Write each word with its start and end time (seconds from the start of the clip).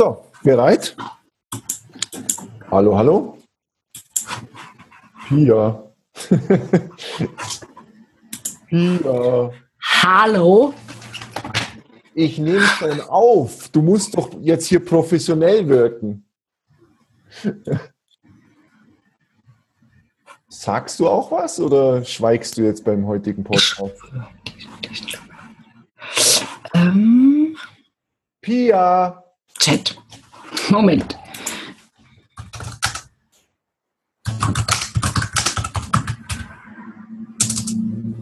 So, 0.00 0.24
bereit? 0.42 0.96
Hallo, 2.70 2.96
hallo? 2.96 3.36
Pia. 5.28 5.92
Pia. 8.66 9.52
Hallo? 10.02 10.72
Ich 12.14 12.38
nehme 12.38 12.62
schon 12.62 13.02
auf. 13.02 13.68
Du 13.68 13.82
musst 13.82 14.16
doch 14.16 14.30
jetzt 14.40 14.68
hier 14.68 14.82
professionell 14.82 15.68
wirken. 15.68 16.24
Sagst 20.48 20.98
du 20.98 21.10
auch 21.10 21.30
was 21.30 21.60
oder 21.60 22.02
schweigst 22.06 22.56
du 22.56 22.62
jetzt 22.62 22.86
beim 22.86 23.06
heutigen 23.06 23.44
Podcast? 23.44 23.82
Ähm, 26.72 27.54
Pia. 28.40 29.29
Chat. 29.60 29.94
Moment. 30.70 31.18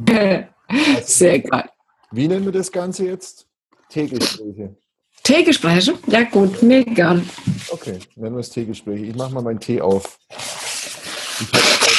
Sehr 1.05 1.39
geil. 1.39 1.71
Wie 2.11 2.27
nennen 2.27 2.45
wir 2.45 2.51
das 2.51 2.73
Ganze 2.73 3.05
jetzt? 3.07 3.47
Teegespräche. 3.89 4.77
Teegespräche? 5.23 5.97
Ja 6.09 6.25
gut, 6.25 6.61
mir 6.61 6.79
egal. 6.79 7.23
Okay, 7.71 8.01
nennen 8.17 8.35
wir 8.35 8.41
es 8.41 8.51
Teegespräche. 8.51 9.05
Ich 9.05 9.15
mache 9.15 9.33
mal 9.33 9.43
meinen 9.43 9.61
Tee 9.61 9.81
auf. 9.81 10.19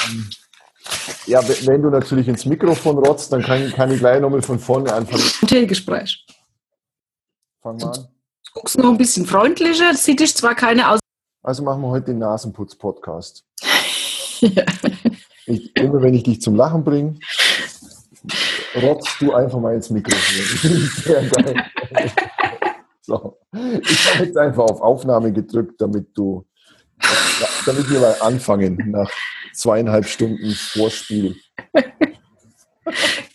Ähm, 0.09 0.29
ja, 1.27 1.41
wenn 1.47 1.67
wenn 1.67 1.81
du 1.81 1.89
natürlich 1.89 2.27
ins 2.27 2.45
Mikrofon 2.45 2.97
rotzt, 2.97 3.31
dann 3.31 3.41
kann, 3.41 3.71
kann 3.71 3.89
ich 3.89 3.99
gleich 3.99 4.19
nochmal 4.19 4.41
von 4.41 4.59
vorne 4.59 4.91
anfangen. 4.91 5.23
Teegespräch. 5.47 6.25
Fang 7.61 7.77
mal 7.77 7.91
an. 7.91 8.18
Guckst 8.59 8.77
noch 8.77 8.89
ein 8.89 8.97
bisschen 8.97 9.25
freundlicher, 9.25 9.93
sieht 9.93 10.19
dich 10.19 10.35
zwar 10.35 10.53
keine 10.53 10.91
aus. 10.91 10.99
Also 11.41 11.63
machen 11.63 11.81
wir 11.81 11.87
heute 11.87 12.07
den 12.07 12.19
Nasenputz-Podcast. 12.19 13.45
Ja. 14.41 14.65
Ich, 15.45 15.75
immer 15.75 15.99
wenn 16.03 16.13
ich 16.13 16.21
dich 16.21 16.43
zum 16.43 16.53
Lachen 16.53 16.83
bringe, 16.83 17.17
rotzt 18.83 19.15
du 19.19 19.33
einfach 19.33 19.59
mal 19.59 19.73
ins 19.73 19.89
Mikrofon. 19.89 20.85
So. 23.01 23.39
Ich 23.81 24.13
habe 24.13 24.25
jetzt 24.25 24.37
einfach 24.37 24.65
auf 24.65 24.79
Aufnahme 24.81 25.33
gedrückt, 25.33 25.81
damit 25.81 26.15
du, 26.15 26.45
damit 27.65 27.89
wir 27.89 27.99
mal 27.99 28.15
anfangen 28.19 28.77
nach 28.91 29.09
zweieinhalb 29.55 30.05
Stunden 30.05 30.51
Vorspiel. 30.51 31.35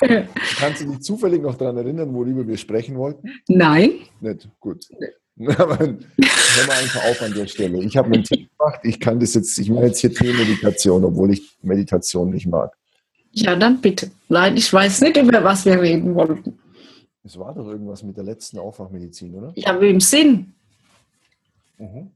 Kannst 0.58 0.82
du 0.82 0.88
dich 0.88 1.00
zufällig 1.00 1.42
noch 1.42 1.56
daran 1.56 1.76
erinnern, 1.76 2.14
worüber 2.14 2.46
wir 2.46 2.56
sprechen 2.56 2.96
wollten? 2.96 3.30
Nein. 3.48 3.92
Nicht? 4.20 4.48
Gut. 4.60 4.86
Aber 5.58 5.78
hören 5.78 5.98
wir 6.18 6.74
einfach 6.74 7.04
auf 7.04 7.22
an 7.22 7.34
der 7.34 7.46
Stelle. 7.46 7.82
Ich 7.82 7.96
habe 7.96 8.12
einen 8.12 8.24
Tee 8.24 8.48
gemacht. 8.56 8.80
Ich 8.84 9.00
kann 9.00 9.18
das 9.18 9.34
jetzt, 9.34 9.58
ich 9.58 9.68
mache 9.68 9.86
jetzt 9.86 10.00
hier 10.00 10.14
Tee-Meditation, 10.14 11.04
obwohl 11.04 11.32
ich 11.32 11.56
Meditation 11.62 12.30
nicht 12.30 12.46
mag. 12.46 12.72
Ja, 13.32 13.56
dann 13.56 13.80
bitte. 13.80 14.10
Nein, 14.28 14.56
ich 14.56 14.72
weiß 14.72 15.00
nicht, 15.00 15.16
über 15.16 15.42
was 15.42 15.64
wir 15.64 15.80
reden 15.80 16.14
wollten. 16.14 16.58
Es 17.24 17.38
war 17.38 17.52
doch 17.54 17.66
irgendwas 17.66 18.02
mit 18.02 18.16
der 18.16 18.24
letzten 18.24 18.58
Aufwachmedizin, 18.58 19.34
oder? 19.34 19.52
Ja, 19.56 19.80
wie 19.80 19.88
im 19.88 20.00
Sinn. 20.00 20.54
Mhm. 21.78 22.10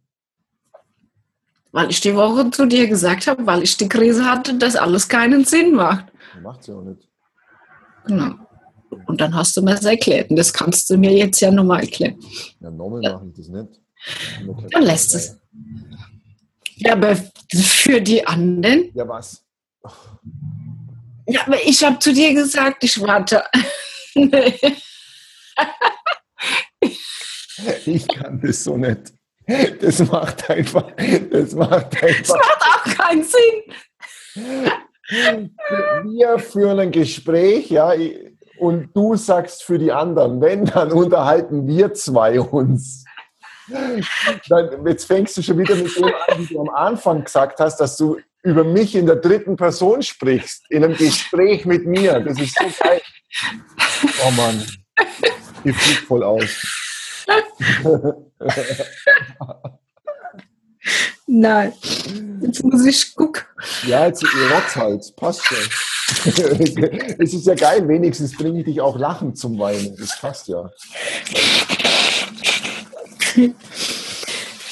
Weil 1.73 1.91
ich 1.91 2.01
die 2.01 2.15
Woche 2.15 2.51
zu 2.51 2.67
dir 2.67 2.87
gesagt 2.87 3.27
habe, 3.27 3.47
weil 3.47 3.63
ich 3.63 3.77
die 3.77 3.89
Krise 3.89 4.25
hatte, 4.25 4.55
dass 4.57 4.77
alles 4.77 5.09
keinen 5.09 5.45
Sinn 5.45 5.75
macht. 5.75 6.07
Macht 6.42 6.63
sie 6.63 6.73
auch 6.73 6.83
nicht. 6.83 7.09
Genau. 8.09 8.34
Und 9.06 9.20
dann 9.20 9.34
hast 9.34 9.56
du 9.56 9.62
mir 9.62 9.75
das 9.75 9.84
erklärt. 9.84 10.31
Und 10.31 10.37
das 10.37 10.53
kannst 10.53 10.89
du 10.91 10.97
mir 10.97 11.12
jetzt 11.12 11.41
ja 11.41 11.51
nochmal 11.51 11.81
erklären. 11.83 12.19
Ja, 12.61 12.70
nochmal 12.70 13.03
Ja. 13.05 13.12
mache 13.14 13.27
ich 13.28 13.34
das 13.37 13.48
nicht. 13.48 13.81
Dann 14.73 14.83
lässt 14.83 15.14
es. 15.14 15.37
Ja, 16.77 16.92
aber 16.95 17.17
für 17.55 18.01
die 18.01 18.27
anderen. 18.27 18.91
Ja, 18.95 19.06
was? 19.09 19.45
Ja, 21.27 21.42
aber 21.46 21.63
ich 21.64 21.85
habe 21.85 21.98
zu 21.98 22.13
dir 22.13 22.35
gesagt, 22.35 22.83
ich 22.85 23.01
warte. 23.01 23.45
Ich 27.86 28.07
kann 28.08 28.40
das 28.40 28.64
so 28.64 28.77
nicht. 28.77 29.13
Das 29.80 29.98
macht 30.01 30.48
einfach, 30.51 30.92
das 31.30 31.55
macht 31.55 31.95
Das 31.95 32.02
einfach. 32.02 32.36
macht 32.36 32.63
auch 32.63 32.85
keinen 32.95 33.25
Sinn. 33.25 34.77
Wir 35.08 36.39
führen 36.39 36.79
ein 36.79 36.91
Gespräch, 36.91 37.70
ja, 37.70 37.92
und 38.58 38.91
du 38.95 39.17
sagst 39.17 39.63
für 39.63 39.79
die 39.79 39.92
anderen, 39.92 40.41
wenn, 40.41 40.64
dann 40.67 40.92
unterhalten 40.92 41.67
wir 41.67 41.95
zwei 41.95 42.41
uns. 42.41 43.05
Dann, 44.48 44.86
jetzt 44.86 45.05
fängst 45.05 45.36
du 45.36 45.42
schon 45.42 45.58
wieder 45.58 45.77
mit 45.77 45.95
dem 45.96 46.05
an, 46.05 46.39
wie 46.39 46.46
du 46.46 46.61
am 46.61 46.70
Anfang 46.70 47.24
gesagt 47.24 47.61
hast, 47.61 47.79
dass 47.79 47.96
du 47.96 48.19
über 48.42 48.64
mich 48.64 48.95
in 48.95 49.07
der 49.07 49.17
dritten 49.17 49.57
Person 49.57 50.02
sprichst, 50.02 50.64
in 50.70 50.85
einem 50.85 50.96
Gespräch 50.96 51.64
mit 51.64 51.86
mir. 51.86 52.20
Das 52.20 52.40
ist 52.40 52.58
so 52.58 52.64
geil. 52.83 53.01
Oh 54.27 54.30
Mann, 54.30 54.64
die 55.64 55.73
fliegt 55.73 56.07
voll 56.07 56.23
aus. 56.23 56.67
Nein. 61.27 61.73
Jetzt 62.41 62.63
muss 62.65 62.85
ich 62.87 63.15
gucken. 63.15 63.43
Ja, 63.87 64.07
jetzt 64.07 64.25
Rotz 64.25 64.77
halt, 64.77 65.17
passt 65.17 65.45
schon. 65.45 65.59
es 67.19 67.35
ist 67.35 67.47
ja 67.47 67.55
geil, 67.55 67.87
wenigstens 67.87 68.37
bringe 68.37 68.61
ich 68.61 68.65
dich 68.65 68.81
auch 68.81 68.99
lachend 68.99 69.39
zum 69.39 69.59
Weinen. 69.59 69.95
Das 69.99 70.19
passt 70.21 70.49
ja. 70.49 70.71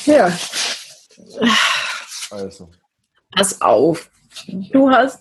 Ja, 0.07 0.33
Also. 2.31 2.71
pass 3.35 3.61
auf. 3.61 4.11
Du 4.73 4.91
hast 4.91 5.21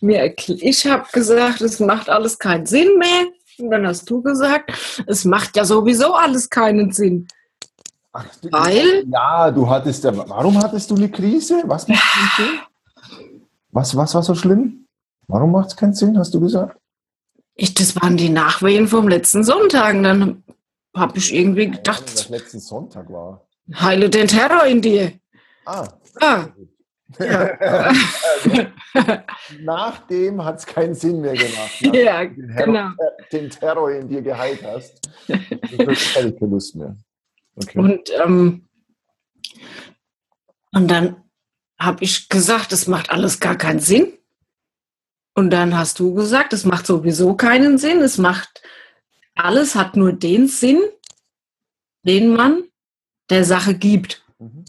mir 0.00 0.18
erklärt, 0.18 0.62
ich 0.62 0.86
habe 0.86 1.06
gesagt, 1.12 1.60
es 1.60 1.80
macht 1.80 2.08
alles 2.08 2.38
keinen 2.38 2.66
Sinn 2.66 2.98
mehr. 2.98 3.26
Und 3.58 3.70
dann 3.70 3.86
hast 3.86 4.08
du 4.08 4.22
gesagt, 4.22 4.72
es 5.06 5.24
macht 5.24 5.56
ja 5.56 5.64
sowieso 5.64 6.14
alles 6.14 6.48
keinen 6.48 6.92
Sinn. 6.92 7.28
Ach, 8.12 8.26
du, 8.42 8.48
Weil? 8.50 9.04
Ja, 9.08 9.50
du 9.50 9.68
hattest 9.68 10.04
ja. 10.04 10.16
Warum 10.28 10.58
hattest 10.58 10.90
du 10.90 10.96
eine 10.96 11.08
Krise? 11.08 11.62
Was 11.66 11.86
macht? 11.86 12.42
Was, 13.70 13.96
was 13.96 14.14
war 14.14 14.22
so 14.22 14.34
schlimm? 14.34 14.86
Warum 15.28 15.52
macht 15.52 15.68
es 15.68 15.76
keinen 15.76 15.94
Sinn, 15.94 16.18
hast 16.18 16.34
du 16.34 16.40
gesagt? 16.40 16.76
Ich, 17.54 17.74
das 17.74 17.94
waren 18.00 18.16
die 18.16 18.30
Nachwehen 18.30 18.88
vom 18.88 19.06
letzten 19.06 19.44
Sonntag. 19.44 19.94
Und 19.94 20.02
dann 20.02 20.42
habe 20.96 21.18
ich 21.18 21.32
irgendwie 21.32 21.70
gedacht, 21.70 22.28
letzten 22.30 22.58
Sonntag 22.58 23.08
war. 23.12 23.46
heile 23.74 24.10
den 24.10 24.26
Terror 24.26 24.66
in 24.66 24.82
dir. 24.82 25.12
Ah. 25.66 25.86
Ah, 26.20 26.46
ja. 27.20 27.92
Nachdem 29.60 30.44
hat 30.44 30.58
es 30.58 30.66
keinen 30.66 30.94
Sinn 30.94 31.20
mehr 31.20 31.34
gemacht. 31.34 31.80
Nachdem 31.80 31.94
ja, 31.94 32.24
den, 32.24 32.48
Terror, 32.48 32.66
genau. 32.66 32.88
den 33.32 33.50
Terror 33.50 33.90
in 33.92 34.08
dir 34.08 34.22
geheilt 34.22 34.64
hast. 34.64 35.08
Du 35.28 35.86
hast 35.86 36.14
keine 36.14 36.36
Lust 36.40 36.74
mehr. 36.74 36.96
Okay. 37.56 37.78
Und, 37.78 38.10
ähm, 38.24 38.68
und 40.72 40.88
dann 40.88 41.16
habe 41.78 42.04
ich 42.04 42.28
gesagt, 42.28 42.72
es 42.72 42.86
macht 42.86 43.10
alles 43.10 43.40
gar 43.40 43.56
keinen 43.56 43.80
Sinn. 43.80 44.12
Und 45.34 45.50
dann 45.50 45.76
hast 45.76 45.98
du 45.98 46.14
gesagt, 46.14 46.52
es 46.52 46.64
macht 46.64 46.86
sowieso 46.86 47.34
keinen 47.34 47.78
Sinn. 47.78 48.00
Es 48.00 48.18
macht, 48.18 48.62
alles 49.34 49.74
hat 49.74 49.96
nur 49.96 50.12
den 50.12 50.48
Sinn, 50.48 50.80
den 52.02 52.34
man 52.34 52.64
der 53.30 53.44
Sache 53.44 53.74
gibt. 53.74 54.22
Mhm. 54.38 54.64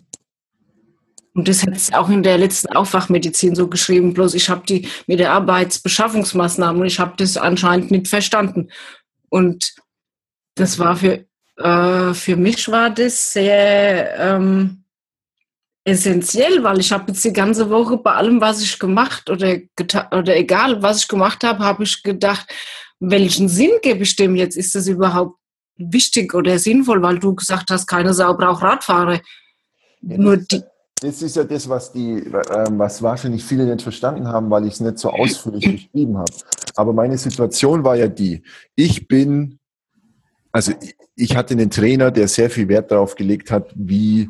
Und 1.34 1.47
das 1.47 1.64
hat 1.64 1.75
es 1.75 1.94
auch 1.94 2.09
in 2.09 2.24
der 2.24 2.38
letzten 2.38 2.75
Aufwachmedizin 2.75 3.56
so 3.56 3.68
geschrieben. 3.68 4.14
Bloß 4.14 4.34
ich 4.34 4.50
habe 4.50 4.66
die 4.66 4.88
mit 5.08 5.20
der 5.20 5.31
Arbeitsbeschaffungsmaßnahmen 5.31 6.81
und 6.81 6.88
ich 6.88 7.00
habe 7.00 7.14
das 7.18 7.38
anscheinend 7.38 7.91
nicht 7.91 8.08
verstanden. 8.08 8.70
Und 9.30 9.74
das 10.56 10.78
war 10.78 10.97
für, 10.97 11.25
äh, 11.57 12.13
für 12.13 12.35
mich 12.35 12.69
war 12.69 12.89
das 12.89 13.34
sehr 13.34 14.17
ähm, 14.17 14.84
essentiell, 15.84 16.64
weil 16.64 16.79
ich 16.79 16.91
habe 16.91 17.11
jetzt 17.11 17.23
die 17.23 17.34
ganze 17.34 17.70
Woche 17.70 17.97
bei 17.97 18.14
allem, 18.14 18.40
was 18.40 18.61
ich 18.61 18.78
gemacht 18.79 19.29
oder 19.29 19.58
oder 20.11 20.35
egal, 20.35 20.81
was 20.81 20.99
ich 20.99 21.08
gemacht 21.08 21.43
habe, 21.43 21.59
habe 21.59 21.84
ich 21.84 22.03
gedacht, 22.03 22.47
welchen 22.99 23.49
Sinn 23.49 23.72
gebe 23.81 24.03
ich 24.03 24.16
dem 24.16 24.35
jetzt? 24.35 24.55
Ist 24.55 24.76
das 24.76 24.87
überhaupt 24.87 25.37
wichtig 25.78 26.34
oder 26.34 26.59
sinnvoll? 26.59 27.02
Weil 27.02 27.20
du 27.20 27.34
gesagt 27.34 27.72
hast, 27.72 27.87
keine 27.87 28.14
Sau 28.14 28.35
braucht 28.35 28.61
Radfahrer. 28.61 29.20
Ja, 30.02 30.17
Nur 30.17 30.37
das, 30.37 30.47
die, 30.47 30.61
das 31.02 31.22
ist 31.23 31.35
ja 31.35 31.43
das, 31.43 31.67
was 31.67 31.91
die, 31.91 32.20
ähm, 32.20 32.78
was 32.78 33.02
wahrscheinlich 33.02 33.43
viele 33.43 33.66
nicht 33.66 33.81
verstanden 33.81 34.28
haben, 34.28 34.52
weil 34.52 34.67
ich 34.67 34.73
es 34.73 34.79
nicht 34.81 34.99
so 34.99 35.09
ausführlich 35.09 35.66
beschrieben 35.91 36.17
habe. 36.17 36.31
Aber 36.76 36.93
meine 36.93 37.17
Situation 37.17 37.84
war 37.84 37.96
ja 37.96 38.08
die, 38.08 38.43
ich 38.76 39.08
bin, 39.08 39.58
also 40.52 40.74
ich- 41.16 41.36
hatte 41.36 41.53
einen 41.53 41.70
Trainer, 41.70 42.12
der 42.12 42.28
sehr 42.28 42.50
viel 42.50 42.68
Wert 42.68 42.92
darauf 42.92 43.16
gelegt 43.16 43.52
hat, 43.52 43.72
wie, 43.76 44.30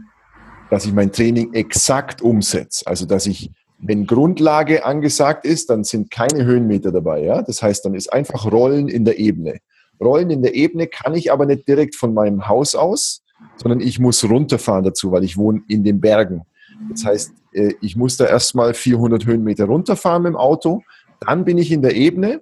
dass 0.70 0.86
ich 0.86 0.94
mein 0.94 1.12
Training 1.12 1.54
exakt 1.54 2.22
umsetze. 2.22 2.86
Also 2.86 3.06
dass 3.06 3.26
ich, 3.26 3.52
wenn 3.80 4.06
Grundlage 4.06 4.86
angesagt 4.86 5.46
ist, 5.46 5.70
dann 5.70 5.84
sind 5.84 6.12
keine 6.12 6.44
Höhenmeter 6.46 6.92
dabei. 6.92 7.24
Ja? 7.24 7.42
Das 7.42 7.62
heißt, 7.64 7.86
dann 7.86 7.94
ist 7.94 8.12
einfach 8.12 8.52
Rollen 8.52 8.88
in 8.88 9.06
der 9.06 9.20
Ebene. 9.20 9.60
Rollen 10.00 10.30
in 10.30 10.42
der 10.42 10.56
Ebene 10.56 10.88
kann 10.88 11.14
ich 11.16 11.32
aber 11.32 11.46
nicht 11.46 11.68
direkt 11.68 11.96
von 11.96 12.14
meinem 12.14 12.48
Haus 12.48 12.76
aus, 12.76 13.24
sondern 13.56 13.80
ich 13.80 14.00
muss 14.00 14.24
runterfahren 14.24 14.84
dazu, 14.84 15.12
weil 15.12 15.24
ich 15.24 15.38
wohne 15.38 15.62
in 15.68 15.84
den 15.84 16.02
Bergen. 16.02 16.44
Das 16.90 17.06
heißt, 17.06 17.32
äh, 17.54 17.74
ich 17.82 17.96
muss 17.96 18.18
da 18.18 18.26
erstmal 18.26 18.74
400 18.74 19.26
Höhenmeter 19.26 19.66
runterfahren 19.66 20.24
mit 20.24 20.34
dem 20.34 20.38
Auto, 20.38 20.82
dann 21.20 21.46
bin 21.46 21.58
ich 21.58 21.72
in 21.72 21.82
der 21.82 21.96
Ebene 21.96 22.42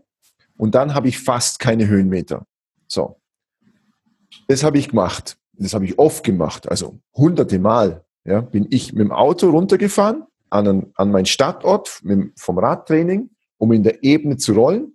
und 0.57 0.75
dann 0.75 0.93
habe 0.93 1.09
ich 1.09 1.19
fast 1.19 1.59
keine 1.59 1.87
Höhenmeter. 1.87 2.45
So. 2.87 3.18
Das 4.47 4.63
habe 4.63 4.77
ich 4.77 4.89
gemacht. 4.89 5.37
Das 5.53 5.73
habe 5.73 5.85
ich 5.85 5.99
oft 5.99 6.23
gemacht, 6.23 6.69
also 6.69 6.99
hunderte 7.13 7.59
Mal. 7.59 8.03
Ja, 8.25 8.41
bin 8.41 8.67
ich 8.69 8.93
mit 8.93 9.01
dem 9.01 9.11
Auto 9.11 9.49
runtergefahren 9.49 10.23
an, 10.49 10.87
an 10.95 11.11
meinen 11.11 11.25
Stadtort 11.25 12.01
vom 12.35 12.59
Radtraining, 12.59 13.29
um 13.57 13.71
in 13.71 13.83
der 13.83 14.03
Ebene 14.03 14.37
zu 14.37 14.53
rollen, 14.53 14.93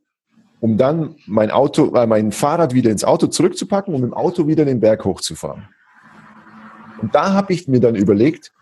um 0.60 0.76
dann 0.76 1.16
mein 1.26 1.50
Auto, 1.50 1.94
äh, 1.94 2.06
mein 2.06 2.32
Fahrrad 2.32 2.74
wieder 2.74 2.90
ins 2.90 3.04
Auto 3.04 3.26
zurückzupacken 3.26 3.94
und 3.94 4.00
mit 4.00 4.10
dem 4.10 4.14
Auto 4.14 4.46
wieder 4.46 4.64
den 4.64 4.80
Berg 4.80 5.04
hochzufahren. 5.04 5.68
Und 7.00 7.14
da 7.14 7.32
habe 7.32 7.52
ich 7.52 7.68
mir 7.68 7.80
dann 7.80 7.94
überlegt, 7.94 8.52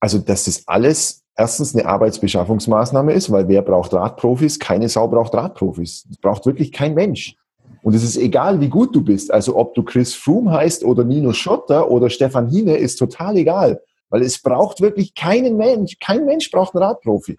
also 0.00 0.18
dass 0.18 0.44
das 0.44 0.66
alles 0.66 1.24
erstens 1.36 1.74
eine 1.74 1.86
Arbeitsbeschaffungsmaßnahme 1.86 3.12
ist, 3.12 3.30
weil 3.30 3.48
wer 3.48 3.62
braucht 3.62 3.92
Radprofis? 3.92 4.58
Keine 4.58 4.88
Sau 4.88 5.08
braucht 5.08 5.34
Radprofis. 5.34 6.04
Das 6.08 6.18
braucht 6.18 6.46
wirklich 6.46 6.70
kein 6.72 6.94
Mensch. 6.94 7.36
Und 7.84 7.94
es 7.94 8.02
ist 8.02 8.16
egal, 8.16 8.62
wie 8.62 8.70
gut 8.70 8.96
du 8.96 9.02
bist. 9.02 9.30
Also 9.30 9.56
ob 9.58 9.74
du 9.74 9.82
Chris 9.82 10.14
Froome 10.14 10.50
heißt 10.50 10.84
oder 10.84 11.04
Nino 11.04 11.34
Schotter 11.34 11.90
oder 11.90 12.08
Stefan 12.08 12.48
Hine, 12.48 12.78
ist 12.78 12.96
total 12.96 13.36
egal. 13.36 13.78
Weil 14.08 14.22
es 14.22 14.40
braucht 14.40 14.80
wirklich 14.80 15.14
keinen 15.14 15.58
Mensch. 15.58 15.98
Kein 16.00 16.24
Mensch 16.24 16.50
braucht 16.50 16.74
einen 16.74 16.82
Radprofi. 16.82 17.36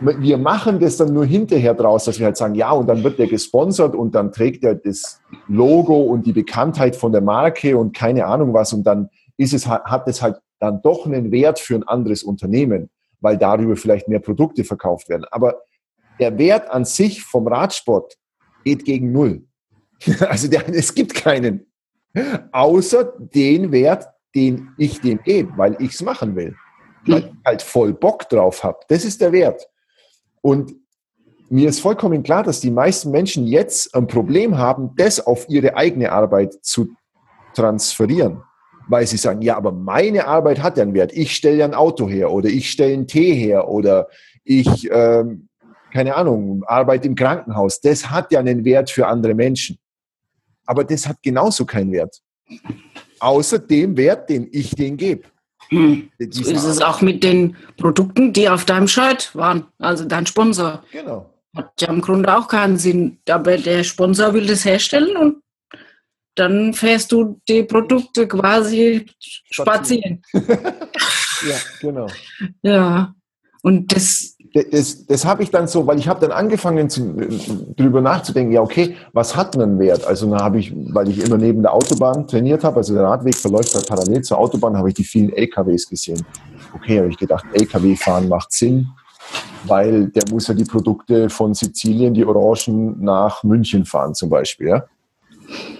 Wir 0.00 0.38
machen 0.38 0.78
das 0.78 0.98
dann 0.98 1.12
nur 1.12 1.24
hinterher 1.24 1.74
draus, 1.74 2.04
dass 2.04 2.20
wir 2.20 2.26
halt 2.26 2.36
sagen, 2.36 2.54
ja, 2.54 2.70
und 2.70 2.86
dann 2.86 3.02
wird 3.02 3.18
der 3.18 3.26
gesponsert 3.26 3.96
und 3.96 4.14
dann 4.14 4.30
trägt 4.30 4.62
er 4.62 4.76
das 4.76 5.20
Logo 5.48 6.00
und 6.00 6.26
die 6.26 6.32
Bekanntheit 6.32 6.94
von 6.94 7.10
der 7.10 7.22
Marke 7.22 7.76
und 7.76 7.92
keine 7.92 8.26
Ahnung 8.26 8.54
was 8.54 8.72
und 8.72 8.84
dann 8.84 9.08
ist 9.36 9.52
es, 9.52 9.66
hat 9.66 10.06
es 10.06 10.22
halt 10.22 10.36
dann 10.60 10.80
doch 10.80 11.06
einen 11.06 11.32
Wert 11.32 11.58
für 11.58 11.74
ein 11.74 11.82
anderes 11.82 12.22
Unternehmen, 12.22 12.88
weil 13.20 13.36
darüber 13.36 13.74
vielleicht 13.74 14.06
mehr 14.06 14.20
Produkte 14.20 14.62
verkauft 14.62 15.08
werden. 15.08 15.24
Aber 15.32 15.56
der 16.20 16.38
Wert 16.38 16.70
an 16.70 16.84
sich 16.84 17.24
vom 17.24 17.48
Radsport 17.48 18.14
geht 18.62 18.84
gegen 18.84 19.10
Null. 19.10 19.45
Also 20.28 20.48
der, 20.48 20.68
es 20.68 20.94
gibt 20.94 21.14
keinen. 21.14 21.66
Außer 22.52 23.12
den 23.18 23.72
Wert, 23.72 24.06
den 24.34 24.68
ich 24.78 25.00
dem 25.00 25.22
gebe, 25.22 25.52
weil 25.56 25.76
ich 25.80 25.92
es 25.92 26.02
machen 26.02 26.36
will. 26.36 26.54
Weil 27.06 27.18
ich 27.20 27.32
halt 27.44 27.62
voll 27.62 27.92
Bock 27.92 28.28
drauf 28.28 28.64
habe. 28.64 28.78
Das 28.88 29.04
ist 29.04 29.20
der 29.20 29.32
Wert. 29.32 29.66
Und 30.40 30.74
mir 31.48 31.68
ist 31.68 31.80
vollkommen 31.80 32.22
klar, 32.22 32.42
dass 32.42 32.60
die 32.60 32.70
meisten 32.70 33.10
Menschen 33.10 33.46
jetzt 33.46 33.94
ein 33.94 34.06
Problem 34.06 34.58
haben, 34.58 34.90
das 34.96 35.24
auf 35.24 35.48
ihre 35.48 35.76
eigene 35.76 36.10
Arbeit 36.10 36.54
zu 36.62 36.88
transferieren. 37.54 38.42
Weil 38.88 39.06
sie 39.06 39.16
sagen, 39.16 39.42
ja, 39.42 39.56
aber 39.56 39.72
meine 39.72 40.26
Arbeit 40.26 40.62
hat 40.62 40.76
ja 40.76 40.82
einen 40.82 40.94
Wert. 40.94 41.12
Ich 41.12 41.34
stelle 41.34 41.56
ja 41.56 41.64
ein 41.64 41.74
Auto 41.74 42.08
her 42.08 42.30
oder 42.30 42.48
ich 42.48 42.70
stelle 42.70 42.94
einen 42.94 43.06
Tee 43.06 43.34
her 43.34 43.68
oder 43.68 44.08
ich, 44.44 44.88
ähm, 44.92 45.48
keine 45.92 46.14
Ahnung, 46.14 46.62
arbeite 46.66 47.08
im 47.08 47.14
Krankenhaus. 47.14 47.80
Das 47.80 48.10
hat 48.10 48.32
ja 48.32 48.40
einen 48.40 48.64
Wert 48.64 48.90
für 48.90 49.06
andere 49.06 49.34
Menschen. 49.34 49.78
Aber 50.66 50.84
das 50.84 51.06
hat 51.06 51.22
genauso 51.22 51.64
keinen 51.64 51.92
Wert. 51.92 52.20
Außer 53.18 53.58
dem 53.58 53.96
Wert, 53.96 54.28
den 54.28 54.48
ich 54.52 54.70
denen 54.74 54.96
gebe. 54.96 55.24
Hm. 55.68 56.10
So 56.30 56.50
ist 56.50 56.64
es 56.64 56.80
auch 56.80 57.00
mit 57.00 57.24
den 57.24 57.56
Produkten, 57.76 58.32
die 58.32 58.48
auf 58.48 58.64
deinem 58.64 58.86
Shirt 58.86 59.34
waren, 59.34 59.66
also 59.78 60.04
dein 60.04 60.26
Sponsor. 60.26 60.84
Genau. 60.92 61.32
Hat 61.56 61.72
ja 61.80 61.88
im 61.88 62.00
Grunde 62.00 62.36
auch 62.36 62.48
keinen 62.48 62.76
Sinn. 62.76 63.18
Aber 63.28 63.56
der 63.56 63.82
Sponsor 63.82 64.34
will 64.34 64.46
das 64.46 64.64
herstellen 64.64 65.16
und 65.16 65.42
dann 66.36 66.74
fährst 66.74 67.10
du 67.10 67.40
die 67.48 67.62
Produkte 67.62 68.28
quasi 68.28 69.06
spazieren. 69.50 70.22
spazieren. 70.30 70.62
ja, 71.48 71.56
genau. 71.80 72.06
Ja, 72.62 73.14
und 73.62 73.92
das 73.92 74.35
das, 74.64 75.06
das 75.06 75.24
habe 75.24 75.42
ich 75.42 75.50
dann 75.50 75.66
so, 75.66 75.86
weil 75.86 75.98
ich 75.98 76.08
habe 76.08 76.20
dann 76.20 76.30
angefangen 76.30 76.88
zu, 76.88 77.14
drüber 77.76 78.00
nachzudenken, 78.00 78.52
ja 78.52 78.60
okay, 78.60 78.96
was 79.12 79.36
hat 79.36 79.56
einen 79.56 79.78
Wert? 79.78 80.06
Also 80.06 80.30
dann 80.30 80.40
habe 80.40 80.58
ich, 80.58 80.72
weil 80.74 81.08
ich 81.08 81.24
immer 81.24 81.36
neben 81.36 81.62
der 81.62 81.72
Autobahn 81.72 82.26
trainiert 82.26 82.64
habe, 82.64 82.76
also 82.76 82.94
der 82.94 83.04
Radweg 83.04 83.34
verläuft 83.34 83.74
halt 83.74 83.88
parallel 83.88 84.22
zur 84.22 84.38
Autobahn, 84.38 84.76
habe 84.76 84.88
ich 84.88 84.94
die 84.94 85.04
vielen 85.04 85.32
LKWs 85.32 85.88
gesehen. 85.88 86.24
Okay, 86.74 86.98
habe 86.98 87.08
ich 87.08 87.16
gedacht, 87.16 87.44
LKW 87.52 87.96
fahren 87.96 88.28
macht 88.28 88.52
Sinn, 88.52 88.88
weil 89.64 90.08
der 90.08 90.24
muss 90.30 90.48
ja 90.48 90.54
die 90.54 90.64
Produkte 90.64 91.28
von 91.28 91.54
Sizilien, 91.54 92.14
die 92.14 92.24
Orangen, 92.24 93.02
nach 93.02 93.42
München 93.42 93.84
fahren 93.84 94.14
zum 94.14 94.30
Beispiel. 94.30 94.68
Ja, 94.68 94.84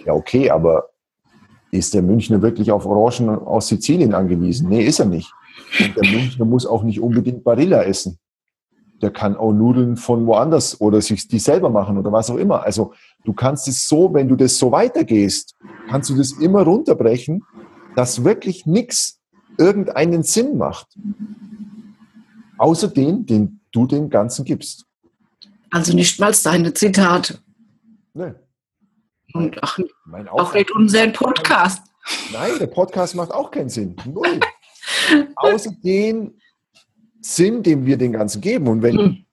ja 0.04 0.12
okay, 0.12 0.50
aber 0.50 0.90
ist 1.70 1.94
der 1.94 2.02
Münchner 2.02 2.42
wirklich 2.42 2.70
auf 2.72 2.86
Orangen 2.86 3.28
aus 3.28 3.68
Sizilien 3.68 4.14
angewiesen? 4.14 4.68
Nee, 4.68 4.84
ist 4.84 4.98
er 4.98 5.06
nicht. 5.06 5.32
Und 5.80 5.96
der 5.96 6.10
Münchner 6.10 6.44
muss 6.44 6.66
auch 6.66 6.82
nicht 6.82 7.00
unbedingt 7.00 7.44
Barilla 7.44 7.82
essen 7.82 8.18
der 9.02 9.10
kann 9.10 9.36
auch 9.36 9.52
Nudeln 9.52 9.96
von 9.96 10.26
woanders 10.26 10.80
oder 10.80 11.00
sich 11.00 11.28
die 11.28 11.38
selber 11.38 11.70
machen 11.70 11.98
oder 11.98 12.10
was 12.12 12.30
auch 12.30 12.36
immer. 12.36 12.62
Also 12.62 12.94
du 13.24 13.32
kannst 13.32 13.68
es 13.68 13.88
so, 13.88 14.12
wenn 14.14 14.28
du 14.28 14.36
das 14.36 14.58
so 14.58 14.72
weitergehst, 14.72 15.54
kannst 15.88 16.10
du 16.10 16.16
das 16.16 16.32
immer 16.32 16.62
runterbrechen, 16.62 17.44
dass 17.94 18.24
wirklich 18.24 18.66
nichts 18.66 19.20
irgendeinen 19.58 20.22
Sinn 20.22 20.56
macht. 20.56 20.88
Außer 22.58 22.88
den, 22.88 23.26
den 23.26 23.60
du 23.72 23.86
dem 23.86 24.08
Ganzen 24.08 24.44
gibst. 24.44 24.86
Also 25.70 25.94
nicht 25.94 26.18
mal 26.18 26.32
deine 26.42 26.72
Zitate. 26.72 27.38
Nee. 28.14 28.32
Und 29.34 29.58
ach, 29.62 29.78
auch 30.30 30.54
nicht 30.54 30.70
unseren 30.70 31.12
Podcast. 31.12 31.82
Nein, 32.32 32.52
der 32.58 32.68
Podcast 32.68 33.14
macht 33.14 33.30
auch 33.32 33.50
keinen 33.50 33.68
Sinn. 33.68 33.96
Null. 34.06 34.40
Außer 35.36 35.72
den, 35.82 36.40
Sinn, 37.34 37.62
den 37.62 37.86
wir 37.86 37.96
den 37.96 38.12
Ganzen 38.12 38.40
geben. 38.40 38.68
Und 38.68 38.82
wenn 38.82 38.98
hm. 38.98 39.24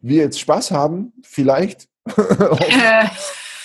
wir 0.00 0.22
jetzt 0.22 0.40
Spaß 0.40 0.70
haben, 0.70 1.12
vielleicht, 1.22 1.88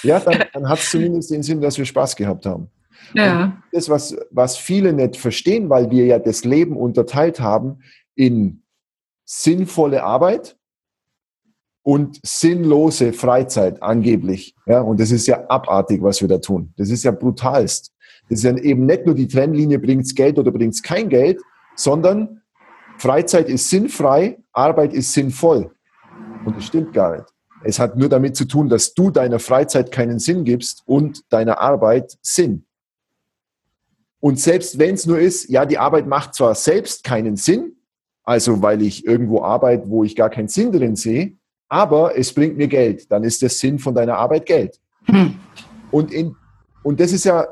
ja, 0.03 0.19
dann, 0.19 0.43
dann 0.53 0.69
hat 0.69 0.79
es 0.79 0.89
zumindest 0.89 1.31
den 1.31 1.43
Sinn, 1.43 1.61
dass 1.61 1.77
wir 1.77 1.85
Spaß 1.85 2.15
gehabt 2.15 2.45
haben. 2.45 2.69
Ja. 3.13 3.43
Und 3.43 3.63
das, 3.71 3.89
was, 3.89 4.15
was 4.31 4.57
viele 4.57 4.93
nicht 4.93 5.17
verstehen, 5.17 5.69
weil 5.69 5.91
wir 5.91 6.05
ja 6.05 6.19
das 6.19 6.43
Leben 6.43 6.75
unterteilt 6.75 7.39
haben 7.39 7.79
in 8.15 8.63
sinnvolle 9.25 10.03
Arbeit 10.03 10.57
und 11.83 12.19
sinnlose 12.23 13.13
Freizeit 13.13 13.81
angeblich. 13.81 14.55
Ja, 14.65 14.81
und 14.81 14.99
das 14.99 15.11
ist 15.11 15.27
ja 15.27 15.47
abartig, 15.49 16.01
was 16.01 16.21
wir 16.21 16.27
da 16.27 16.37
tun. 16.37 16.73
Das 16.77 16.89
ist 16.89 17.03
ja 17.03 17.11
brutalst. 17.11 17.93
Das 18.29 18.39
ist 18.39 18.43
ja 18.43 18.55
eben 18.57 18.85
nicht 18.85 19.05
nur 19.05 19.15
die 19.15 19.27
Trennlinie, 19.27 19.79
bringt 19.79 20.05
es 20.05 20.15
Geld 20.15 20.39
oder 20.39 20.51
bringt 20.51 20.73
es 20.73 20.83
kein 20.83 21.09
Geld, 21.09 21.41
sondern 21.75 22.40
Freizeit 23.01 23.49
ist 23.49 23.67
sinnfrei, 23.67 24.37
Arbeit 24.53 24.93
ist 24.93 25.11
sinnvoll. 25.13 25.71
Und 26.45 26.55
das 26.55 26.65
stimmt 26.65 26.93
gar 26.93 27.15
nicht. 27.15 27.25
Es 27.63 27.79
hat 27.79 27.97
nur 27.97 28.09
damit 28.09 28.35
zu 28.35 28.45
tun, 28.45 28.69
dass 28.69 28.93
du 28.93 29.09
deiner 29.09 29.39
Freizeit 29.39 29.91
keinen 29.91 30.19
Sinn 30.19 30.43
gibst 30.43 30.83
und 30.85 31.23
deiner 31.33 31.59
Arbeit 31.59 32.19
Sinn. 32.21 32.63
Und 34.19 34.39
selbst 34.39 34.77
wenn 34.77 34.93
es 34.93 35.07
nur 35.07 35.17
ist, 35.17 35.49
ja, 35.49 35.65
die 35.65 35.79
Arbeit 35.79 36.05
macht 36.05 36.35
zwar 36.35 36.53
selbst 36.53 37.03
keinen 37.03 37.37
Sinn, 37.37 37.75
also 38.23 38.61
weil 38.61 38.83
ich 38.83 39.03
irgendwo 39.03 39.41
arbeite, 39.41 39.89
wo 39.89 40.03
ich 40.03 40.15
gar 40.15 40.29
keinen 40.29 40.47
Sinn 40.47 40.71
drin 40.71 40.95
sehe, 40.95 41.33
aber 41.69 42.15
es 42.15 42.31
bringt 42.31 42.55
mir 42.55 42.67
Geld. 42.67 43.11
Dann 43.11 43.23
ist 43.23 43.41
der 43.41 43.49
Sinn 43.49 43.79
von 43.79 43.95
deiner 43.95 44.17
Arbeit 44.17 44.45
Geld. 44.45 44.79
Hm. 45.05 45.39
Und, 45.89 46.13
in, 46.13 46.35
und 46.83 46.99
das 46.99 47.13
ist 47.13 47.25
ja 47.25 47.47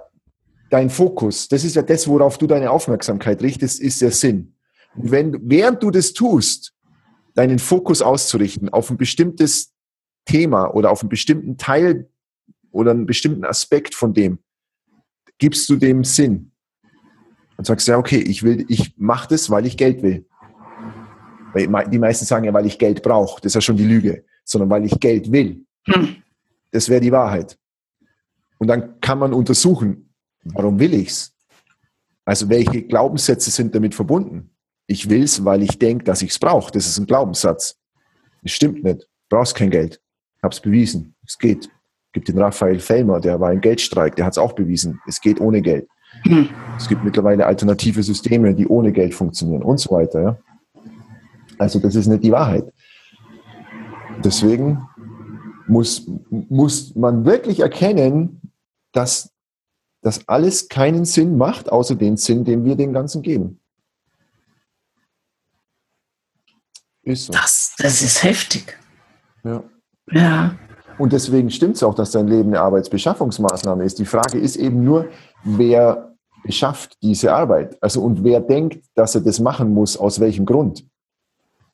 dein 0.70 0.92
Fokus. 0.92 1.48
Das 1.48 1.64
ist 1.64 1.76
ja 1.76 1.82
das, 1.82 2.08
worauf 2.08 2.38
du 2.38 2.46
deine 2.46 2.70
Aufmerksamkeit 2.70 3.42
richtest, 3.42 3.82
ist 3.82 4.00
der 4.04 4.12
Sinn. 4.12 4.54
Und 4.96 5.12
wenn, 5.12 5.40
während 5.50 5.84
du 5.84 5.92
das 5.92 6.14
tust, 6.14 6.74
deinen 7.36 7.60
Fokus 7.60 8.02
auszurichten 8.02 8.70
auf 8.70 8.90
ein 8.90 8.98
bestimmtes 8.98 9.74
Thema 10.26 10.74
oder 10.74 10.92
auf 10.92 11.02
einen 11.02 11.10
bestimmten 11.10 11.58
Teil 11.58 12.10
oder 12.72 12.92
einen 12.92 13.06
bestimmten 13.06 13.46
Aspekt 13.46 13.96
von 13.96 14.14
dem, 14.14 14.40
gibst 15.38 15.70
du 15.70 15.76
dem 15.76 16.04
Sinn. 16.04 16.52
Und 17.58 17.66
sagst 17.66 17.88
ja, 17.88 17.98
okay, 17.98 18.20
ich 18.20 18.44
will, 18.44 18.66
ich 18.70 18.94
mache 18.98 19.28
das, 19.30 19.50
weil 19.50 19.66
ich 19.66 19.76
Geld 19.76 20.02
will. 20.02 20.26
Weil 21.54 21.90
die 21.90 22.00
meisten 22.00 22.26
sagen 22.26 22.46
ja, 22.46 22.54
weil 22.54 22.66
ich 22.66 22.80
Geld 22.80 23.02
brauche. 23.02 23.42
Das 23.42 23.52
ist 23.52 23.56
ja 23.56 23.62
schon 23.62 23.78
die 23.78 23.86
Lüge. 23.86 24.24
Sondern 24.46 24.70
weil 24.70 24.86
ich 24.86 25.00
Geld 25.00 25.32
will. 25.32 25.66
Hm. 25.86 26.16
Das 26.72 26.88
wäre 26.88 27.02
die 27.02 27.12
Wahrheit. 27.12 27.58
Und 28.60 28.68
dann 28.68 29.02
kann 29.02 29.20
man 29.20 29.34
untersuchen, 29.34 30.14
warum 30.44 30.80
will 30.80 30.94
ich's? 30.94 31.36
Also 32.26 32.50
welche 32.50 32.84
Glaubenssätze 32.84 33.50
sind 33.50 33.74
damit 33.74 33.96
verbunden? 33.96 34.52
Ich 34.90 35.08
will 35.08 35.24
es, 35.24 35.46
weil 35.46 35.62
ich 35.62 35.78
denke, 35.78 36.04
dass 36.04 36.24
ich 36.24 36.32
es 36.32 36.40
brauche. 36.40 36.72
Das 36.72 36.88
ist 36.88 36.98
ein 36.98 37.06
Glaubenssatz. 37.06 37.78
Das 38.42 38.52
stimmt 38.52 38.84
nicht. 38.84 39.04
Du 39.04 39.36
brauchst 39.36 39.56
kein 39.56 39.70
Geld. 39.70 40.02
Ich 40.38 40.44
habe 40.44 40.54
es 40.54 40.60
bewiesen. 40.60 41.16
Es 41.26 41.38
geht. 41.38 41.66
Es 41.66 42.14
gibt 42.14 42.28
den 42.28 42.40
Raphael 42.40 42.80
Fellmer, 42.80 43.20
der 43.20 43.40
war 43.40 43.54
im 43.54 43.62
Geldstreik, 43.62 44.16
der 44.16 44.26
hat 44.26 44.34
es 44.34 44.40
auch 44.40 44.54
bewiesen. 44.54 45.00
Es 45.08 45.22
geht 45.22 45.40
ohne 45.40 45.62
Geld. 45.62 45.88
Mhm. 46.26 46.50
Es 46.78 46.88
gibt 46.88 47.04
mittlerweile 47.04 47.46
alternative 47.46 48.02
Systeme, 48.02 48.56
die 48.56 48.66
ohne 48.66 48.92
Geld 48.92 49.14
funktionieren 49.14 49.62
und 49.64 49.80
so 49.80 49.92
weiter. 49.94 50.22
Ja? 50.24 50.38
Also 51.58 51.78
das 51.80 51.94
ist 51.94 52.08
nicht 52.08 52.24
die 52.24 52.32
Wahrheit. 52.32 52.72
Deswegen 54.24 54.82
muss, 55.68 56.10
muss 56.30 56.96
man 56.96 57.26
wirklich 57.26 57.60
erkennen, 57.60 58.42
dass 58.94 59.32
dass 60.02 60.28
alles 60.28 60.70
keinen 60.70 61.06
Sinn 61.06 61.38
macht, 61.38 61.72
außer 61.72 61.96
den 61.96 62.18
Sinn, 62.18 62.46
den 62.46 62.64
wir 62.64 62.76
dem 62.76 62.94
Ganzen 62.94 63.22
geben. 63.22 63.59
Ist 67.04 67.26
so. 67.26 67.34
Das, 67.34 67.74
das 67.78 68.02
ist 68.02 68.24
heftig. 68.24 68.78
Ja. 69.44 69.64
Ja. 70.12 70.56
Und 70.98 71.14
deswegen 71.14 71.50
stimmt 71.50 71.78
es 71.78 71.84
auch, 71.84 71.96
dass 71.96 72.12
dein 72.12 72.28
Leben 72.28 72.50
eine 72.50 72.62
Arbeitsbeschaffungsmaßnahme 72.62 73.86
ist. 73.86 74.00
Die 74.00 74.06
Frage 74.06 74.38
ist 74.38 74.58
eben 74.58 74.84
nur, 74.84 75.08
wer 75.44 76.16
beschafft 76.44 76.98
diese 77.02 77.34
Arbeit? 77.34 77.78
Also 77.82 78.02
und 78.02 78.24
wer 78.24 78.42
denkt, 78.42 78.84
dass 78.96 79.16
er 79.16 79.22
das 79.22 79.40
machen 79.40 79.74
muss, 79.74 79.98
aus 79.98 80.20
welchem 80.20 80.46
Grund? 80.46 80.86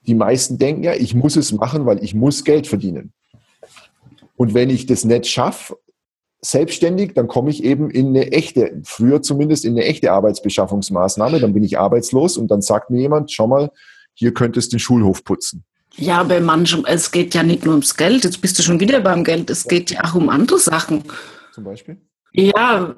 Die 0.05 0.13
meisten 0.13 0.57
denken 0.57 0.83
ja, 0.83 0.93
ich 0.93 1.15
muss 1.15 1.35
es 1.35 1.51
machen, 1.51 1.85
weil 1.85 2.03
ich 2.03 2.13
muss 2.13 2.43
Geld 2.43 2.67
verdienen. 2.67 3.13
Und 4.35 4.53
wenn 4.53 4.69
ich 4.69 4.85
das 4.85 5.05
nicht 5.05 5.27
schaffe, 5.27 5.77
selbstständig, 6.41 7.13
dann 7.13 7.27
komme 7.27 7.49
ich 7.49 7.63
eben 7.63 7.89
in 7.89 8.09
eine 8.09 8.31
echte, 8.31 8.79
früher 8.83 9.21
zumindest 9.21 9.65
in 9.65 9.73
eine 9.73 9.85
echte 9.85 10.11
Arbeitsbeschaffungsmaßnahme, 10.11 11.39
dann 11.39 11.53
bin 11.53 11.63
ich 11.63 11.79
arbeitslos 11.79 12.37
und 12.37 12.49
dann 12.49 12.61
sagt 12.61 12.91
mir 12.91 13.01
jemand, 13.01 13.31
schau 13.31 13.47
mal, 13.47 13.71
hier 14.15 14.33
könntest 14.33 14.71
du 14.71 14.77
den 14.77 14.79
Schulhof 14.79 15.23
putzen. 15.23 15.63
Ja, 15.97 16.23
bei 16.23 16.41
manchem, 16.41 16.83
es 16.85 17.11
geht 17.11 17.33
ja 17.35 17.43
nicht 17.43 17.63
nur 17.63 17.75
ums 17.75 17.95
Geld, 17.95 18.23
jetzt 18.23 18.41
bist 18.41 18.57
du 18.59 18.63
schon 18.63 18.79
wieder 18.79 18.99
beim 18.99 19.23
Geld, 19.23 19.49
es 19.49 19.65
geht 19.65 19.91
ja 19.91 20.03
auch 20.03 20.15
um 20.15 20.29
andere 20.29 20.59
Sachen. 20.59 21.03
Zum 21.53 21.63
Beispiel? 21.63 22.01
Ja, 22.37 22.93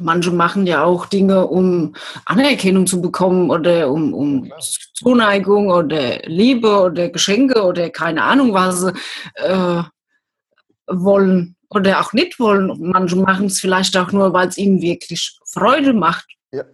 manche 0.00 0.30
machen 0.30 0.66
ja 0.66 0.84
auch 0.84 1.04
Dinge, 1.04 1.46
um 1.46 1.94
Anerkennung 2.24 2.86
zu 2.86 3.02
bekommen 3.02 3.50
oder 3.50 3.90
um, 3.90 4.14
um 4.14 4.50
Zuneigung 4.94 5.68
oder 5.68 6.20
Liebe 6.24 6.80
oder 6.80 7.10
Geschenke 7.10 7.62
oder 7.62 7.90
keine 7.90 8.22
Ahnung 8.22 8.54
was 8.54 8.80
sie 8.80 8.92
äh, 9.34 9.82
wollen 10.86 11.56
oder 11.68 12.00
auch 12.00 12.14
nicht 12.14 12.40
wollen. 12.40 12.74
Manche 12.80 13.16
machen 13.16 13.46
es 13.46 13.60
vielleicht 13.60 13.98
auch 13.98 14.12
nur, 14.12 14.32
weil 14.32 14.48
es 14.48 14.56
ihnen 14.56 14.80
wirklich 14.80 15.38
Freude 15.44 15.92
macht. 15.92 16.26
Ja. 16.50 16.64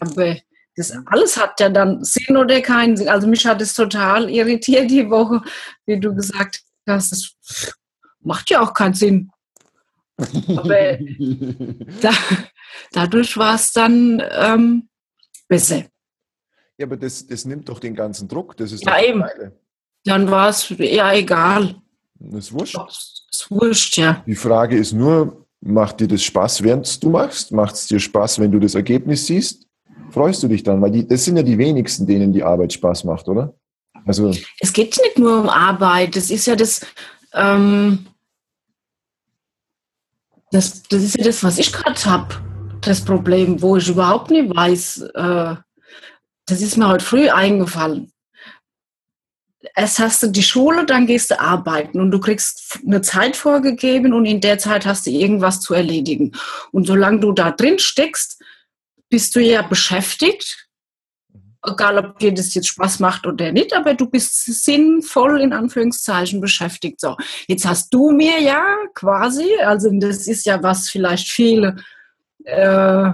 Aber 0.00 0.36
das 0.78 0.92
alles 1.06 1.36
hat 1.36 1.58
ja 1.58 1.68
dann 1.68 2.04
Sinn 2.04 2.36
oder 2.36 2.60
keinen 2.60 2.96
Sinn. 2.96 3.08
Also 3.08 3.26
mich 3.26 3.44
hat 3.44 3.60
es 3.60 3.74
total 3.74 4.30
irritiert 4.30 4.88
die 4.90 5.10
Woche, 5.10 5.42
wie 5.86 5.98
du 5.98 6.14
gesagt 6.14 6.62
hast. 6.88 7.10
Das 7.10 7.34
macht 8.20 8.48
ja 8.50 8.60
auch 8.60 8.72
keinen 8.72 8.94
Sinn. 8.94 9.30
Aber 10.16 10.98
da, 12.00 12.12
dadurch 12.92 13.36
war 13.36 13.56
es 13.56 13.72
dann 13.72 14.22
ähm, 14.30 14.88
besser. 15.48 15.84
Ja, 16.76 16.86
aber 16.86 16.96
das, 16.96 17.26
das 17.26 17.44
nimmt 17.44 17.68
doch 17.68 17.80
den 17.80 17.96
ganzen 17.96 18.28
Druck. 18.28 18.56
Das 18.56 18.70
ist 18.70 18.84
ja 18.84 19.02
eben. 19.02 19.24
Dann 20.04 20.30
war 20.30 20.50
es 20.50 20.72
ja 20.78 21.12
egal. 21.12 21.74
Das 22.14 22.46
ist 22.46 22.52
wurscht. 22.52 22.76
Das 22.76 23.26
ist 23.32 23.50
wurscht, 23.50 23.96
ja. 23.96 24.22
Die 24.26 24.36
Frage 24.36 24.76
ist 24.76 24.92
nur, 24.92 25.44
macht 25.60 25.98
dir 25.98 26.06
das 26.06 26.22
Spaß, 26.22 26.62
während 26.62 27.02
du 27.02 27.10
machst? 27.10 27.50
Macht 27.50 27.74
es 27.74 27.88
dir 27.88 27.98
Spaß, 27.98 28.38
wenn 28.38 28.52
du 28.52 28.60
das 28.60 28.76
Ergebnis 28.76 29.26
siehst? 29.26 29.67
Freust 30.10 30.42
du 30.42 30.48
dich 30.48 30.62
dann? 30.62 30.80
Weil 30.80 30.90
die, 30.90 31.06
das 31.06 31.24
sind 31.24 31.36
ja 31.36 31.42
die 31.42 31.58
wenigsten, 31.58 32.06
denen 32.06 32.32
die 32.32 32.42
Arbeit 32.42 32.72
Spaß 32.72 33.04
macht, 33.04 33.28
oder? 33.28 33.54
Also 34.06 34.32
es 34.60 34.72
geht 34.72 34.98
nicht 35.02 35.18
nur 35.18 35.40
um 35.40 35.48
Arbeit, 35.48 36.16
das 36.16 36.30
ist 36.30 36.46
ja 36.46 36.56
das, 36.56 36.80
ähm, 37.34 38.06
das, 40.50 40.82
das 40.84 41.02
ist 41.02 41.18
ja 41.18 41.24
das, 41.24 41.44
was 41.44 41.58
ich 41.58 41.72
gerade 41.72 42.02
habe, 42.04 42.34
das 42.80 43.04
Problem, 43.04 43.60
wo 43.60 43.76
ich 43.76 43.88
überhaupt 43.88 44.30
nicht 44.30 44.54
weiß, 44.54 45.02
äh, 45.14 45.56
das 46.46 46.62
ist 46.62 46.78
mir 46.78 46.88
heute 46.88 47.04
früh 47.04 47.28
eingefallen. 47.28 48.12
Erst 49.76 49.98
hast 49.98 50.22
du 50.22 50.28
die 50.28 50.42
Schule, 50.42 50.86
dann 50.86 51.06
gehst 51.06 51.30
du 51.30 51.38
arbeiten 51.38 52.00
und 52.00 52.10
du 52.10 52.20
kriegst 52.20 52.78
eine 52.86 53.02
Zeit 53.02 53.36
vorgegeben 53.36 54.14
und 54.14 54.24
in 54.24 54.40
der 54.40 54.58
Zeit 54.58 54.86
hast 54.86 55.06
du 55.06 55.10
irgendwas 55.10 55.60
zu 55.60 55.74
erledigen. 55.74 56.32
Und 56.72 56.86
solange 56.86 57.20
du 57.20 57.32
da 57.32 57.50
drin 57.50 57.78
steckst, 57.78 58.42
bist 59.08 59.34
du 59.34 59.40
ja 59.40 59.62
beschäftigt, 59.62 60.68
egal 61.66 61.98
ob 61.98 62.18
dir 62.18 62.32
das 62.32 62.54
jetzt 62.54 62.68
Spaß 62.68 63.00
macht 63.00 63.26
oder 63.26 63.52
nicht, 63.52 63.74
aber 63.74 63.94
du 63.94 64.08
bist 64.08 64.64
sinnvoll 64.64 65.40
in 65.40 65.52
Anführungszeichen 65.52 66.40
beschäftigt. 66.40 67.00
So, 67.00 67.16
jetzt 67.46 67.66
hast 67.66 67.92
du 67.92 68.10
mir 68.10 68.40
ja 68.40 68.62
quasi, 68.94 69.48
also 69.60 69.90
das 69.92 70.26
ist 70.26 70.46
ja 70.46 70.62
was 70.62 70.88
vielleicht 70.88 71.28
viele 71.28 71.76
äh, 72.44 73.10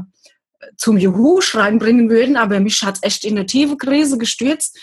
zum 0.77 0.99
Juhu-Schreien 0.99 1.79
bringen 1.79 2.11
würden, 2.11 2.37
aber 2.37 2.61
mich 2.61 2.83
hat 2.83 2.97
es 2.97 3.03
echt 3.03 3.25
in 3.25 3.37
eine 3.37 3.47
tiefe 3.47 3.77
Krise 3.77 4.19
gestürzt, 4.19 4.79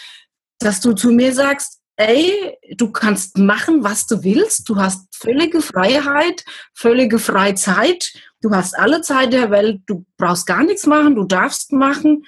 dass 0.60 0.80
du 0.80 0.94
zu 0.94 1.12
mir 1.12 1.34
sagst, 1.34 1.81
ey, 2.08 2.58
du 2.76 2.92
kannst 2.92 3.38
machen, 3.38 3.84
was 3.84 4.08
du 4.08 4.24
willst, 4.24 4.68
du 4.70 4.76
hast 4.78 5.16
völlige 5.16 5.62
Freiheit, 5.62 6.44
völlige 6.74 7.20
Freizeit 7.20 8.12
du 8.42 8.52
hast 8.52 8.78
alle 8.78 9.02
Zeit 9.02 9.34
der 9.34 9.52
Welt, 9.52 9.82
du 9.86 10.06
brauchst 10.18 10.46
gar 10.46 10.64
nichts 10.64 10.86
machen, 10.86 11.16
du 11.16 11.24
darfst 11.24 11.72
machen. 11.72 12.26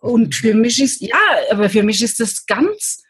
Und 0.00 0.34
für 0.34 0.54
mich 0.54 0.80
ist, 0.80 1.00
ja, 1.00 1.18
aber 1.50 1.68
für 1.68 1.82
mich 1.82 2.02
ist 2.02 2.20
das 2.20 2.46
ganz 2.46 3.02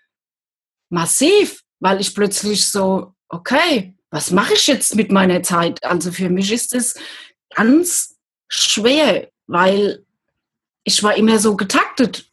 massiv, 0.89 1.63
weil 1.81 2.01
ich 2.01 2.15
plötzlich 2.15 2.67
so, 2.67 3.15
okay, 3.29 3.95
was 4.11 4.31
mache 4.31 4.55
ich 4.55 4.67
jetzt 4.67 4.95
mit 4.95 5.11
meiner 5.11 5.43
Zeit? 5.43 5.83
Also 5.85 6.13
für 6.13 6.29
mich 6.29 6.53
ist 6.53 6.75
das 6.75 6.95
ganz 7.55 8.17
schwer, 8.49 9.31
weil 9.47 10.05
ich 10.85 11.03
war 11.03 11.17
immer 11.17 11.39
so 11.39 11.57
getaktet. 11.57 12.31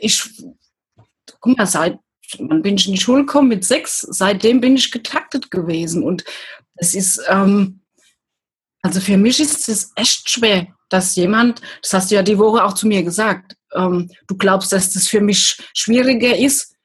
Ich, 0.00 0.42
guck 1.40 1.56
mal, 1.56 1.66
seit, 1.66 1.98
wann 2.38 2.62
bin 2.62 2.76
ich 2.76 2.86
in 2.86 2.94
die 2.94 3.00
Schule 3.00 3.24
gekommen? 3.24 3.48
Mit 3.48 3.64
sechs. 3.64 4.00
Seitdem 4.00 4.60
bin 4.60 4.76
ich 4.76 4.90
getaktet 4.90 5.50
gewesen. 5.50 6.02
Und 6.02 6.24
das 6.76 6.94
ist, 6.94 7.20
ähm, 7.28 7.80
also 8.82 9.00
für 9.00 9.16
mich 9.16 9.40
ist 9.40 9.68
es 9.68 9.92
echt 9.96 10.30
schwer, 10.30 10.68
dass 10.88 11.16
jemand, 11.16 11.60
das 11.82 11.92
hast 11.92 12.10
du 12.10 12.14
ja 12.14 12.22
die 12.22 12.38
Woche 12.38 12.64
auch 12.64 12.74
zu 12.74 12.86
mir 12.86 13.02
gesagt, 13.02 13.56
ähm, 13.74 14.10
du 14.28 14.36
glaubst, 14.36 14.72
dass 14.72 14.92
das 14.92 15.08
für 15.08 15.20
mich 15.20 15.58
schwieriger 15.74 16.36
ist, 16.36 16.75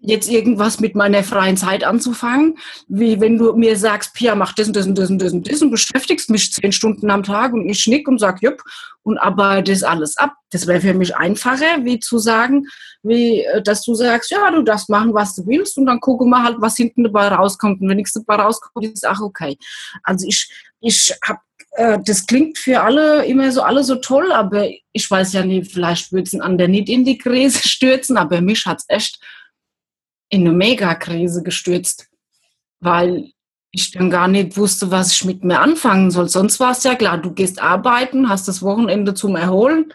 jetzt 0.00 0.30
irgendwas 0.30 0.80
mit 0.80 0.94
meiner 0.94 1.24
freien 1.24 1.56
Zeit 1.56 1.84
anzufangen, 1.84 2.58
wie 2.86 3.20
wenn 3.20 3.36
du 3.36 3.52
mir 3.54 3.76
sagst, 3.76 4.14
Pia, 4.14 4.34
mach 4.34 4.52
das 4.52 4.68
und 4.68 4.76
das 4.76 4.86
und 4.86 4.96
das 4.96 5.10
und 5.10 5.18
das 5.18 5.32
und 5.32 5.50
das 5.50 5.62
und 5.62 5.70
beschäftigst 5.70 6.30
mich 6.30 6.52
zehn 6.52 6.72
Stunden 6.72 7.10
am 7.10 7.22
Tag 7.22 7.52
und 7.52 7.68
ich 7.68 7.80
schnick 7.80 8.06
und 8.06 8.18
sag, 8.18 8.42
jupp, 8.42 8.62
und 9.02 9.18
arbeite 9.18 9.72
das 9.72 9.82
alles 9.82 10.16
ab. 10.16 10.34
Das 10.50 10.66
wäre 10.66 10.80
für 10.80 10.94
mich 10.94 11.16
einfacher, 11.16 11.84
wie 11.84 11.98
zu 11.98 12.18
sagen, 12.18 12.66
wie, 13.02 13.42
äh, 13.42 13.62
dass 13.62 13.82
du 13.82 13.94
sagst, 13.94 14.30
ja, 14.30 14.50
du 14.50 14.62
darfst 14.62 14.88
machen, 14.88 15.14
was 15.14 15.34
du 15.34 15.46
willst 15.46 15.78
und 15.78 15.86
dann 15.86 16.00
gucken 16.00 16.28
wir 16.30 16.42
halt, 16.42 16.56
was 16.60 16.76
hinten 16.76 17.04
dabei 17.04 17.28
rauskommt. 17.28 17.80
Und 17.80 17.88
wenn 17.88 17.96
nichts 17.96 18.12
dabei 18.12 18.42
rauskommt, 18.42 18.86
ist 18.86 19.06
auch 19.06 19.20
okay. 19.20 19.56
Also 20.02 20.26
ich, 20.28 20.50
ich 20.80 21.14
habe 21.26 21.40
äh, 21.72 21.98
das 22.04 22.26
klingt 22.26 22.58
für 22.58 22.80
alle 22.80 23.24
immer 23.24 23.50
so 23.52 23.62
alle 23.62 23.84
so 23.84 23.96
toll, 23.96 24.32
aber 24.32 24.68
ich 24.92 25.10
weiß 25.10 25.32
ja 25.32 25.44
nicht, 25.44 25.72
vielleicht 25.72 26.12
würde 26.12 26.24
es 26.24 26.38
an 26.38 26.58
der 26.58 26.68
nicht 26.68 26.88
in 26.88 27.04
die 27.04 27.18
Krise 27.18 27.60
stürzen, 27.68 28.16
aber 28.16 28.40
mich 28.40 28.66
hat 28.66 28.78
es 28.78 28.84
echt 28.88 29.20
in 30.28 30.42
eine 30.42 30.52
Megakrise 30.52 31.42
gestürzt, 31.42 32.08
weil 32.80 33.32
ich 33.70 33.92
dann 33.92 34.10
gar 34.10 34.28
nicht 34.28 34.56
wusste, 34.56 34.90
was 34.90 35.12
ich 35.12 35.24
mit 35.24 35.44
mir 35.44 35.60
anfangen 35.60 36.10
soll. 36.10 36.28
Sonst 36.28 36.58
war 36.60 36.72
es 36.72 36.84
ja 36.84 36.94
klar, 36.94 37.18
du 37.18 37.32
gehst 37.32 37.60
arbeiten, 37.60 38.28
hast 38.28 38.48
das 38.48 38.62
Wochenende 38.62 39.14
zum 39.14 39.36
Erholen 39.36 39.92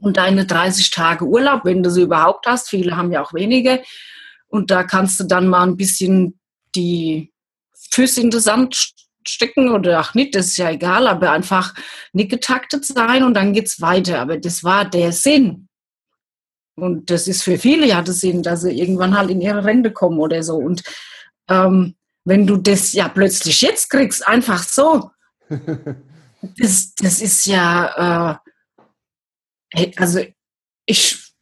und 0.00 0.16
deine 0.16 0.46
30 0.46 0.90
Tage 0.90 1.24
Urlaub, 1.24 1.64
wenn 1.64 1.82
du 1.82 1.90
sie 1.90 2.02
überhaupt 2.02 2.46
hast. 2.46 2.68
Viele 2.68 2.96
haben 2.96 3.12
ja 3.12 3.22
auch 3.22 3.32
wenige. 3.32 3.82
Und 4.48 4.70
da 4.70 4.84
kannst 4.84 5.18
du 5.20 5.24
dann 5.24 5.48
mal 5.48 5.62
ein 5.62 5.76
bisschen 5.76 6.38
die 6.74 7.32
Füße 7.90 8.20
in 8.20 8.30
den 8.30 8.40
Sand 8.40 8.92
stecken 9.26 9.70
oder 9.70 10.00
ach 10.00 10.14
nicht, 10.14 10.34
das 10.34 10.48
ist 10.48 10.56
ja 10.56 10.70
egal, 10.70 11.06
aber 11.06 11.30
einfach 11.30 11.74
nicht 12.12 12.30
getaktet 12.30 12.84
sein 12.84 13.22
und 13.22 13.34
dann 13.34 13.52
geht's 13.52 13.80
weiter. 13.80 14.20
Aber 14.20 14.36
das 14.36 14.64
war 14.64 14.84
der 14.84 15.12
Sinn. 15.12 15.68
Und 16.82 17.10
das 17.10 17.28
ist 17.28 17.44
für 17.44 17.58
viele 17.58 17.86
ja 17.86 18.02
der 18.02 18.12
Sinn, 18.12 18.42
dass 18.42 18.62
sie 18.62 18.76
irgendwann 18.76 19.16
halt 19.16 19.30
in 19.30 19.40
ihre 19.40 19.64
Rente 19.64 19.92
kommen 19.92 20.18
oder 20.18 20.42
so. 20.42 20.56
Und 20.56 20.82
ähm, 21.48 21.94
wenn 22.24 22.44
du 22.44 22.56
das 22.56 22.92
ja 22.92 23.08
plötzlich 23.08 23.60
jetzt 23.60 23.88
kriegst, 23.88 24.26
einfach 24.26 24.64
so, 24.64 25.12
das, 25.48 26.92
das 26.96 27.20
ist 27.22 27.46
ja, 27.46 28.40
äh, 29.70 29.92
also 29.94 30.24
ich, 30.84 31.32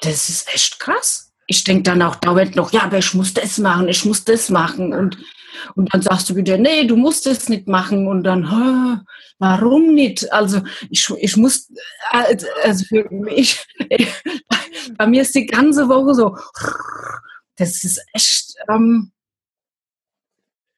das 0.00 0.28
ist 0.28 0.52
echt 0.52 0.80
krass. 0.80 1.32
Ich 1.46 1.62
denke 1.62 1.84
dann 1.84 2.02
auch 2.02 2.16
dauernd 2.16 2.56
noch, 2.56 2.72
ja, 2.72 2.82
aber 2.82 2.98
ich 2.98 3.14
muss 3.14 3.32
das 3.32 3.58
machen, 3.58 3.86
ich 3.86 4.04
muss 4.04 4.24
das 4.24 4.50
machen. 4.50 4.92
Und, 4.92 5.18
und 5.74 5.92
dann 5.92 6.02
sagst 6.02 6.30
du 6.30 6.36
wieder, 6.36 6.58
nee, 6.58 6.86
du 6.86 6.96
musst 6.96 7.26
das 7.26 7.48
nicht 7.48 7.68
machen. 7.68 8.06
Und 8.06 8.24
dann, 8.24 9.04
warum 9.38 9.94
nicht? 9.94 10.32
Also 10.32 10.62
ich, 10.90 11.08
ich 11.18 11.36
muss, 11.36 11.70
also 12.10 12.84
für 12.84 13.08
mich, 13.10 13.66
bei 14.96 15.06
mir 15.06 15.22
ist 15.22 15.34
die 15.34 15.46
ganze 15.46 15.88
Woche 15.88 16.14
so, 16.14 16.36
das 17.56 17.84
ist 17.84 18.00
echt, 18.12 18.54
ähm, 18.70 19.12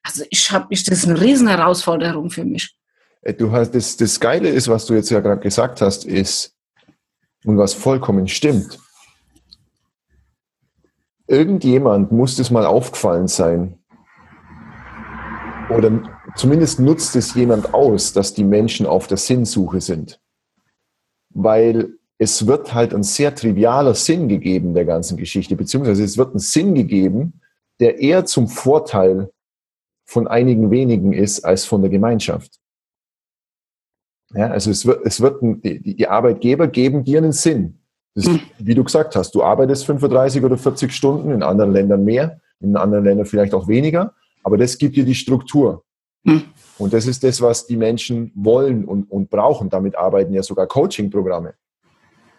also 0.03 0.25
ich 0.31 0.51
habe 0.51 0.67
das 0.71 0.89
ist 0.89 1.07
eine 1.07 1.21
riesen 1.21 1.49
Herausforderung 1.49 2.31
für 2.31 2.45
mich. 2.45 2.75
Äh, 3.23 3.35
du 3.35 3.53
hast 3.53 3.75
das, 3.75 3.97
das 3.97 4.19
Geile 4.19 4.49
ist, 4.49 4.69
was 4.69 4.87
du 4.87 4.95
jetzt 4.95 5.11
ja 5.11 5.21
gerade 5.21 5.41
gesagt 5.41 5.81
hast, 5.81 6.05
ist, 6.05 6.57
und 7.45 7.59
was 7.59 7.75
vollkommen 7.75 8.29
stimmt. 8.29 8.79
Irgendjemand 11.27 12.13
muss 12.13 12.37
das 12.37 12.51
mal 12.51 12.67
aufgefallen 12.67 13.29
sein. 13.29 13.80
Oder 15.71 16.03
zumindest 16.37 16.81
nutzt 16.81 17.17
es 17.17 17.35
jemand 17.35 17.75
aus, 17.75 18.13
dass 18.13 18.35
die 18.35 18.45
Menschen 18.45 18.87
auf 18.87 19.07
der 19.07 19.17
Sinnsuche 19.17 19.81
sind. 19.81 20.21
Weil 21.31 21.95
es 22.19 22.47
wird 22.47 22.75
halt 22.75 22.93
ein 22.93 23.03
sehr 23.03 23.35
trivialer 23.35 23.95
Sinn 23.95 24.29
gegeben 24.29 24.75
der 24.75 24.85
ganzen 24.85 25.17
Geschichte, 25.17 25.57
beziehungsweise 25.57 26.05
es 26.05 26.19
wird 26.19 26.35
ein 26.35 26.39
Sinn 26.39 26.75
gegeben, 26.75 27.41
der 27.79 27.99
eher 27.99 28.27
zum 28.27 28.49
Vorteil 28.49 29.31
von 30.05 30.29
einigen 30.29 30.71
wenigen 30.71 31.13
ist 31.13 31.45
als 31.45 31.65
von 31.65 31.83
der 31.83 31.91
Gemeinschaft. 31.91 32.59
Ja, 34.35 34.49
also 34.49 34.71
es 34.71 34.85
wird, 34.87 35.05
es 35.07 35.21
wird 35.21 35.41
die, 35.43 35.95
die 35.97 36.09
Arbeitgeber 36.09 36.69
geben 36.69 37.05
dir 37.05 37.19
einen 37.19 37.33
Sinn. 37.33 37.81
Das, 38.15 38.27
hm. 38.27 38.41
wie 38.59 38.75
du 38.75 38.85
gesagt 38.85 39.17
hast, 39.17 39.35
du 39.35 39.43
arbeitest 39.43 39.87
35 39.87 40.45
oder 40.45 40.59
40 40.59 40.93
Stunden, 40.93 41.31
in 41.31 41.43
anderen 41.43 41.73
Ländern 41.73 42.05
mehr, 42.05 42.41
in 42.61 42.77
anderen 42.77 43.05
Ländern 43.05 43.27
vielleicht 43.27 43.55
auch 43.55 43.67
weniger, 43.67 44.15
aber 44.43 44.59
das 44.59 44.79
gibt 44.79 44.97
dir 44.97 45.05
die 45.05 45.15
Struktur. 45.15 45.85
Hm. 46.25 46.43
Und 46.79 46.93
das 46.93 47.07
ist 47.07 47.23
das, 47.25 47.41
was 47.41 47.67
die 47.67 47.77
Menschen 47.77 48.33
wollen 48.35 48.85
und, 48.85 49.11
und 49.11 49.31
brauchen. 49.31 49.69
Damit 49.69 49.97
arbeiten 49.97 50.33
ja 50.33 50.43
sogar 50.43 50.67
Coaching-Programme. 50.67 51.55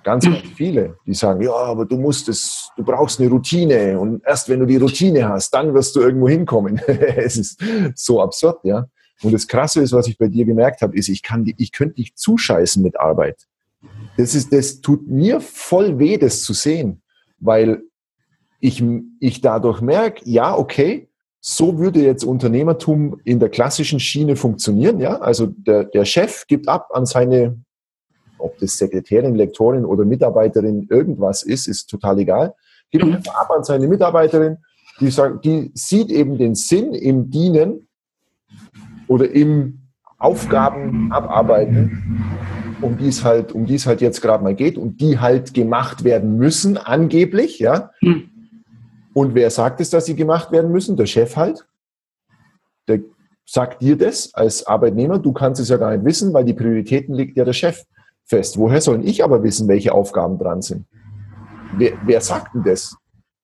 Ganz, 0.03 0.25
ganz 0.25 0.39
viele, 0.55 0.97
die 1.05 1.13
sagen, 1.13 1.43
ja, 1.43 1.53
aber 1.53 1.85
du 1.85 1.95
musst 1.95 2.27
es, 2.27 2.71
du 2.75 2.83
brauchst 2.83 3.19
eine 3.19 3.29
Routine 3.29 3.99
und 3.99 4.23
erst 4.25 4.49
wenn 4.49 4.59
du 4.59 4.65
die 4.65 4.77
Routine 4.77 5.29
hast, 5.29 5.51
dann 5.51 5.75
wirst 5.75 5.95
du 5.95 6.01
irgendwo 6.01 6.27
hinkommen. 6.27 6.77
es 6.87 7.37
ist 7.37 7.63
so 7.95 8.19
absurd, 8.19 8.61
ja. 8.63 8.87
Und 9.21 9.31
das 9.31 9.47
Krasse 9.47 9.81
ist, 9.81 9.91
was 9.91 10.07
ich 10.07 10.17
bei 10.17 10.27
dir 10.27 10.45
gemerkt 10.45 10.81
habe, 10.81 10.97
ist, 10.97 11.07
ich 11.07 11.21
kann, 11.21 11.45
ich 11.55 11.71
könnte 11.71 11.95
dich 11.95 12.15
zuscheißen 12.15 12.81
mit 12.81 12.99
Arbeit. 12.99 13.47
Das 14.17 14.33
ist, 14.33 14.51
das 14.51 14.81
tut 14.81 15.07
mir 15.07 15.39
voll 15.39 15.99
weh, 15.99 16.17
das 16.17 16.41
zu 16.41 16.53
sehen, 16.53 17.03
weil 17.39 17.83
ich, 18.59 18.83
ich 19.19 19.41
dadurch 19.41 19.81
merke, 19.81 20.21
ja, 20.25 20.57
okay, 20.57 21.10
so 21.41 21.79
würde 21.79 22.01
jetzt 22.01 22.23
Unternehmertum 22.23 23.19
in 23.23 23.39
der 23.39 23.49
klassischen 23.49 23.99
Schiene 23.99 24.35
funktionieren, 24.35 24.99
ja. 24.99 25.17
Also 25.19 25.47
der, 25.47 25.85
der 25.85 26.05
Chef 26.05 26.45
gibt 26.47 26.67
ab 26.67 26.89
an 26.93 27.05
seine 27.05 27.57
ob 28.41 28.57
das 28.59 28.77
Sekretärin, 28.77 29.35
Lektorin 29.35 29.85
oder 29.85 30.03
Mitarbeiterin 30.05 30.87
irgendwas 30.89 31.43
ist, 31.43 31.67
ist 31.67 31.87
total 31.87 32.19
egal. 32.19 32.53
Gibt 32.89 33.05
mhm. 33.05 33.19
ab 33.33 33.51
an 33.55 33.63
seine 33.63 33.87
Mitarbeiterin, 33.87 34.57
die, 34.99 35.11
sagt, 35.11 35.45
die 35.45 35.71
sieht 35.73 36.09
eben 36.09 36.37
den 36.37 36.55
Sinn 36.55 36.93
im 36.93 37.29
Dienen 37.29 37.87
oder 39.07 39.29
im 39.29 39.79
Aufgaben 40.17 41.11
abarbeiten, 41.11 42.25
um 42.81 42.97
die 42.97 43.07
es 43.07 43.23
halt, 43.23 43.53
um 43.53 43.65
die 43.65 43.75
es 43.75 43.85
halt 43.85 44.01
jetzt 44.01 44.21
gerade 44.21 44.43
mal 44.43 44.55
geht 44.55 44.77
und 44.77 45.01
die 45.01 45.19
halt 45.19 45.53
gemacht 45.53 46.03
werden 46.03 46.37
müssen, 46.37 46.77
angeblich, 46.77 47.59
ja. 47.59 47.91
Mhm. 48.01 48.30
Und 49.13 49.35
wer 49.35 49.49
sagt 49.49 49.81
es, 49.81 49.89
dass 49.89 50.05
sie 50.05 50.15
gemacht 50.15 50.51
werden 50.51 50.71
müssen? 50.71 50.95
Der 50.95 51.05
Chef 51.05 51.35
halt. 51.35 51.65
Der 52.87 53.01
sagt 53.45 53.81
dir 53.81 53.97
das 53.97 54.33
als 54.33 54.65
Arbeitnehmer. 54.65 55.19
Du 55.19 55.33
kannst 55.33 55.59
es 55.59 55.69
ja 55.69 55.77
gar 55.77 55.91
nicht 55.91 56.05
wissen, 56.05 56.33
weil 56.33 56.45
die 56.45 56.53
Prioritäten 56.53 57.13
liegt 57.13 57.37
ja 57.37 57.43
der 57.43 57.53
Chef 57.53 57.83
fest. 58.23 58.57
Woher 58.57 58.81
soll 58.81 59.05
ich 59.05 59.23
aber 59.23 59.43
wissen, 59.43 59.67
welche 59.67 59.93
Aufgaben 59.93 60.37
dran 60.37 60.61
sind? 60.61 60.85
Wer, 61.77 61.93
wer 62.05 62.21
sagt 62.21 62.55
denn 62.55 62.63
das? 62.63 62.95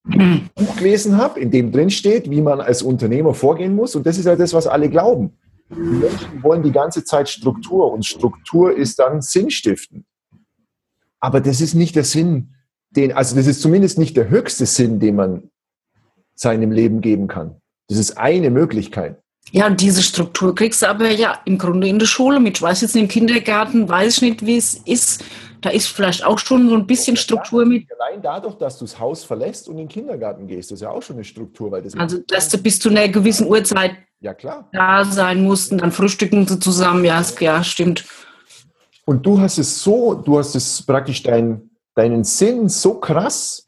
Ein 0.10 0.50
Buch 0.56 0.78
gelesen 0.78 1.18
habe, 1.18 1.40
in 1.40 1.52
dem 1.52 1.72
drin 1.72 1.90
steht, 1.90 2.30
wie 2.30 2.42
man 2.42 2.62
als 2.62 2.82
Unternehmer 2.82 3.34
vorgehen 3.34 3.76
muss. 3.76 3.96
Und 3.96 4.06
das 4.06 4.18
ist 4.18 4.26
ja 4.26 4.36
das, 4.38 4.54
was 4.54 4.68
alle 4.68 4.90
glauben. 4.90 5.38
Die 5.70 5.82
Menschen 5.82 6.44
wollen 6.44 6.64
die 6.64 6.72
ganze 6.72 7.04
Zeit 7.04 7.28
Struktur 7.28 7.92
und 7.92 8.06
Struktur 8.06 8.76
ist 8.76 9.00
dann 9.00 9.22
sinnstiftend. 9.22 10.06
Aber 11.20 11.42
das 11.42 11.60
ist 11.60 11.74
nicht 11.74 11.98
der 11.98 12.06
Sinn, 12.06 12.54
den, 12.92 13.12
also 13.12 13.36
das 13.36 13.48
ist 13.48 13.62
zumindest 13.62 13.98
nicht 13.98 14.16
der 14.16 14.30
höchste 14.30 14.66
Sinn, 14.66 15.00
den 15.00 15.16
man 15.16 15.50
seinem 16.38 16.72
Leben 16.72 17.01
geben 17.01 17.27
kann. 17.27 17.56
Das 17.89 17.98
ist 17.98 18.17
eine 18.17 18.50
Möglichkeit. 18.50 19.17
Ja, 19.51 19.67
und 19.67 19.82
diese 19.82 20.03
Struktur 20.03 20.53
kriegst 20.53 20.82
du 20.82 20.89
aber 20.89 21.10
ja 21.10 21.39
im 21.46 21.58
Grunde 21.58 21.88
in 21.88 22.00
der 22.00 22.06
Schule 22.06 22.39
mit. 22.39 22.58
Ich 22.58 22.62
weiß 22.62 22.82
jetzt 22.82 22.96
im 22.96 23.08
Kindergarten, 23.08 23.88
weiß 23.88 24.17
ich 24.17 24.22
nicht, 24.22 24.46
wie 24.46 24.58
es 24.58 24.75
ist. 24.86 25.24
Da 25.62 25.70
ist 25.70 25.88
vielleicht 25.88 26.24
auch 26.24 26.38
schon 26.38 26.70
so 26.70 26.75
ein 26.75 26.85
bisschen 26.85 27.16
Struktur 27.16 27.66
mit. 27.66 27.85
Allein 28.00 28.22
dadurch, 28.22 28.55
dass 28.55 28.77
du 28.77 28.85
das 28.85 29.00
Haus 29.00 29.24
verlässt 29.24 29.68
und 29.68 29.75
in 29.75 29.85
den 29.85 29.88
Kindergarten 29.88 30.48
gehst, 30.48 30.70
das 30.70 30.77
ist 30.77 30.81
ja 30.81 30.90
auch 30.90 31.01
schon 31.01 31.16
eine 31.16 31.24
Struktur. 31.24 31.72
Weil 31.72 31.81
das 31.81 31.96
also, 31.96 32.20
dass 32.27 32.50
du 32.50 32.57
bis 32.57 32.79
zu 32.79 32.90
einer 32.90 33.07
gewissen 33.07 33.48
Uhrzeit 33.48 33.96
ja, 34.20 34.33
klar. 34.33 34.70
da 34.74 35.05
sein 35.05 35.44
mussten, 35.44 35.77
dann 35.77 35.92
frühstücken 35.92 36.46
sie 36.46 36.59
zusammen. 36.59 37.05
Ja, 37.05 37.24
ja, 37.40 37.64
stimmt. 37.64 38.05
Und 39.05 39.25
du 39.25 39.40
hast 39.40 39.57
es 39.57 39.81
so, 39.81 40.14
du 40.14 40.38
hast 40.38 40.55
es 40.55 40.83
praktisch 40.85 41.24
dein, 41.24 41.70
deinen 41.96 42.25
Sinn 42.25 42.68
so 42.68 42.96
krass 42.96 43.67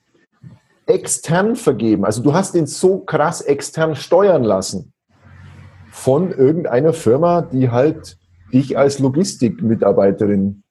extern 0.89 1.55
vergeben. 1.55 2.03
Also 2.03 2.23
du 2.23 2.33
hast 2.33 2.55
ihn 2.55 2.65
so 2.65 2.99
krass 2.99 3.41
extern 3.41 3.95
steuern 3.95 4.43
lassen 4.43 4.91
von 5.91 6.31
irgendeiner 6.31 6.93
Firma, 6.93 7.41
die 7.41 7.69
halt 7.69 8.17
dich 8.51 8.77
als 8.77 8.99
Logistikmitarbeiterin 8.99 10.63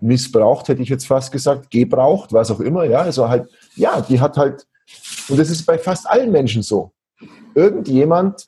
missbraucht, 0.00 0.68
hätte 0.68 0.82
ich 0.82 0.88
jetzt 0.88 1.06
fast 1.06 1.32
gesagt, 1.32 1.70
gebraucht, 1.70 2.32
was 2.32 2.50
auch 2.50 2.60
immer, 2.60 2.84
ja, 2.84 3.00
also 3.00 3.28
halt, 3.28 3.48
ja, 3.74 4.00
die 4.00 4.20
hat 4.20 4.36
halt, 4.36 4.66
und 5.28 5.38
das 5.40 5.50
ist 5.50 5.64
bei 5.66 5.78
fast 5.78 6.08
allen 6.08 6.30
Menschen 6.30 6.62
so. 6.62 6.92
Irgendjemand 7.54 8.46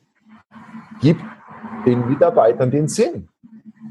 gibt 1.01 1.23
den 1.87 2.09
Mitarbeitern 2.09 2.71
den 2.71 2.87
Sinn, 2.87 3.29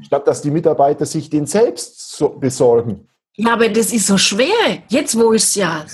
statt 0.02 0.26
dass 0.26 0.40
die 0.40 0.50
Mitarbeiter 0.50 1.04
sich 1.04 1.28
den 1.28 1.46
selbst 1.46 2.16
so 2.16 2.30
besorgen. 2.30 3.08
Ja, 3.40 3.52
aber 3.52 3.68
das 3.68 3.92
ist 3.92 4.08
so 4.08 4.18
schwer. 4.18 4.82
Jetzt, 4.88 5.16
wo 5.16 5.32
ich 5.32 5.44
es 5.44 5.54
ja 5.54 5.86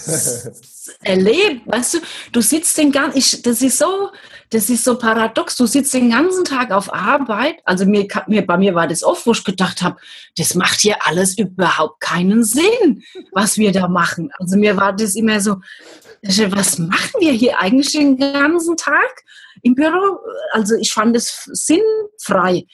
erlebe, 1.03 1.61
weißt 1.67 1.95
du, 1.95 1.99
du 2.33 2.41
sitzt 2.41 2.79
den 2.79 2.91
ganzen, 2.91 3.43
das 3.43 3.61
ist 3.61 3.77
so, 3.77 4.11
das 4.49 4.71
ist 4.71 4.83
so 4.83 4.97
paradox. 4.97 5.55
Du 5.57 5.67
sitzt 5.67 5.93
den 5.93 6.09
ganzen 6.09 6.45
Tag 6.45 6.71
auf 6.71 6.91
Arbeit. 6.93 7.57
Also 7.65 7.85
mir, 7.85 8.09
mir, 8.29 8.47
bei 8.47 8.57
mir 8.57 8.75
war 8.75 8.89
das 8.89 9.03
oft, 9.03 9.27
wo 9.27 9.33
ich 9.33 9.45
gedacht 9.45 9.83
habe, 9.83 9.97
das 10.39 10.55
macht 10.55 10.81
hier 10.81 10.97
alles 11.07 11.37
überhaupt 11.37 12.01
keinen 12.01 12.45
Sinn, 12.45 13.03
was 13.33 13.59
wir 13.59 13.73
da 13.73 13.89
machen. 13.89 14.31
Also 14.39 14.57
mir 14.57 14.79
war 14.79 14.95
das 14.95 15.15
immer 15.15 15.39
so, 15.39 15.57
was 16.23 16.79
machen 16.79 17.21
wir 17.21 17.33
hier 17.33 17.61
eigentlich 17.61 17.93
den 17.93 18.17
ganzen 18.17 18.79
Tag 18.79 19.23
im 19.61 19.75
Büro? 19.75 20.19
Also 20.53 20.77
ich 20.77 20.91
fand 20.91 21.15
es 21.15 21.45
sinnfrei. 21.53 22.65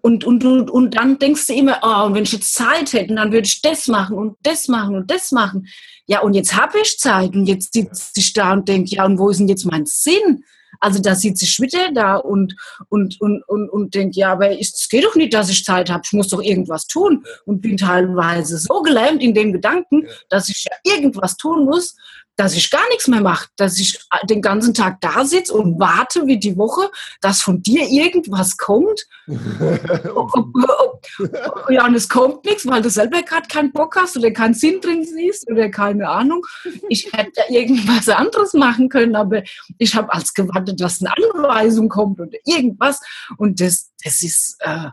Und, 0.00 0.24
und, 0.24 0.44
und, 0.44 0.70
und 0.70 0.96
dann 0.96 1.18
denkst 1.18 1.46
du 1.48 1.54
immer, 1.54 1.78
oh, 1.82 2.06
und 2.06 2.14
wenn 2.14 2.22
ich 2.22 2.32
jetzt 2.32 2.54
Zeit 2.54 2.92
hätte, 2.92 3.14
dann 3.14 3.30
würde 3.30 3.46
ich 3.46 3.60
das 3.60 3.88
machen 3.88 4.16
und 4.16 4.36
das 4.42 4.68
machen 4.68 4.96
und 4.96 5.10
das 5.10 5.32
machen. 5.32 5.66
Ja, 6.06 6.20
und 6.20 6.34
jetzt 6.34 6.56
habe 6.56 6.78
ich 6.82 6.98
Zeit 6.98 7.34
und 7.34 7.46
jetzt 7.46 7.74
sitze 7.74 8.12
ich 8.16 8.32
da 8.32 8.54
und 8.54 8.68
denke, 8.68 8.94
ja, 8.94 9.04
und 9.04 9.18
wo 9.18 9.28
ist 9.28 9.38
denn 9.38 9.48
jetzt 9.48 9.66
mein 9.66 9.84
Sinn? 9.84 10.44
Also 10.80 11.00
da 11.00 11.14
sitze 11.14 11.44
ich 11.44 11.60
wieder 11.60 11.92
da 11.92 12.16
und, 12.16 12.54
und, 12.88 13.20
und, 13.20 13.42
und, 13.48 13.68
und 13.68 13.94
denke, 13.94 14.20
ja, 14.20 14.32
aber 14.32 14.58
es 14.58 14.88
geht 14.88 15.04
doch 15.04 15.14
nicht, 15.14 15.34
dass 15.34 15.50
ich 15.50 15.64
Zeit 15.64 15.90
habe, 15.90 16.02
ich 16.04 16.12
muss 16.12 16.28
doch 16.28 16.42
irgendwas 16.42 16.86
tun. 16.86 17.24
Und 17.44 17.60
bin 17.60 17.76
teilweise 17.76 18.58
so 18.58 18.82
gelähmt 18.82 19.22
in 19.22 19.34
dem 19.34 19.52
Gedanken, 19.52 20.06
dass 20.28 20.48
ich 20.48 20.64
ja 20.64 20.94
irgendwas 20.94 21.36
tun 21.36 21.64
muss, 21.64 21.96
dass 22.36 22.54
ich 22.54 22.70
gar 22.70 22.86
nichts 22.90 23.08
mehr 23.08 23.22
mache, 23.22 23.48
dass 23.56 23.78
ich 23.78 23.98
den 24.28 24.42
ganzen 24.42 24.74
Tag 24.74 25.00
da 25.00 25.24
sitze 25.24 25.54
und 25.54 25.80
warte 25.80 26.26
wie 26.26 26.38
die 26.38 26.56
Woche, 26.56 26.90
dass 27.20 27.40
von 27.40 27.62
dir 27.62 27.88
irgendwas 27.88 28.58
kommt. 28.58 29.06
ja, 29.26 29.36
und 31.86 31.94
es 31.94 32.08
kommt 32.08 32.44
nichts, 32.44 32.66
weil 32.66 32.82
du 32.82 32.90
selber 32.90 33.22
gerade 33.22 33.48
keinen 33.48 33.72
Bock 33.72 33.96
hast 33.96 34.16
oder 34.16 34.30
keinen 34.30 34.54
Sinn 34.54 34.80
drin 34.80 35.04
siehst 35.04 35.50
oder 35.50 35.68
keine 35.70 36.08
Ahnung. 36.08 36.46
Ich 36.88 37.12
hätte 37.12 37.32
ja 37.48 37.60
irgendwas 37.60 38.08
anderes 38.08 38.52
machen 38.52 38.88
können, 38.90 39.16
aber 39.16 39.42
ich 39.78 39.94
habe 39.94 40.12
als 40.12 40.34
gewartet, 40.34 40.80
dass 40.80 41.00
eine 41.00 41.12
Anweisung 41.16 41.88
kommt 41.88 42.20
oder 42.20 42.36
irgendwas. 42.44 43.00
Und 43.38 43.60
das, 43.60 43.92
das 44.04 44.22
ist... 44.22 44.56
Äh, 44.60 44.90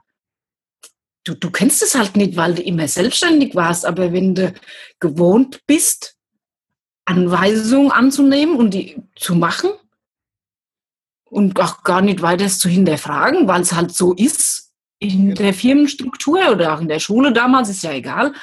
du, 1.25 1.35
du 1.35 1.51
kennst 1.51 1.81
es 1.81 1.95
halt 1.95 2.15
nicht, 2.15 2.35
weil 2.35 2.55
du 2.55 2.61
immer 2.61 2.87
selbstständig 2.87 3.55
warst, 3.55 3.85
aber 3.85 4.13
wenn 4.13 4.35
du 4.35 4.53
gewohnt 4.99 5.61
bist, 5.67 6.12
Anweisungen 7.05 7.91
anzunehmen 7.91 8.55
und 8.55 8.71
die 8.73 9.01
zu 9.15 9.35
machen 9.35 9.71
und 11.25 11.59
auch 11.59 11.83
gar 11.83 12.01
nicht 12.01 12.21
weiter 12.21 12.47
zu 12.47 12.69
hinterfragen, 12.69 13.47
weil 13.47 13.61
es 13.61 13.73
halt 13.73 13.93
so 13.93 14.13
ist 14.13 14.71
in 14.99 15.35
der 15.35 15.53
Firmenstruktur 15.53 16.51
oder 16.51 16.73
auch 16.73 16.81
in 16.81 16.87
der 16.87 16.99
Schule 16.99 17.33
damals, 17.33 17.69
ist 17.69 17.83
ja 17.83 17.91
egal. 17.91 18.33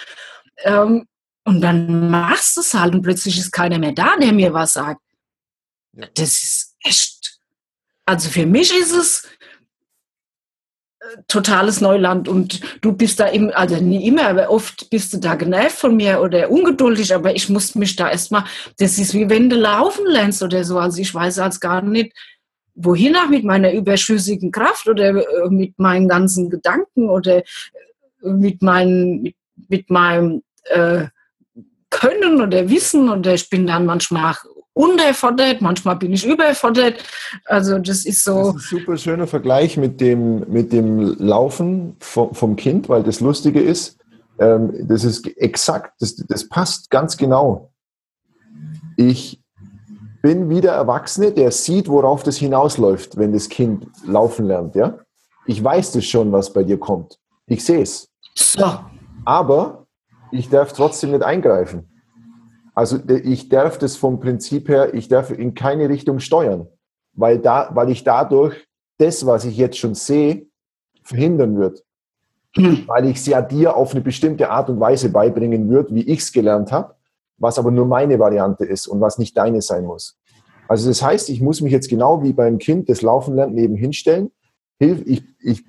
Ähm, 0.65 1.07
und 1.45 1.61
dann 1.63 2.11
machst 2.11 2.57
du 2.57 2.61
es 2.61 2.75
halt 2.75 2.95
und 2.95 3.03
plötzlich 3.03 3.39
ist 3.39 3.51
keiner 3.51 3.79
mehr 3.79 3.93
da, 3.93 4.17
der 4.17 4.33
mir 4.33 4.53
was 4.53 4.75
sagt. 4.75 5.01
Das 5.93 6.43
ist 6.43 6.77
echt. 6.85 7.41
Also 8.05 8.29
für 8.29 8.47
mich 8.47 8.77
ist 8.77 8.93
es 8.93 9.29
totales 11.29 11.81
Neuland 11.81 12.29
und 12.29 12.61
du 12.83 12.93
bist 12.93 13.21
da 13.21 13.27
immer, 13.27 13.57
also 13.57 13.77
nie 13.77 14.07
immer, 14.07 14.29
aber 14.29 14.51
oft 14.51 14.91
bist 14.91 15.13
du 15.15 15.19
da 15.19 15.35
genervt 15.35 15.79
von 15.79 15.97
mir 15.97 16.21
oder 16.21 16.51
ungeduldig, 16.51 17.15
aber 17.15 17.35
ich 17.35 17.49
muss 17.49 17.75
mich 17.75 17.97
da 17.97 18.11
erstmal, 18.11 18.45
das 18.79 18.99
ist 18.99 19.15
wie 19.15 19.29
wenn 19.31 19.49
du 19.49 19.57
laufen 19.57 20.05
lernst 20.07 20.43
oder 20.43 20.63
so, 20.63 20.79
also 20.79 21.01
ich 21.01 21.15
weiß 21.15 21.39
als 21.39 21.59
gar 21.59 21.83
nicht, 21.83 22.13
wohin 22.75 23.17
auch 23.17 23.29
mit 23.29 23.45
meiner 23.45 23.73
überschüssigen 23.73 24.51
Kraft 24.51 24.89
oder 24.89 25.11
äh, 25.11 25.49
mit 25.51 25.79
meinen 25.79 26.09
ganzen 26.09 26.51
Gedanken 26.51 27.09
oder 27.09 27.39
äh, 27.39 27.43
mit, 28.23 28.63
meinen, 28.63 29.23
mit, 29.23 29.37
mit 29.69 29.91
meinem 29.91 30.43
äh, 30.65 31.07
Können 31.91 32.41
oder 32.41 32.69
Wissen. 32.71 33.09
Oder 33.09 33.35
ich 33.35 33.51
bin 33.51 33.67
dann 33.67 33.87
manchmal 33.87 34.35
unterfordert, 34.81 35.61
manchmal 35.61 35.97
bin 35.97 36.13
ich 36.13 36.27
überfordert. 36.27 37.05
Also 37.45 37.79
das 37.79 38.05
ist 38.07 38.25
so. 38.25 38.53
Das 38.53 38.65
ist 38.65 38.73
ein 38.73 38.79
super 38.79 38.97
schöner 38.97 39.27
Vergleich 39.27 39.77
mit 39.77 40.01
dem, 40.01 40.51
mit 40.51 40.73
dem 40.73 41.17
Laufen 41.19 41.97
vom, 42.01 42.35
vom 42.35 42.57
Kind, 42.57 42.89
weil 42.89 43.03
das 43.03 43.21
Lustige 43.21 43.61
ist, 43.61 43.99
ähm, 44.39 44.73
das 44.89 45.05
ist 45.05 45.27
exakt, 45.37 45.93
das, 46.01 46.17
das 46.17 46.49
passt 46.49 46.91
ganz 46.91 47.17
genau. 47.17 47.71
Ich 48.97 49.41
bin 50.23 50.51
wieder 50.51 50.73
Erwachsene, 50.73 51.33
der 51.33 51.51
sieht, 51.51 51.89
worauf 51.89 52.23
das 52.23 52.37
hinausläuft, 52.37 53.17
wenn 53.17 53.33
das 53.33 53.49
Kind 53.49 53.87
laufen 54.07 54.47
lernt, 54.47 54.75
ja? 54.75 54.99
Ich 55.47 55.63
weiß 55.63 55.93
das 55.93 56.05
schon, 56.05 56.33
was 56.33 56.53
bei 56.53 56.63
dir 56.63 56.79
kommt. 56.79 57.19
Ich 57.47 57.65
sehe 57.65 57.83
es. 57.83 58.09
So. 58.35 58.67
Aber 59.25 59.87
ich 60.31 60.49
darf 60.49 60.73
trotzdem 60.73 61.11
nicht 61.11 61.23
eingreifen. 61.23 61.90
Also 62.81 62.99
ich 63.07 63.51
darf 63.51 63.77
das 63.77 63.97
vom 63.97 64.21
Prinzip 64.21 64.71
her, 64.71 64.95
ich 64.95 65.09
darf 65.09 65.31
in 65.31 65.53
keine 65.53 65.91
Richtung 65.91 66.19
steuern, 66.19 66.67
weil, 67.13 67.39
da, 67.39 67.69
weil 67.75 67.91
ich 67.91 68.05
dadurch 68.05 68.55
das, 68.97 69.27
was 69.27 69.45
ich 69.45 69.59
jetzt 69.59 69.77
schon 69.77 69.95
sehe, 69.95 70.47
verhindern 71.03 71.59
wird. 71.59 71.85
Mhm. 72.57 72.85
Weil 72.87 73.05
ich 73.05 73.19
es 73.19 73.27
ja 73.27 73.43
dir 73.43 73.77
auf 73.77 73.93
eine 73.93 74.01
bestimmte 74.01 74.49
Art 74.49 74.71
und 74.71 74.81
Weise 74.81 75.11
beibringen 75.11 75.69
würde, 75.69 75.95
wie 75.95 76.09
ich 76.09 76.21
es 76.21 76.33
gelernt 76.33 76.73
habe, 76.73 76.95
was 77.37 77.59
aber 77.59 77.71
nur 77.71 77.85
meine 77.85 78.19
Variante 78.19 78.65
ist 78.65 78.87
und 78.87 78.99
was 79.03 79.19
nicht 79.19 79.37
deine 79.37 79.61
sein 79.61 79.85
muss. 79.85 80.19
Also 80.67 80.89
das 80.89 81.03
heißt, 81.03 81.29
ich 81.29 81.43
muss 81.43 81.61
mich 81.61 81.73
jetzt 81.73 81.91
genau 81.91 82.23
wie 82.23 82.33
beim 82.33 82.57
Kind, 82.57 82.89
das 82.89 83.03
Laufen 83.03 83.35
lernt, 83.35 83.55
nebenhin 83.55 83.93
stellen. 83.93 84.31
Ich, 84.79 85.23
ich 85.39 85.65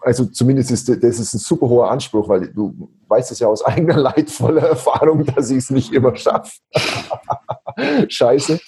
also 0.00 0.24
zumindest 0.24 0.70
ist 0.70 0.88
das 0.88 1.18
ist 1.18 1.34
ein 1.34 1.40
super 1.40 1.68
hoher 1.68 1.90
Anspruch, 1.90 2.26
weil 2.26 2.48
du 2.48 2.88
weißt 3.08 3.32
es 3.32 3.38
ja 3.38 3.48
aus 3.48 3.64
eigener 3.64 3.96
leidvoller 3.96 4.62
Erfahrung, 4.62 5.24
dass 5.24 5.50
ich 5.50 5.58
es 5.58 5.70
nicht 5.70 5.92
immer 5.92 6.14
schaffe. 6.16 6.58
Scheiße. 8.08 8.60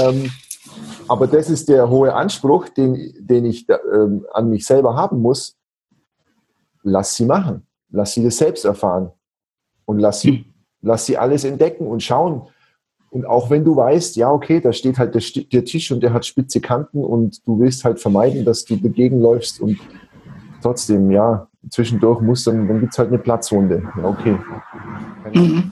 Ähm, 0.00 0.30
aber 1.08 1.26
das 1.26 1.50
ist 1.50 1.68
der 1.68 1.88
hohe 1.88 2.14
Anspruch, 2.14 2.68
den, 2.68 3.14
den 3.18 3.44
ich 3.44 3.66
da, 3.66 3.78
ähm, 3.92 4.26
an 4.32 4.50
mich 4.50 4.66
selber 4.66 4.96
haben 4.96 5.20
muss. 5.20 5.56
Lass 6.82 7.16
sie 7.16 7.26
machen. 7.26 7.66
Lass 7.90 8.12
sie 8.12 8.24
das 8.24 8.36
selbst 8.36 8.64
erfahren. 8.64 9.10
Und 9.84 9.98
lass 9.98 10.20
sie, 10.20 10.46
lass 10.80 11.06
sie 11.06 11.18
alles 11.18 11.44
entdecken 11.44 11.86
und 11.86 12.02
schauen. 12.02 12.48
Und 13.10 13.26
auch 13.26 13.48
wenn 13.50 13.64
du 13.64 13.76
weißt, 13.76 14.16
ja, 14.16 14.30
okay, 14.32 14.60
da 14.60 14.72
steht 14.72 14.98
halt 14.98 15.14
der, 15.14 15.22
der 15.52 15.64
Tisch 15.64 15.92
und 15.92 16.00
der 16.00 16.12
hat 16.12 16.26
spitze 16.26 16.60
Kanten 16.60 17.04
und 17.04 17.46
du 17.46 17.60
willst 17.60 17.84
halt 17.84 18.00
vermeiden, 18.00 18.44
dass 18.44 18.64
du 18.64 18.76
dagegen 18.76 19.20
läufst 19.20 19.60
und 19.60 19.78
trotzdem, 20.60 21.10
ja, 21.12 21.46
zwischendurch 21.70 22.20
muss 22.20 22.44
dann, 22.44 22.68
dann 22.68 22.80
gibt 22.80 22.92
es 22.92 22.98
halt 22.98 23.08
eine 23.08 23.18
Platzwunde. 23.18 23.82
Ja, 23.96 24.04
okay. 24.04 24.38
Mhm. 25.32 25.70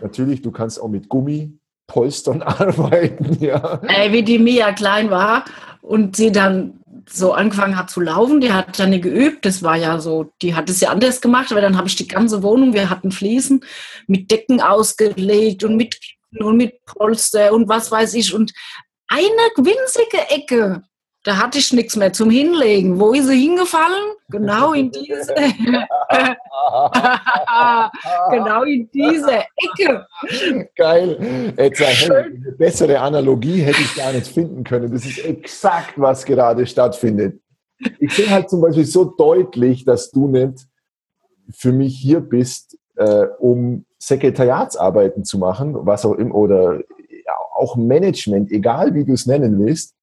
Natürlich, 0.00 0.42
du 0.42 0.50
kannst 0.50 0.80
auch 0.80 0.88
mit 0.88 1.08
Gummipolstern 1.08 2.42
arbeiten, 2.42 3.36
ja. 3.40 3.80
Äh, 3.82 4.12
wie 4.12 4.22
die 4.22 4.38
Mia 4.38 4.72
klein 4.72 5.10
war 5.10 5.44
und 5.80 6.16
sie 6.16 6.32
dann 6.32 6.80
so 7.08 7.32
angefangen 7.32 7.76
hat 7.76 7.90
zu 7.90 8.00
laufen, 8.00 8.40
die 8.40 8.52
hat 8.52 8.78
dann 8.78 8.98
geübt, 9.00 9.44
das 9.44 9.62
war 9.62 9.76
ja 9.76 10.00
so, 10.00 10.32
die 10.40 10.54
hat 10.54 10.70
es 10.70 10.80
ja 10.80 10.88
anders 10.88 11.20
gemacht, 11.20 11.52
aber 11.52 11.60
dann 11.60 11.76
habe 11.76 11.88
ich 11.88 11.96
die 11.96 12.08
ganze 12.08 12.42
Wohnung, 12.42 12.72
wir 12.72 12.88
hatten 12.88 13.10
Fliesen 13.10 13.62
mit 14.06 14.30
Decken 14.30 14.62
ausgelegt 14.62 15.64
und 15.64 15.76
mit 15.76 15.98
und 16.40 16.56
mit 16.56 16.84
Polster 16.86 17.52
und 17.52 17.68
was 17.68 17.90
weiß 17.90 18.14
ich 18.14 18.34
und 18.34 18.52
eine 19.08 19.26
winzige 19.56 20.30
Ecke 20.30 20.82
da 21.24 21.36
hatte 21.38 21.58
ich 21.58 21.72
nichts 21.72 21.96
mehr 21.96 22.12
zum 22.12 22.28
Hinlegen. 22.28 23.00
Wo 23.00 23.12
ist 23.12 23.26
sie 23.26 23.40
hingefallen? 23.40 24.12
Genau 24.28 24.74
in 24.74 24.90
diese. 24.90 25.34
genau 28.30 28.64
in 28.64 28.90
diese 28.92 29.32
Ecke. 29.32 30.06
Geil. 30.76 31.54
Jetzt 31.56 31.82
eine 31.82 32.30
bessere 32.58 33.00
Analogie 33.00 33.62
hätte 33.62 33.80
ich 33.80 33.96
gar 33.96 34.12
nicht 34.12 34.26
finden 34.26 34.64
können. 34.64 34.92
Das 34.92 35.06
ist 35.06 35.24
exakt, 35.24 35.94
was 35.96 36.26
gerade 36.26 36.66
stattfindet. 36.66 37.40
Ich 37.98 38.12
sehe 38.12 38.28
halt 38.28 38.50
zum 38.50 38.60
Beispiel 38.60 38.84
so 38.84 39.06
deutlich, 39.06 39.86
dass 39.86 40.10
du 40.10 40.28
nicht 40.28 40.66
für 41.50 41.72
mich 41.72 41.96
hier 41.96 42.20
bist, 42.20 42.76
äh, 42.96 43.28
um 43.38 43.86
Sekretariatsarbeiten 43.98 45.24
zu 45.24 45.38
machen, 45.38 45.74
was 45.74 46.04
auch 46.04 46.12
immer, 46.14 46.34
oder 46.34 46.76
ja, 46.76 47.34
auch 47.54 47.76
Management, 47.76 48.52
egal 48.52 48.94
wie 48.94 49.06
du 49.06 49.14
es 49.14 49.24
nennen 49.26 49.58
willst 49.58 49.93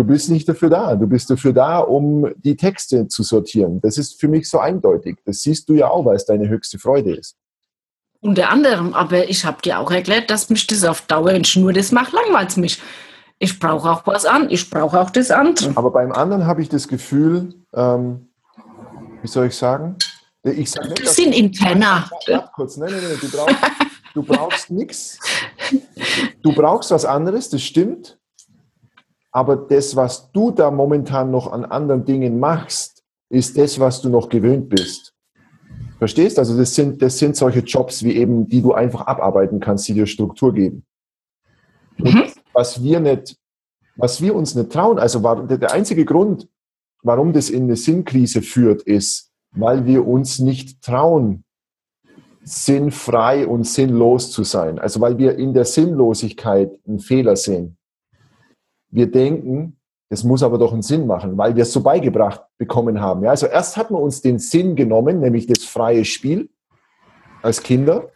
Du 0.00 0.06
bist 0.06 0.30
nicht 0.30 0.48
dafür 0.48 0.70
da. 0.70 0.96
Du 0.96 1.06
bist 1.06 1.28
dafür 1.28 1.52
da, 1.52 1.80
um 1.80 2.32
die 2.38 2.56
Texte 2.56 3.06
zu 3.08 3.22
sortieren. 3.22 3.82
Das 3.82 3.98
ist 3.98 4.18
für 4.18 4.28
mich 4.28 4.48
so 4.48 4.58
eindeutig. 4.58 5.18
Das 5.26 5.42
siehst 5.42 5.68
du 5.68 5.74
ja 5.74 5.90
auch, 5.90 6.06
weil 6.06 6.16
es 6.16 6.24
deine 6.24 6.48
höchste 6.48 6.78
Freude 6.78 7.14
ist. 7.14 7.36
Unter 8.20 8.48
anderem, 8.48 8.94
aber 8.94 9.28
ich 9.28 9.44
habe 9.44 9.60
dir 9.60 9.78
auch 9.78 9.90
erklärt, 9.90 10.30
dass 10.30 10.48
mich 10.48 10.66
das 10.66 10.84
auf 10.84 11.02
Dauer 11.02 11.32
in 11.32 11.44
Schnur 11.44 11.74
das 11.74 11.92
macht, 11.92 12.14
langweilt 12.14 12.56
mich. 12.56 12.80
Ich 13.38 13.58
brauche 13.58 13.90
auch 13.90 14.06
was 14.06 14.24
an, 14.24 14.48
ich 14.48 14.70
brauche 14.70 14.98
auch 14.98 15.10
das 15.10 15.30
andere. 15.30 15.72
Aber 15.74 15.90
beim 15.90 16.12
anderen 16.12 16.46
habe 16.46 16.62
ich 16.62 16.70
das 16.70 16.88
Gefühl, 16.88 17.52
ähm, 17.74 18.26
wie 19.20 19.28
soll 19.28 19.48
ich 19.48 19.54
sagen? 19.54 19.96
Ich 20.44 20.70
sag 20.70 20.88
nicht, 20.88 21.04
das 21.04 21.14
sind 21.14 21.34
interner. 21.34 22.08
Kurz, 22.54 22.78
nein, 22.78 22.90
nein, 22.90 23.02
nein, 23.06 23.18
du 23.20 23.30
brauchst, 23.30 23.56
du 24.14 24.22
brauchst 24.22 24.70
nichts. 24.70 25.18
Du 26.42 26.54
brauchst 26.54 26.90
was 26.90 27.04
anderes, 27.04 27.50
das 27.50 27.60
stimmt. 27.60 28.16
Aber 29.32 29.56
das, 29.56 29.94
was 29.94 30.30
du 30.32 30.50
da 30.50 30.70
momentan 30.70 31.30
noch 31.30 31.52
an 31.52 31.64
anderen 31.64 32.04
Dingen 32.04 32.40
machst, 32.40 33.04
ist 33.28 33.56
das, 33.56 33.78
was 33.78 34.02
du 34.02 34.08
noch 34.08 34.28
gewöhnt 34.28 34.68
bist. 34.68 35.14
Verstehst? 35.98 36.38
Also 36.38 36.56
das 36.56 36.74
sind, 36.74 37.00
das 37.00 37.18
sind 37.18 37.36
solche 37.36 37.60
Jobs, 37.60 38.02
wie 38.02 38.16
eben, 38.16 38.48
die 38.48 38.62
du 38.62 38.72
einfach 38.72 39.06
abarbeiten 39.06 39.60
kannst, 39.60 39.86
die 39.86 39.94
dir 39.94 40.06
Struktur 40.06 40.52
geben. 40.52 40.84
Mhm. 41.98 42.24
was 42.54 42.82
wir 42.82 42.98
nicht, 42.98 43.36
was 43.96 44.22
wir 44.22 44.34
uns 44.34 44.54
nicht 44.54 44.72
trauen, 44.72 44.98
also 44.98 45.22
war, 45.22 45.46
der 45.46 45.70
einzige 45.72 46.06
Grund, 46.06 46.48
warum 47.02 47.34
das 47.34 47.50
in 47.50 47.64
eine 47.64 47.76
Sinnkrise 47.76 48.40
führt, 48.40 48.82
ist, 48.82 49.30
weil 49.52 49.84
wir 49.84 50.06
uns 50.06 50.38
nicht 50.38 50.80
trauen, 50.80 51.44
sinnfrei 52.42 53.46
und 53.46 53.64
sinnlos 53.64 54.30
zu 54.30 54.44
sein. 54.44 54.78
Also 54.78 55.00
weil 55.02 55.18
wir 55.18 55.36
in 55.36 55.52
der 55.52 55.66
Sinnlosigkeit 55.66 56.72
einen 56.86 57.00
Fehler 57.00 57.36
sehen 57.36 57.76
wir 58.90 59.10
denken, 59.10 59.76
das 60.08 60.24
muss 60.24 60.42
aber 60.42 60.58
doch 60.58 60.72
einen 60.72 60.82
Sinn 60.82 61.06
machen, 61.06 61.38
weil 61.38 61.54
wir 61.54 61.62
es 61.62 61.72
so 61.72 61.80
beigebracht 61.82 62.42
bekommen 62.58 63.00
haben. 63.00 63.22
Ja, 63.22 63.30
also 63.30 63.46
erst 63.46 63.76
hat 63.76 63.90
man 63.90 64.02
uns 64.02 64.20
den 64.20 64.38
Sinn 64.38 64.74
genommen, 64.74 65.20
nämlich 65.20 65.46
das 65.46 65.64
freie 65.64 66.04
Spiel 66.04 66.50
als 67.42 67.62
Kinder. 67.62 68.10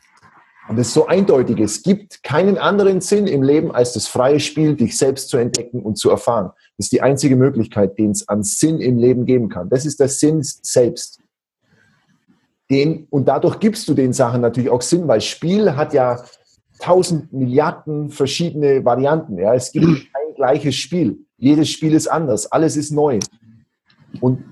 Und 0.68 0.78
das 0.78 0.88
ist 0.88 0.94
so 0.94 1.06
eindeutig. 1.06 1.60
Es 1.60 1.82
gibt 1.82 2.22
keinen 2.22 2.58
anderen 2.58 3.00
Sinn 3.00 3.26
im 3.26 3.42
Leben 3.42 3.70
als 3.70 3.92
das 3.92 4.08
freie 4.08 4.40
Spiel, 4.40 4.74
dich 4.74 4.96
selbst 4.96 5.28
zu 5.28 5.36
entdecken 5.36 5.82
und 5.82 5.96
zu 5.96 6.10
erfahren. 6.10 6.50
Das 6.78 6.86
ist 6.86 6.92
die 6.92 7.02
einzige 7.02 7.36
Möglichkeit, 7.36 7.98
den 7.98 8.12
es 8.12 8.28
an 8.28 8.42
Sinn 8.42 8.80
im 8.80 8.98
Leben 8.98 9.26
geben 9.26 9.48
kann. 9.48 9.68
Das 9.68 9.84
ist 9.86 10.00
der 10.00 10.08
Sinn 10.08 10.40
selbst. 10.42 11.20
Den, 12.70 13.06
und 13.10 13.28
dadurch 13.28 13.60
gibst 13.60 13.86
du 13.88 13.94
den 13.94 14.14
Sachen 14.14 14.40
natürlich 14.40 14.70
auch 14.70 14.82
Sinn, 14.82 15.06
weil 15.06 15.20
Spiel 15.20 15.76
hat 15.76 15.92
ja 15.92 16.24
tausend 16.80 17.32
Milliarden 17.32 18.10
verschiedene 18.10 18.84
Varianten. 18.84 19.38
Ja, 19.38 19.54
es 19.54 19.70
gibt 19.70 19.86
gleiches 20.44 20.74
Spiel. 20.76 21.18
Jedes 21.38 21.70
Spiel 21.70 21.94
ist 21.94 22.06
anders. 22.06 22.50
Alles 22.52 22.76
ist 22.76 22.90
neu. 22.90 23.18
Und 24.20 24.44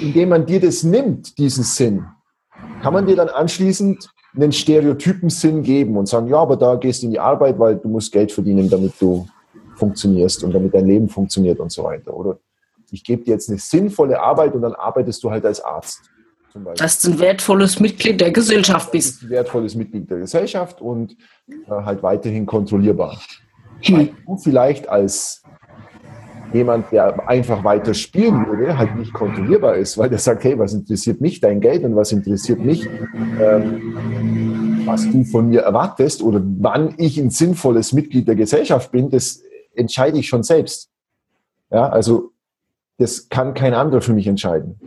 indem 0.00 0.30
man 0.30 0.46
dir 0.46 0.60
das 0.60 0.82
nimmt, 0.82 1.38
diesen 1.38 1.64
Sinn, 1.64 2.06
kann 2.82 2.92
man 2.92 3.06
dir 3.06 3.16
dann 3.16 3.28
anschließend 3.28 4.10
einen 4.34 4.52
Stereotypen-Sinn 4.52 5.62
geben 5.62 5.96
und 5.96 6.06
sagen, 6.06 6.28
ja, 6.28 6.38
aber 6.38 6.56
da 6.56 6.76
gehst 6.76 7.02
du 7.02 7.06
in 7.06 7.12
die 7.12 7.20
Arbeit, 7.20 7.58
weil 7.58 7.76
du 7.76 7.88
musst 7.88 8.12
Geld 8.12 8.32
verdienen, 8.32 8.70
damit 8.70 8.94
du 9.00 9.26
funktionierst 9.76 10.44
und 10.44 10.52
damit 10.52 10.74
dein 10.74 10.86
Leben 10.86 11.08
funktioniert 11.08 11.60
und 11.60 11.70
so 11.70 11.84
weiter. 11.84 12.14
Oder 12.14 12.38
ich 12.90 13.04
gebe 13.04 13.22
dir 13.24 13.32
jetzt 13.32 13.48
eine 13.48 13.58
sinnvolle 13.58 14.20
Arbeit 14.20 14.54
und 14.54 14.62
dann 14.62 14.74
arbeitest 14.74 15.22
du 15.22 15.30
halt 15.30 15.44
als 15.44 15.60
Arzt. 15.60 16.00
Dass 16.76 17.00
du 17.00 17.12
ein 17.12 17.18
wertvolles 17.18 17.78
Mitglied 17.78 18.20
der 18.20 18.32
Gesellschaft 18.32 18.90
bist. 18.90 19.22
Ein 19.22 19.30
wertvolles 19.30 19.74
Mitglied 19.74 20.10
der 20.10 20.18
Gesellschaft 20.18 20.80
und 20.80 21.16
äh, 21.48 21.70
halt 21.70 22.02
weiterhin 22.02 22.46
kontrollierbar. 22.46 23.20
Hm. 23.82 24.10
du 24.26 24.36
vielleicht 24.36 24.88
als 24.88 25.42
jemand, 26.52 26.90
der 26.92 27.28
einfach 27.28 27.62
weiter 27.64 27.94
spielen 27.94 28.46
würde, 28.46 28.78
halt 28.78 28.96
nicht 28.96 29.12
kontrollierbar 29.12 29.76
ist, 29.76 29.98
weil 29.98 30.08
der 30.08 30.18
sagt, 30.18 30.44
hey, 30.44 30.58
was 30.58 30.72
interessiert 30.72 31.20
mich 31.20 31.40
dein 31.40 31.60
Geld 31.60 31.84
und 31.84 31.94
was 31.94 32.12
interessiert 32.12 32.60
mich, 32.60 32.88
ähm, 33.40 34.82
was 34.86 35.10
du 35.10 35.24
von 35.24 35.48
mir 35.48 35.60
erwartest 35.60 36.22
oder 36.22 36.42
wann 36.42 36.94
ich 36.96 37.18
ein 37.18 37.30
sinnvolles 37.30 37.92
Mitglied 37.92 38.26
der 38.26 38.36
Gesellschaft 38.36 38.90
bin, 38.90 39.10
das 39.10 39.42
entscheide 39.74 40.18
ich 40.18 40.28
schon 40.28 40.42
selbst. 40.42 40.90
Ja, 41.70 41.88
also 41.88 42.32
das 42.96 43.28
kann 43.28 43.54
kein 43.54 43.74
anderer 43.74 44.00
für 44.00 44.14
mich 44.14 44.26
entscheiden. 44.26 44.80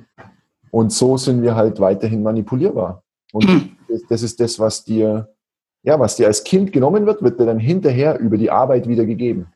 Und 0.71 0.91
so 0.91 1.17
sind 1.17 1.41
wir 1.41 1.55
halt 1.55 1.79
weiterhin 1.79 2.23
manipulierbar. 2.23 3.03
Und 3.31 3.47
mhm. 3.47 3.69
das 4.09 4.23
ist 4.23 4.39
das, 4.39 4.59
was 4.59 4.83
dir, 4.83 5.29
ja, 5.83 5.99
was 5.99 6.15
dir 6.15 6.27
als 6.27 6.43
Kind 6.43 6.71
genommen 6.71 7.05
wird, 7.05 7.21
wird 7.21 7.39
dir 7.39 7.45
dann 7.45 7.59
hinterher 7.59 8.19
über 8.19 8.37
die 8.37 8.51
Arbeit 8.51 8.87
wieder 8.87 9.05
gegeben. 9.05 9.47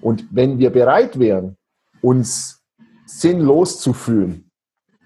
Und 0.00 0.24
wenn 0.30 0.58
wir 0.58 0.70
bereit 0.70 1.18
wären, 1.18 1.56
uns 2.00 2.62
sinnlos 3.06 3.80
zu 3.80 3.92
fühlen 3.92 4.50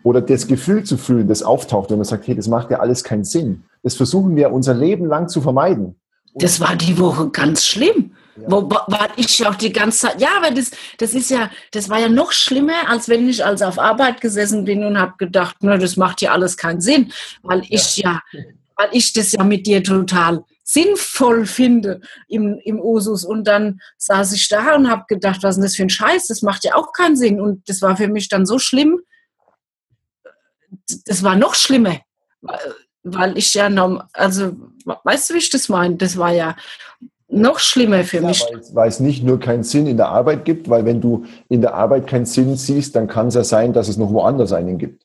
oder 0.03 0.21
das 0.21 0.47
Gefühl 0.47 0.85
zu 0.85 0.97
fühlen, 0.97 1.29
das 1.29 1.43
auftaucht, 1.43 1.91
wenn 1.91 1.99
man 1.99 2.05
sagt, 2.05 2.27
hey, 2.27 2.35
das 2.35 2.49
macht 2.49 2.71
ja 2.71 2.81
alles 2.81 3.05
keinen 3.05 3.25
Sinn, 3.25 3.65
das 3.83 3.95
versuchen 3.95 4.37
wir 4.37 4.53
unser 4.53 4.75
Leben 4.75 5.07
lang 5.07 5.29
zu 5.29 5.41
vermeiden. 5.41 5.97
Und 6.33 6.43
das 6.43 6.61
war 6.61 6.77
die 6.77 6.99
Woche 6.99 7.31
ganz 7.31 7.65
schlimm. 7.65 8.13
Ja. 8.37 8.51
Wo, 8.51 8.71
weil 8.71 9.11
ich 9.17 9.47
auch 9.47 9.57
die 9.57 9.73
ganze 9.73 10.07
Zeit, 10.07 10.21
ja, 10.21 10.31
aber 10.39 10.55
das, 10.55 10.71
das 10.97 11.13
ist 11.13 11.31
ja, 11.31 11.51
das 11.73 11.91
war 11.91 12.01
ja 12.01 12.09
noch 12.09 12.33
schlimmer, 12.33 12.89
als 12.89 13.09
wenn 13.11 13.29
ich 13.29 13.45
also 13.45 13.67
auf 13.67 13.79
Arbeit 13.79 14.23
gesessen 14.23 14.65
bin 14.65 14.85
und 14.85 14.99
habe 14.99 15.13
gedacht, 15.19 15.57
na, 15.61 15.77
das 15.77 15.99
macht 15.99 16.23
ja 16.23 16.33
alles 16.33 16.57
keinen 16.57 16.81
Sinn, 16.81 17.13
weil 17.43 17.63
ich 17.69 17.99
ja, 17.99 18.21
weil 18.77 18.89
ich 18.93 19.13
das 19.13 19.33
ja 19.33 19.45
mit 19.45 19.67
dir 19.67 19.83
total 19.83 20.45
sinnvoll 20.65 21.47
finde 21.47 22.01
im, 22.29 22.59
im 22.65 22.81
Usus. 22.81 23.25
Und 23.25 23.47
dann 23.47 23.81
saß 23.99 24.33
ich 24.33 24.49
da 24.49 24.75
und 24.75 24.91
habe 24.91 25.05
gedacht, 25.09 25.43
was 25.43 25.57
ist 25.57 25.65
das 25.65 25.77
für 25.77 25.83
ein 25.83 25.91
Scheiß? 25.91 26.29
Das 26.29 26.43
macht 26.43 26.65
ja 26.65 26.75
auch 26.75 26.93
keinen 26.93 27.17
Sinn. 27.17 27.41
Und 27.41 27.69
das 27.69 27.83
war 27.83 27.97
für 27.97 28.09
mich 28.09 28.29
dann 28.29 28.47
so 28.47 28.59
schlimm. 28.59 29.01
Das 31.07 31.23
war 31.23 31.37
noch 31.37 31.55
schlimmer, 31.55 31.99
weil 33.03 33.37
ich 33.37 33.53
ja 33.55 33.69
noch, 33.69 34.05
also 34.13 34.57
weißt 34.85 35.31
du, 35.31 35.35
wie 35.35 35.39
ich 35.39 35.51
das 35.51 35.69
meine? 35.69 35.97
Das 35.97 36.17
war 36.17 36.33
ja 36.33 36.57
noch 37.29 37.59
schlimmer 37.59 38.05
für 38.05 38.19
ja, 38.19 38.29
mich. 38.29 38.43
Weil, 38.43 38.63
weil, 38.75 38.89
es 38.89 39.01
nicht 39.01 39.23
nur 39.25 39.41
keinen 39.41 39.65
Sinn 39.65 39.87
in 39.87 39.97
der 39.97 40.09
Arbeit 40.09 40.45
gibt, 40.45 40.69
weil 40.69 40.85
wenn 40.85 41.01
du 41.01 41.25
in 41.49 41.61
der 41.61 41.75
Arbeit 41.75 42.07
keinen 42.07 42.27
Sinn 42.27 42.57
siehst, 42.57 42.95
dann 42.95 43.09
kann 43.09 43.29
es 43.29 43.35
ja 43.35 43.45
sein, 43.45 43.73
dass 43.73 43.89
es 43.89 43.97
noch 43.97 44.13
woanders 44.13 44.53
einen 44.53 44.79
gibt. 44.79 45.05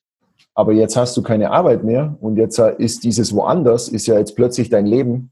Aber 0.57 0.73
jetzt 0.73 0.97
hast 0.97 1.15
du 1.15 1.21
keine 1.21 1.51
Arbeit 1.51 1.83
mehr 1.83 2.17
und 2.19 2.35
jetzt 2.35 2.57
ist 2.57 3.03
dieses 3.03 3.31
woanders, 3.31 3.89
ist 3.89 4.07
ja 4.07 4.17
jetzt 4.17 4.35
plötzlich 4.35 4.69
dein 4.69 4.87
Leben 4.87 5.29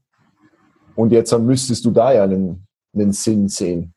und 0.94 1.10
jetzt 1.10 1.36
müsstest 1.36 1.84
du 1.84 1.90
da 1.90 2.12
ja 2.12 2.22
einen, 2.22 2.64
einen 2.94 3.12
Sinn 3.12 3.48
sehen. 3.48 3.92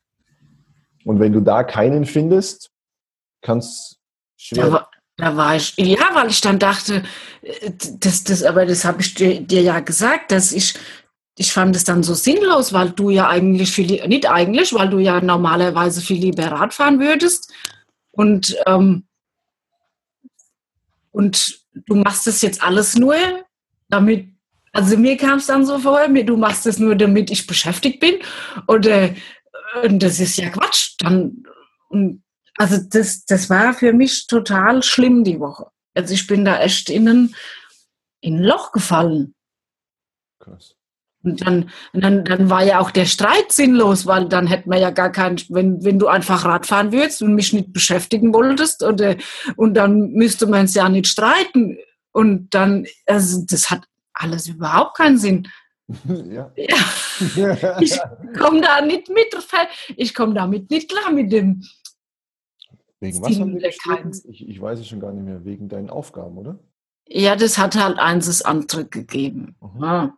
Und 1.04 1.20
wenn 1.20 1.32
du 1.32 1.38
da 1.38 1.62
keinen 1.62 2.04
findest, 2.04 2.72
kannst 3.42 4.00
schwer. 4.36 4.64
Da 4.64 4.72
war, 4.72 4.90
da 5.18 5.36
war 5.36 5.54
ich, 5.54 5.76
ja, 5.76 6.04
weil 6.14 6.30
ich 6.30 6.40
dann 6.40 6.58
dachte, 6.58 7.04
äh, 7.42 7.70
das, 8.00 8.24
das, 8.24 8.42
aber 8.42 8.66
das 8.66 8.84
habe 8.84 9.00
ich 9.00 9.14
dir, 9.14 9.40
dir, 9.40 9.62
ja 9.62 9.78
gesagt, 9.78 10.32
dass 10.32 10.50
ich, 10.50 10.74
ich 11.38 11.52
fand 11.52 11.76
es 11.76 11.84
dann 11.84 12.02
so 12.02 12.14
sinnlos, 12.14 12.72
weil 12.72 12.90
du 12.90 13.08
ja 13.08 13.28
eigentlich 13.28 13.70
viel, 13.70 14.04
nicht 14.08 14.28
eigentlich, 14.28 14.74
weil 14.74 14.90
du 14.90 14.98
ja 14.98 15.20
normalerweise 15.20 16.00
viel 16.00 16.18
lieber 16.18 16.46
Rad 16.50 16.74
fahren 16.74 16.98
würdest. 16.98 17.52
Und, 18.10 18.56
ähm, 18.66 19.04
und 21.10 21.60
du 21.74 21.94
machst 21.94 22.26
das 22.26 22.42
jetzt 22.42 22.62
alles 22.62 22.96
nur, 22.96 23.16
damit 23.88 24.28
also 24.72 24.96
mir 24.96 25.16
kam 25.16 25.38
es 25.38 25.46
dann 25.46 25.66
so 25.66 25.78
vor, 25.78 26.06
du 26.08 26.36
machst 26.36 26.66
es 26.66 26.78
nur, 26.78 26.94
damit 26.94 27.30
ich 27.30 27.46
beschäftigt 27.46 28.00
bin. 28.00 28.20
Und, 28.66 28.86
äh, 28.86 29.14
und 29.82 30.00
das 30.02 30.20
ist 30.20 30.36
ja 30.36 30.48
Quatsch. 30.50 30.94
Dann, 30.98 31.42
also 32.56 32.78
das, 32.88 33.24
das 33.24 33.50
war 33.50 33.74
für 33.74 33.92
mich 33.92 34.26
total 34.26 34.82
schlimm 34.82 35.24
die 35.24 35.40
Woche. 35.40 35.66
Also 35.94 36.14
ich 36.14 36.26
bin 36.26 36.44
da 36.44 36.60
echt 36.60 36.88
in 36.88 37.08
ein, 37.08 37.34
in 38.20 38.36
ein 38.36 38.44
Loch 38.44 38.70
gefallen. 38.70 39.34
Krass. 40.38 40.76
Und 41.22 41.46
dann, 41.46 41.70
dann, 41.92 42.24
dann 42.24 42.48
war 42.48 42.64
ja 42.64 42.80
auch 42.80 42.90
der 42.90 43.04
Streit 43.04 43.52
sinnlos, 43.52 44.06
weil 44.06 44.28
dann 44.28 44.46
hätten 44.46 44.70
wir 44.70 44.78
ja 44.78 44.90
gar 44.90 45.12
keinen, 45.12 45.36
wenn, 45.50 45.84
wenn 45.84 45.98
du 45.98 46.06
einfach 46.06 46.44
Radfahren 46.44 46.92
würdest 46.92 47.22
und 47.22 47.34
mich 47.34 47.52
nicht 47.52 47.72
beschäftigen 47.72 48.32
wolltest, 48.32 48.82
oder, 48.82 49.16
und 49.56 49.74
dann 49.74 50.12
müsste 50.12 50.46
man 50.46 50.64
es 50.64 50.74
ja 50.74 50.88
nicht 50.88 51.08
streiten. 51.08 51.78
Und 52.12 52.54
dann, 52.54 52.86
also 53.06 53.44
das 53.48 53.70
hat 53.70 53.84
alles 54.14 54.48
überhaupt 54.48 54.96
keinen 54.96 55.18
Sinn. 55.18 55.48
Ja. 56.06 56.52
ja. 56.56 56.76
Ich 57.80 57.98
komme 58.38 58.60
da 58.60 58.80
nicht 58.80 59.08
mit, 59.08 59.36
ich 59.96 60.14
komme 60.14 60.34
damit 60.34 60.70
nicht 60.70 60.88
klar 60.88 61.10
mit 61.10 61.32
dem. 61.32 61.64
Wegen 63.00 63.20
was 63.20 63.40
haben 63.40 63.58
wir 63.58 63.68
ich, 64.30 64.48
ich 64.48 64.60
weiß 64.60 64.78
es 64.78 64.86
schon 64.86 65.00
gar 65.00 65.12
nicht 65.12 65.24
mehr, 65.24 65.44
wegen 65.44 65.68
deinen 65.68 65.90
Aufgaben, 65.90 66.38
oder? 66.38 66.60
Ja, 67.12 67.34
das 67.34 67.58
hat 67.58 67.74
halt 67.74 67.98
eins 67.98 68.42
andere 68.42 68.84
gegeben. 68.84 69.56
Mhm. 69.60 70.12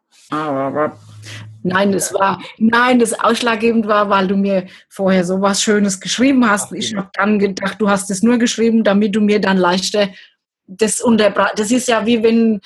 nein, 1.62 1.92
das 1.92 2.12
war, 2.12 2.40
nein, 2.58 2.98
das 2.98 3.18
ausschlaggebend 3.18 3.86
war, 3.86 4.10
weil 4.10 4.28
du 4.28 4.36
mir 4.36 4.66
vorher 4.90 5.24
so 5.24 5.40
was 5.40 5.62
Schönes 5.62 6.00
geschrieben 6.00 6.48
hast. 6.48 6.66
Ach, 6.68 6.72
ich 6.72 6.90
genau. 6.90 7.02
habe 7.02 7.10
dann 7.14 7.38
gedacht, 7.38 7.80
du 7.80 7.88
hast 7.88 8.10
es 8.10 8.22
nur 8.22 8.36
geschrieben, 8.36 8.84
damit 8.84 9.14
du 9.14 9.20
mir 9.20 9.40
dann 9.40 9.56
leichter 9.56 10.08
das 10.66 11.00
unterbreitest. 11.00 11.58
Das 11.58 11.70
ist 11.70 11.88
ja 11.88 12.04
wie 12.04 12.22
wenn 12.22 12.60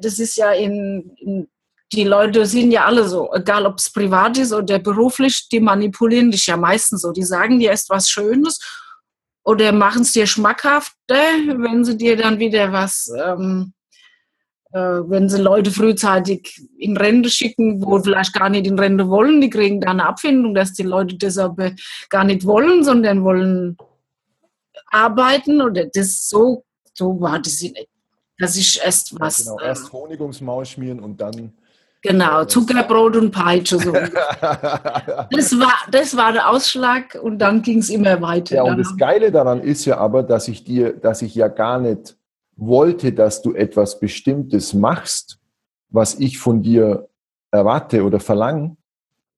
das 0.00 0.18
ist 0.18 0.36
ja 0.36 0.52
in, 0.52 1.12
in 1.18 1.48
die 1.92 2.04
Leute 2.04 2.46
sind 2.46 2.70
ja 2.70 2.84
alle 2.84 3.06
so, 3.08 3.32
egal 3.34 3.66
ob 3.66 3.78
es 3.78 3.90
privat 3.90 4.38
ist 4.38 4.52
oder 4.52 4.78
beruflich, 4.78 5.48
die 5.48 5.60
manipulieren 5.60 6.30
dich 6.30 6.46
ja 6.46 6.56
meistens 6.56 7.02
so. 7.02 7.12
Die 7.12 7.24
sagen 7.24 7.58
dir 7.58 7.70
erst 7.70 7.90
was 7.90 8.08
Schönes 8.08 8.58
oder 9.50 9.72
machen 9.72 10.02
es 10.02 10.12
dir 10.12 10.26
schmackhaft, 10.26 10.92
wenn 11.08 11.84
sie 11.84 11.96
dir 11.96 12.16
dann 12.16 12.38
wieder 12.38 12.72
was, 12.72 13.12
ähm, 13.16 13.72
äh, 14.72 14.78
wenn 14.78 15.28
sie 15.28 15.40
Leute 15.40 15.70
frühzeitig 15.70 16.60
in 16.78 16.96
Rente 16.96 17.30
schicken, 17.30 17.84
wo 17.84 18.00
vielleicht 18.00 18.32
gar 18.32 18.48
nicht 18.48 18.66
in 18.66 18.78
Rente 18.78 19.08
wollen, 19.08 19.40
die 19.40 19.50
kriegen 19.50 19.80
da 19.80 19.90
eine 19.90 20.06
Abfindung, 20.06 20.54
dass 20.54 20.72
die 20.72 20.84
Leute 20.84 21.16
das 21.16 21.38
aber 21.38 21.72
gar 22.08 22.24
nicht 22.24 22.46
wollen, 22.46 22.84
sondern 22.84 23.24
wollen 23.24 23.76
arbeiten 24.86 25.60
oder 25.60 25.86
das 25.86 26.28
so, 26.28 26.64
so 26.94 27.20
war 27.20 27.38
das 27.38 27.60
nicht 27.62 27.88
dass 28.40 28.56
ich 28.56 28.80
erst 28.82 29.20
was. 29.20 29.44
Ja, 29.44 29.52
genau, 29.52 29.64
erst 29.64 29.84
ähm, 29.84 29.92
Honig 29.92 30.20
ums 30.20 30.40
Maul 30.40 30.64
schmieren 30.64 31.00
und 31.00 31.20
dann. 31.20 31.52
Genau, 32.02 32.44
Zuckerbrot 32.44 33.16
und 33.16 33.30
Peitsche. 33.30 33.78
So. 33.78 33.92
das, 35.30 35.58
war, 35.58 35.74
das 35.90 36.16
war 36.16 36.32
der 36.32 36.48
Ausschlag 36.48 37.18
und 37.20 37.38
dann 37.38 37.60
ging 37.60 37.78
es 37.78 37.90
immer 37.90 38.22
weiter. 38.22 38.56
Ja, 38.56 38.62
und 38.62 38.78
das 38.78 38.96
Geile 38.96 39.30
daran 39.30 39.60
ist 39.60 39.84
ja 39.84 39.98
aber, 39.98 40.22
dass 40.22 40.48
ich 40.48 40.64
dir, 40.64 40.94
dass 40.94 41.20
ich 41.20 41.34
ja 41.34 41.48
gar 41.48 41.78
nicht 41.78 42.16
wollte, 42.56 43.12
dass 43.12 43.42
du 43.42 43.54
etwas 43.54 44.00
Bestimmtes 44.00 44.72
machst, 44.72 45.38
was 45.90 46.18
ich 46.18 46.38
von 46.38 46.62
dir 46.62 47.08
erwarte 47.50 48.04
oder 48.04 48.20
verlange, 48.20 48.76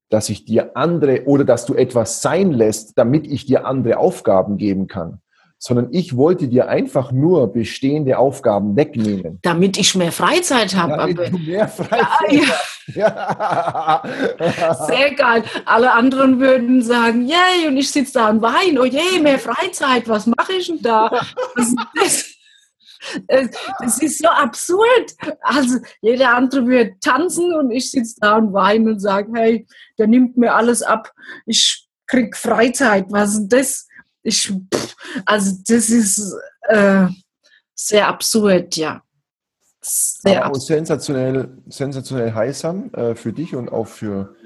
dass 0.09 0.29
ich 0.29 0.45
dir 0.45 0.77
andere 0.77 1.25
oder 1.25 1.45
dass 1.45 1.65
du 1.65 1.75
etwas 1.75 2.21
sein 2.21 2.53
lässt, 2.53 2.99
damit 2.99 3.27
ich 3.27 3.47
dir 3.47 3.67
andere 3.67 3.97
Aufgaben 3.97 4.57
geben 4.57 4.87
kann 4.87 5.22
sondern 5.65 5.91
ich 5.93 6.17
wollte 6.17 6.49
dir 6.49 6.69
einfach 6.69 7.13
nur 7.13 7.53
bestehende 7.53 8.19
Aufgaben 8.19 8.75
wegnehmen. 8.75 9.39
Damit 9.43 9.79
ich 9.79 9.95
mehr 9.95 10.11
Freizeit 10.11 10.75
habe. 10.75 10.97
Damit 10.97 11.33
du 11.33 11.39
mehr 11.39 11.69
Freizeit 11.69 12.33
ja, 12.33 14.03
ja. 14.37 14.85
Sehr 14.89 15.15
geil. 15.15 15.45
Alle 15.65 15.93
anderen 15.93 16.41
würden 16.41 16.83
sagen, 16.83 17.29
yay, 17.29 17.69
und 17.69 17.77
ich 17.77 17.93
sitze 17.93 18.15
da 18.15 18.31
und 18.31 18.43
weine, 18.43 18.81
oh 18.81 18.85
je, 18.85 19.21
mehr 19.21 19.39
Freizeit, 19.39 20.09
was 20.09 20.27
mache 20.27 20.55
ich 20.59 20.67
denn 20.67 20.83
da? 20.83 21.09
Was 21.55 21.75
das? 21.95 22.29
Das 23.79 23.99
ist 24.03 24.19
so 24.19 24.29
absurd. 24.29 25.15
Also 25.43 25.79
jeder 26.01 26.35
andere 26.35 26.67
würde 26.67 26.97
tanzen 27.01 27.55
und 27.55 27.71
ich 27.71 27.89
sitze 27.89 28.17
da 28.21 28.37
und 28.37 28.53
weine 28.53 28.91
und 28.91 28.99
sage, 28.99 29.31
hey, 29.37 29.65
der 29.97 30.09
nimmt 30.09 30.37
mir 30.37 30.57
alles 30.57 30.83
ab. 30.83 31.13
Ich 31.47 31.89
krieg 32.09 32.37
Freizeit. 32.37 33.07
Was 33.11 33.35
ist 33.35 33.49
das? 33.49 33.87
Ich, 34.23 34.53
also 35.27 35.57
das 35.67 35.91
ist 35.91 36.35
äh, 36.69 37.07
sehr 37.75 38.09
absurd, 38.09 38.77
ja. 38.77 39.03
Sehr 39.85 40.45
Aber 40.45 40.61
sensationell, 40.61 41.59
sensationell 41.69 42.33
heilsam 42.35 42.91
äh, 42.93 43.17
für 43.17 43.33
dich 43.33 43.57
und 43.57 43.69
auch 43.69 43.89
für, 43.89 44.37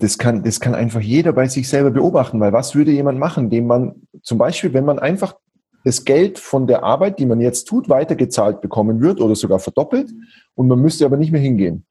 das 0.00 0.18
kann, 0.18 0.42
das 0.42 0.58
kann 0.58 0.74
einfach 0.74 1.00
jeder 1.00 1.32
bei 1.32 1.46
sich 1.46 1.68
selber 1.68 1.92
beobachten, 1.92 2.40
weil 2.40 2.52
was 2.52 2.74
würde 2.74 2.90
jemand 2.90 3.20
machen, 3.20 3.50
dem 3.50 3.68
man 3.68 4.02
zum 4.22 4.36
Beispiel, 4.36 4.74
wenn 4.74 4.84
man 4.84 4.98
einfach 4.98 5.36
das 5.84 6.04
Geld 6.04 6.40
von 6.40 6.66
der 6.66 6.82
Arbeit, 6.82 7.20
die 7.20 7.26
man 7.26 7.40
jetzt 7.40 7.66
tut, 7.66 7.88
weitergezahlt 7.88 8.60
bekommen 8.60 9.00
wird 9.00 9.20
oder 9.20 9.36
sogar 9.36 9.60
verdoppelt 9.60 10.10
und 10.54 10.66
man 10.66 10.80
müsste 10.80 11.04
aber 11.04 11.16
nicht 11.16 11.30
mehr 11.30 11.40
hingehen. 11.40 11.86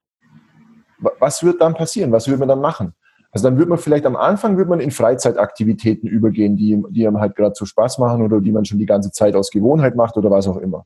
Was 1.20 1.43
wird 1.43 1.62
dann 1.62 1.74
passieren? 1.74 2.12
Was 2.12 2.28
würde 2.28 2.39
man 2.39 2.50
dann 2.50 2.60
machen? 2.60 2.93
Also 3.32 3.48
dann 3.50 3.58
wird 3.58 3.70
man 3.70 3.78
vielleicht 3.78 4.06
am 4.06 4.16
Anfang 4.16 4.58
wird 4.58 4.70
man 4.70 4.80
in 4.80 4.92
Freizeitaktivitäten 4.92 6.08
übergehen, 6.08 6.56
die, 6.56 6.82
die 6.90 7.08
einem 7.08 7.20
halt 7.20 7.36
gerade 7.36 7.56
so 7.56 7.66
Spaß 7.66 7.98
machen 7.98 8.22
oder 8.22 8.40
die 8.40 8.52
man 8.52 8.66
schon 8.66 8.80
die 8.80 8.86
ganze 8.86 9.12
Zeit 9.12 9.36
aus 9.36 9.52
Gewohnheit 9.52 9.96
macht 9.96 10.18
oder 10.18 10.32
was 10.32 10.48
auch 10.48 10.58
immer. 10.58 10.86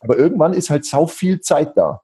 Aber 0.00 0.18
irgendwann 0.18 0.52
ist 0.52 0.70
halt 0.70 0.84
sau 0.84 1.06
viel 1.06 1.40
Zeit 1.40 1.76
da. 1.76 2.02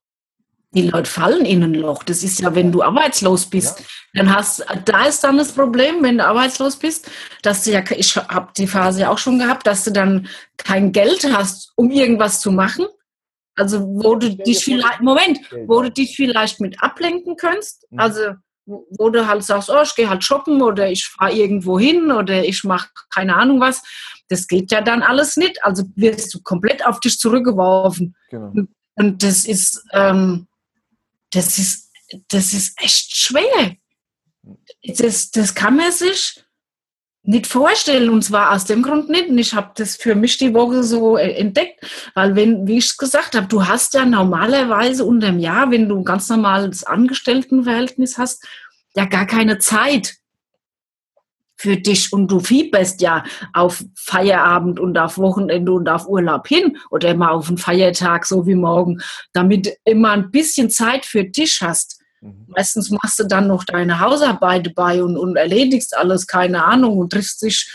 Die 0.73 0.89
Leute 0.89 1.11
fallen 1.11 1.45
in 1.45 1.65
ein 1.65 1.75
Loch. 1.75 2.05
Das 2.05 2.23
ist 2.23 2.41
ja, 2.41 2.55
wenn 2.55 2.71
du 2.71 2.83
arbeitslos 2.83 3.47
bist, 3.47 3.81
ja. 3.81 4.23
dann 4.23 4.35
hast, 4.35 4.65
da 4.85 5.05
ist 5.05 5.25
dann 5.25 5.37
das 5.37 5.53
Problem, 5.53 6.03
wenn 6.03 6.19
du 6.19 6.25
arbeitslos 6.25 6.77
bist, 6.77 7.11
dass 7.43 7.65
du 7.65 7.73
ja, 7.73 7.83
ich 7.91 8.17
habe 8.17 8.53
die 8.57 8.69
Phase 8.69 9.01
ja 9.01 9.11
auch 9.11 9.19
schon 9.19 9.41
gehabt, 9.41 9.67
dass 9.67 9.83
du 9.83 9.91
dann 9.91 10.29
kein 10.57 10.93
Geld 10.93 11.29
hast, 11.33 11.73
um 11.75 11.91
irgendwas 11.91 12.41
zu 12.41 12.53
machen. 12.53 12.87
Also 13.57 13.81
wo 13.81 14.15
du 14.15 14.37
dich 14.37 14.65
vielleicht, 14.65 15.01
Moment, 15.01 15.41
wo 15.67 15.83
du 15.83 15.91
dich 15.91 16.15
vielleicht 16.15 16.61
mit 16.61 16.81
ablenken 16.81 17.37
könntest. 17.37 17.87
Mhm. 17.91 17.99
Also 17.99 18.21
wo 18.91 19.11
du 19.11 19.27
halt 19.27 19.43
sagst, 19.45 19.71
oh, 19.71 19.83
ich 19.83 19.95
gehe 19.95 20.09
halt 20.09 20.25
shoppen 20.25 20.63
oder 20.63 20.91
ich 20.91 21.07
fahre 21.07 21.33
irgendwo 21.33 21.79
hin 21.79 22.11
oder 22.13 22.45
ich 22.45 22.65
mache 22.65 22.89
keine 23.13 23.37
Ahnung 23.37 23.61
was. 23.61 23.83
Das 24.29 24.47
geht 24.47 24.71
ja 24.71 24.81
dann 24.81 25.03
alles 25.03 25.37
nicht. 25.37 25.65
Also 25.65 25.85
wirst 25.97 26.33
du 26.35 26.43
komplett 26.43 26.87
auf 26.87 27.01
dich 27.01 27.19
zurückgeworfen. 27.19 28.15
Genau. 28.31 28.53
Und 28.95 29.23
das 29.23 29.45
ist, 29.45 29.85
ähm, 29.93 30.47
das 31.31 31.59
ist, 31.59 31.91
das 32.29 32.53
ist 32.53 32.81
echt 32.81 33.17
schwer. 33.17 33.77
Das, 34.83 35.31
das 35.31 35.55
kann 35.55 35.77
man 35.77 35.93
sich 35.93 36.45
nicht 37.31 37.47
vorstellen 37.47 38.11
und 38.11 38.23
zwar 38.23 38.53
aus 38.53 38.65
dem 38.65 38.83
Grund 38.83 39.09
nicht. 39.09 39.29
Und 39.29 39.39
ich 39.39 39.55
habe 39.55 39.71
das 39.77 39.97
für 39.97 40.15
mich 40.15 40.37
die 40.37 40.53
Woche 40.53 40.83
so 40.83 41.17
äh, 41.17 41.33
entdeckt, 41.33 41.81
weil 42.15 42.35
wenn, 42.35 42.67
wie 42.67 42.79
ich 42.79 42.87
es 42.87 42.97
gesagt 42.97 43.35
habe, 43.35 43.47
du 43.47 43.67
hast 43.67 43.95
ja 43.95 44.05
normalerweise 44.05 45.05
unter 45.05 45.29
dem 45.29 45.39
Jahr, 45.39 45.71
wenn 45.71 45.89
du 45.89 45.99
ein 45.99 46.05
ganz 46.05 46.29
normales 46.29 46.85
Angestelltenverhältnis 46.85 48.19
hast, 48.19 48.45
ja 48.97 49.05
gar 49.05 49.27
keine 49.27 49.59
Zeit 49.59 50.17
für 51.57 51.77
dich 51.77 52.13
und 52.13 52.29
du 52.29 52.41
fieberst 52.41 53.01
ja 53.03 53.23
auf 53.53 53.85
Feierabend 53.95 54.81
und 54.81 54.99
auf 54.99 55.19
Wochenende 55.19 55.73
und 55.73 55.89
auf 55.89 56.09
Urlaub 56.09 56.49
hin 56.49 56.79
oder 56.91 57.15
mal 57.15 57.31
auf 57.31 57.49
einen 57.49 57.59
Feiertag, 57.59 58.27
so 58.27 58.47
wie 58.47 58.55
morgen, 58.55 59.01
damit 59.33 59.77
immer 59.85 60.13
ein 60.13 60.31
bisschen 60.31 60.71
Zeit 60.71 61.05
für 61.05 61.25
dich 61.25 61.61
hast. 61.61 62.00
Mhm. 62.21 62.47
Meistens 62.49 62.91
machst 62.91 63.19
du 63.19 63.25
dann 63.25 63.49
noch 63.49 63.65
deine 63.65 64.01
Hausarbeit 64.01 64.75
bei 64.75 65.03
und, 65.03 65.17
und 65.17 65.37
erledigst 65.37 65.97
alles, 65.97 66.27
keine 66.27 66.65
Ahnung, 66.65 66.99
und 66.99 67.13
triffst 67.13 67.43
dich 67.43 67.71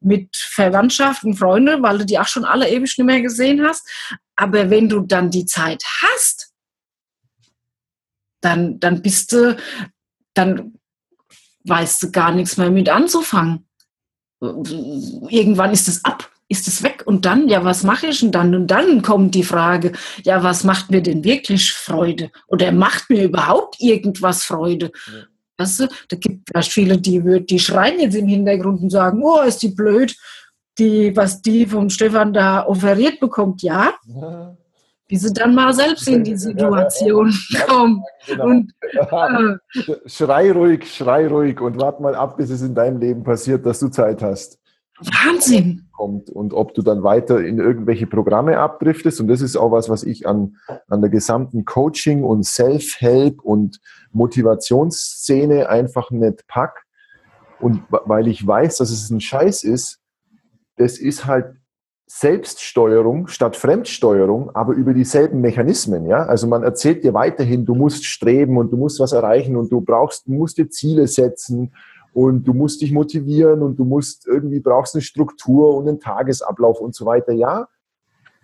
mit 0.00 0.34
Verwandtschaft 0.34 1.24
und 1.24 1.36
Freunde, 1.36 1.82
weil 1.82 1.98
du 1.98 2.06
die 2.06 2.18
auch 2.18 2.26
schon 2.26 2.44
alle 2.44 2.68
ewig 2.68 2.96
nicht 2.96 3.06
mehr 3.06 3.20
gesehen 3.20 3.62
hast. 3.62 3.86
Aber 4.36 4.70
wenn 4.70 4.88
du 4.88 5.00
dann 5.00 5.30
die 5.30 5.44
Zeit 5.44 5.82
hast, 6.02 6.52
dann, 8.40 8.80
dann 8.80 9.02
bist 9.02 9.32
du, 9.32 9.56
dann 10.32 10.78
weißt 11.64 12.02
du 12.02 12.10
gar 12.10 12.32
nichts 12.32 12.56
mehr 12.56 12.70
mit 12.70 12.88
anzufangen. 12.88 13.68
Irgendwann 14.40 15.72
ist 15.72 15.88
es 15.88 16.02
ab, 16.04 16.30
ist 16.50 16.66
es 16.66 16.82
weg 16.82 17.04
und 17.06 17.24
dann, 17.24 17.48
ja, 17.48 17.64
was 17.64 17.84
mache 17.84 18.08
ich 18.08 18.20
denn 18.20 18.32
dann? 18.32 18.54
Und 18.54 18.66
dann 18.66 19.02
kommt 19.02 19.34
die 19.36 19.44
Frage, 19.44 19.92
ja, 20.24 20.42
was 20.42 20.64
macht 20.64 20.90
mir 20.90 21.00
denn 21.00 21.22
wirklich 21.22 21.72
Freude? 21.72 22.30
Oder 22.48 22.72
macht 22.72 23.08
mir 23.08 23.24
überhaupt 23.24 23.76
irgendwas 23.80 24.42
Freude? 24.42 24.90
Ja. 25.06 25.22
Weißt 25.58 25.80
du, 25.80 25.88
da 26.08 26.16
gibt 26.16 26.50
es 26.52 26.66
viele, 26.66 26.98
die, 26.98 27.46
die 27.46 27.58
schreien 27.58 28.00
jetzt 28.00 28.16
im 28.16 28.26
Hintergrund 28.26 28.82
und 28.82 28.90
sagen, 28.90 29.22
oh, 29.22 29.40
ist 29.42 29.62
die 29.62 29.68
blöd, 29.68 30.16
die, 30.78 31.14
was 31.16 31.40
die 31.40 31.66
vom 31.66 31.88
Stefan 31.88 32.32
da 32.32 32.66
offeriert 32.66 33.20
bekommt, 33.20 33.62
ja. 33.62 33.94
ja 34.06 34.56
wie 35.10 35.16
sie 35.16 35.32
dann 35.32 35.56
mal 35.56 35.74
selbst 35.74 36.06
in 36.06 36.22
die 36.22 36.36
Situation 36.36 37.34
kommen. 37.66 38.04
Genau. 38.28 38.44
Und, 38.44 38.72
äh, 38.92 39.96
schrei 40.06 40.52
ruhig, 40.52 40.94
schrei 40.94 41.26
ruhig 41.26 41.60
und 41.60 41.80
warte 41.80 42.00
mal 42.00 42.14
ab, 42.14 42.36
bis 42.36 42.50
es 42.50 42.62
in 42.62 42.76
deinem 42.76 43.00
Leben 43.00 43.24
passiert, 43.24 43.66
dass 43.66 43.80
du 43.80 43.88
Zeit 43.88 44.22
hast. 44.22 44.60
Wahnsinn! 45.00 45.89
Kommt 46.00 46.30
und 46.30 46.54
ob 46.54 46.72
du 46.72 46.80
dann 46.80 47.02
weiter 47.02 47.44
in 47.44 47.58
irgendwelche 47.58 48.06
Programme 48.06 48.56
abdriftest. 48.56 49.20
Und 49.20 49.28
das 49.28 49.42
ist 49.42 49.54
auch 49.54 49.70
was, 49.70 49.90
was 49.90 50.02
ich 50.02 50.26
an, 50.26 50.56
an 50.88 51.02
der 51.02 51.10
gesamten 51.10 51.66
Coaching- 51.66 52.24
und 52.24 52.46
Self-Help- 52.46 53.42
und 53.42 53.82
Motivationsszene 54.12 55.68
einfach 55.68 56.10
nicht 56.10 56.46
pack. 56.46 56.86
Und 57.60 57.82
weil 57.90 58.28
ich 58.28 58.46
weiß, 58.46 58.78
dass 58.78 58.90
es 58.90 59.10
ein 59.10 59.20
Scheiß 59.20 59.62
ist, 59.62 60.00
das 60.76 60.96
ist 60.96 61.26
halt 61.26 61.56
Selbststeuerung 62.06 63.26
statt 63.26 63.54
Fremdsteuerung, 63.54 64.56
aber 64.56 64.72
über 64.72 64.94
dieselben 64.94 65.42
Mechanismen. 65.42 66.06
Ja? 66.06 66.22
Also 66.22 66.46
man 66.46 66.62
erzählt 66.62 67.04
dir 67.04 67.12
weiterhin, 67.12 67.66
du 67.66 67.74
musst 67.74 68.06
streben 68.06 68.56
und 68.56 68.72
du 68.72 68.78
musst 68.78 69.00
was 69.00 69.12
erreichen 69.12 69.54
und 69.54 69.70
du 69.70 69.82
brauchst, 69.82 70.28
musst 70.28 70.56
dir 70.56 70.70
Ziele 70.70 71.06
setzen 71.08 71.74
und 72.12 72.44
du 72.44 72.54
musst 72.54 72.80
dich 72.82 72.92
motivieren 72.92 73.62
und 73.62 73.78
du 73.78 73.84
musst 73.84 74.26
irgendwie 74.26 74.60
brauchst 74.60 74.94
eine 74.94 75.02
Struktur 75.02 75.76
und 75.76 75.88
einen 75.88 76.00
Tagesablauf 76.00 76.80
und 76.80 76.94
so 76.94 77.06
weiter. 77.06 77.32
Ja, 77.32 77.68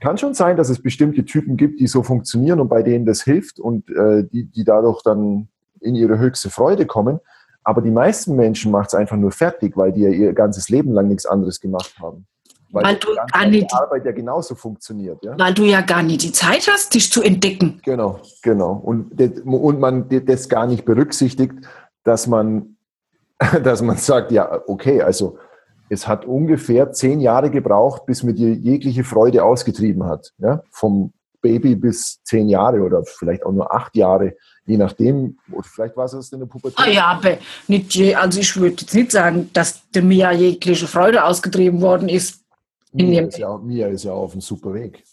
kann 0.00 0.18
schon 0.18 0.34
sein, 0.34 0.56
dass 0.56 0.68
es 0.68 0.80
bestimmte 0.80 1.24
Typen 1.24 1.56
gibt, 1.56 1.80
die 1.80 1.86
so 1.86 2.02
funktionieren 2.02 2.60
und 2.60 2.68
bei 2.68 2.82
denen 2.82 3.06
das 3.06 3.22
hilft 3.22 3.58
und 3.58 3.88
äh, 3.90 4.24
die, 4.24 4.44
die 4.44 4.64
dadurch 4.64 5.02
dann 5.02 5.48
in 5.80 5.94
ihre 5.94 6.18
höchste 6.18 6.50
Freude 6.50 6.86
kommen. 6.86 7.20
Aber 7.64 7.82
die 7.82 7.90
meisten 7.90 8.36
Menschen 8.36 8.70
macht 8.70 8.88
es 8.88 8.94
einfach 8.94 9.16
nur 9.16 9.32
fertig, 9.32 9.76
weil 9.76 9.92
die 9.92 10.02
ja 10.02 10.10
ihr 10.10 10.32
ganzes 10.32 10.68
Leben 10.68 10.92
lang 10.92 11.08
nichts 11.08 11.26
anderes 11.26 11.60
gemacht 11.60 11.94
haben. 12.00 12.26
Weil, 12.70 12.84
weil 12.84 12.96
du 12.96 13.08
gar 13.32 13.46
nicht, 13.46 13.72
Arbeit 13.72 14.04
ja 14.04 14.12
genauso 14.12 14.54
funktioniert. 14.54 15.24
Ja? 15.24 15.34
Weil 15.38 15.54
du 15.54 15.64
ja 15.64 15.80
gar 15.80 16.02
nicht 16.02 16.22
die 16.22 16.32
Zeit 16.32 16.68
hast, 16.70 16.94
dich 16.94 17.10
zu 17.10 17.22
entdecken. 17.22 17.80
Genau, 17.84 18.20
genau. 18.42 18.72
Und, 18.72 19.20
und 19.46 19.80
man 19.80 20.08
das 20.08 20.48
gar 20.48 20.66
nicht 20.66 20.84
berücksichtigt, 20.84 21.54
dass 22.04 22.26
man, 22.26 22.75
dass 23.62 23.82
man 23.82 23.96
sagt, 23.96 24.32
ja, 24.32 24.62
okay, 24.66 25.02
also 25.02 25.38
es 25.88 26.08
hat 26.08 26.24
ungefähr 26.24 26.92
zehn 26.92 27.20
Jahre 27.20 27.50
gebraucht, 27.50 28.06
bis 28.06 28.22
mir 28.22 28.32
die 28.32 28.54
jegliche 28.54 29.04
Freude 29.04 29.44
ausgetrieben 29.44 30.04
hat. 30.04 30.32
Ja? 30.38 30.62
Vom 30.70 31.12
Baby 31.42 31.76
bis 31.76 32.20
zehn 32.24 32.48
Jahre 32.48 32.80
oder 32.80 33.04
vielleicht 33.04 33.46
auch 33.46 33.52
nur 33.52 33.72
acht 33.72 33.94
Jahre, 33.94 34.34
je 34.64 34.76
nachdem. 34.78 35.38
Oder 35.52 35.62
vielleicht 35.62 35.96
war 35.96 36.06
es 36.06 36.32
in 36.32 36.40
der 36.40 36.46
Pubertät. 36.46 36.78
Ah 36.78 36.90
ja, 36.90 37.06
aber 37.06 37.38
nicht 37.68 37.94
je, 37.94 38.16
also 38.16 38.40
ich 38.40 38.56
würde 38.56 38.76
jetzt 38.80 38.94
nicht 38.94 39.12
sagen, 39.12 39.50
dass 39.52 39.82
mir 39.94 40.32
jegliche 40.32 40.88
Freude 40.88 41.24
ausgetrieben 41.24 41.80
worden 41.82 42.08
ist 42.08 42.40
Mia 43.04 43.22
ist, 43.22 43.38
ja, 43.38 43.58
Mia 43.58 43.88
ist 43.88 44.04
ja 44.04 44.12
auf 44.12 44.32
einem 44.32 44.40
super 44.40 44.72
Weg. 44.72 45.04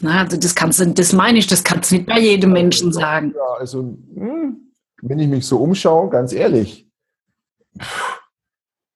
Na, 0.00 0.20
also 0.22 0.36
das 0.36 0.54
kannst 0.54 0.80
du, 0.80 0.86
das 0.86 1.12
meine 1.12 1.38
ich, 1.38 1.46
das 1.46 1.64
kannst 1.64 1.90
du 1.90 1.96
nicht 1.96 2.06
bei 2.06 2.20
jedem 2.20 2.52
Menschen 2.52 2.92
sagen. 2.92 3.34
Ja, 3.36 3.58
also 3.58 3.80
hm, 4.14 4.67
wenn 5.02 5.18
ich 5.18 5.28
mich 5.28 5.46
so 5.46 5.58
umschaue, 5.60 6.10
ganz 6.10 6.32
ehrlich, 6.32 6.88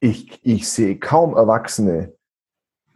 ich, 0.00 0.40
ich 0.42 0.68
sehe 0.68 0.98
kaum 0.98 1.36
Erwachsene, 1.36 2.12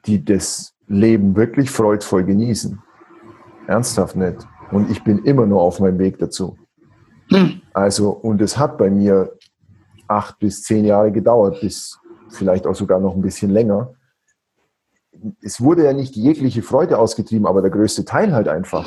die 0.07 0.25
das 0.25 0.75
Leben 0.87 1.37
wirklich 1.37 1.71
freudvoll 1.71 2.25
genießen. 2.25 2.83
Ernsthaft 3.67 4.17
nicht. 4.17 4.47
Und 4.73 4.91
ich 4.91 5.03
bin 5.05 5.25
immer 5.25 5.47
nur 5.47 5.63
auf 5.63 5.81
meinem 5.81 5.99
Weg 5.99 6.19
dazu. 6.19 6.57
Hm. 7.29 7.61
Also, 7.73 8.11
und 8.11 8.41
es 8.41 8.59
hat 8.59 8.79
bei 8.79 8.91
mir 8.91 9.37
acht 10.09 10.39
bis 10.39 10.63
zehn 10.63 10.85
Jahre 10.85 11.13
gedauert, 11.13 11.61
bis 11.61 11.99
vielleicht 12.29 12.67
auch 12.67 12.75
sogar 12.75 13.01
noch 13.01 13.15
ein 13.15 13.23
bisschen 13.23 13.51
länger, 13.51 13.95
es 15.43 15.61
wurde 15.61 15.85
ja 15.85 15.93
nicht 15.93 16.17
jegliche 16.17 16.63
Freude 16.63 16.99
ausgetrieben, 16.99 17.47
aber 17.47 17.63
der 17.63 17.71
größte 17.71 18.05
Teil 18.05 18.33
halt 18.33 18.49
einfach. 18.49 18.87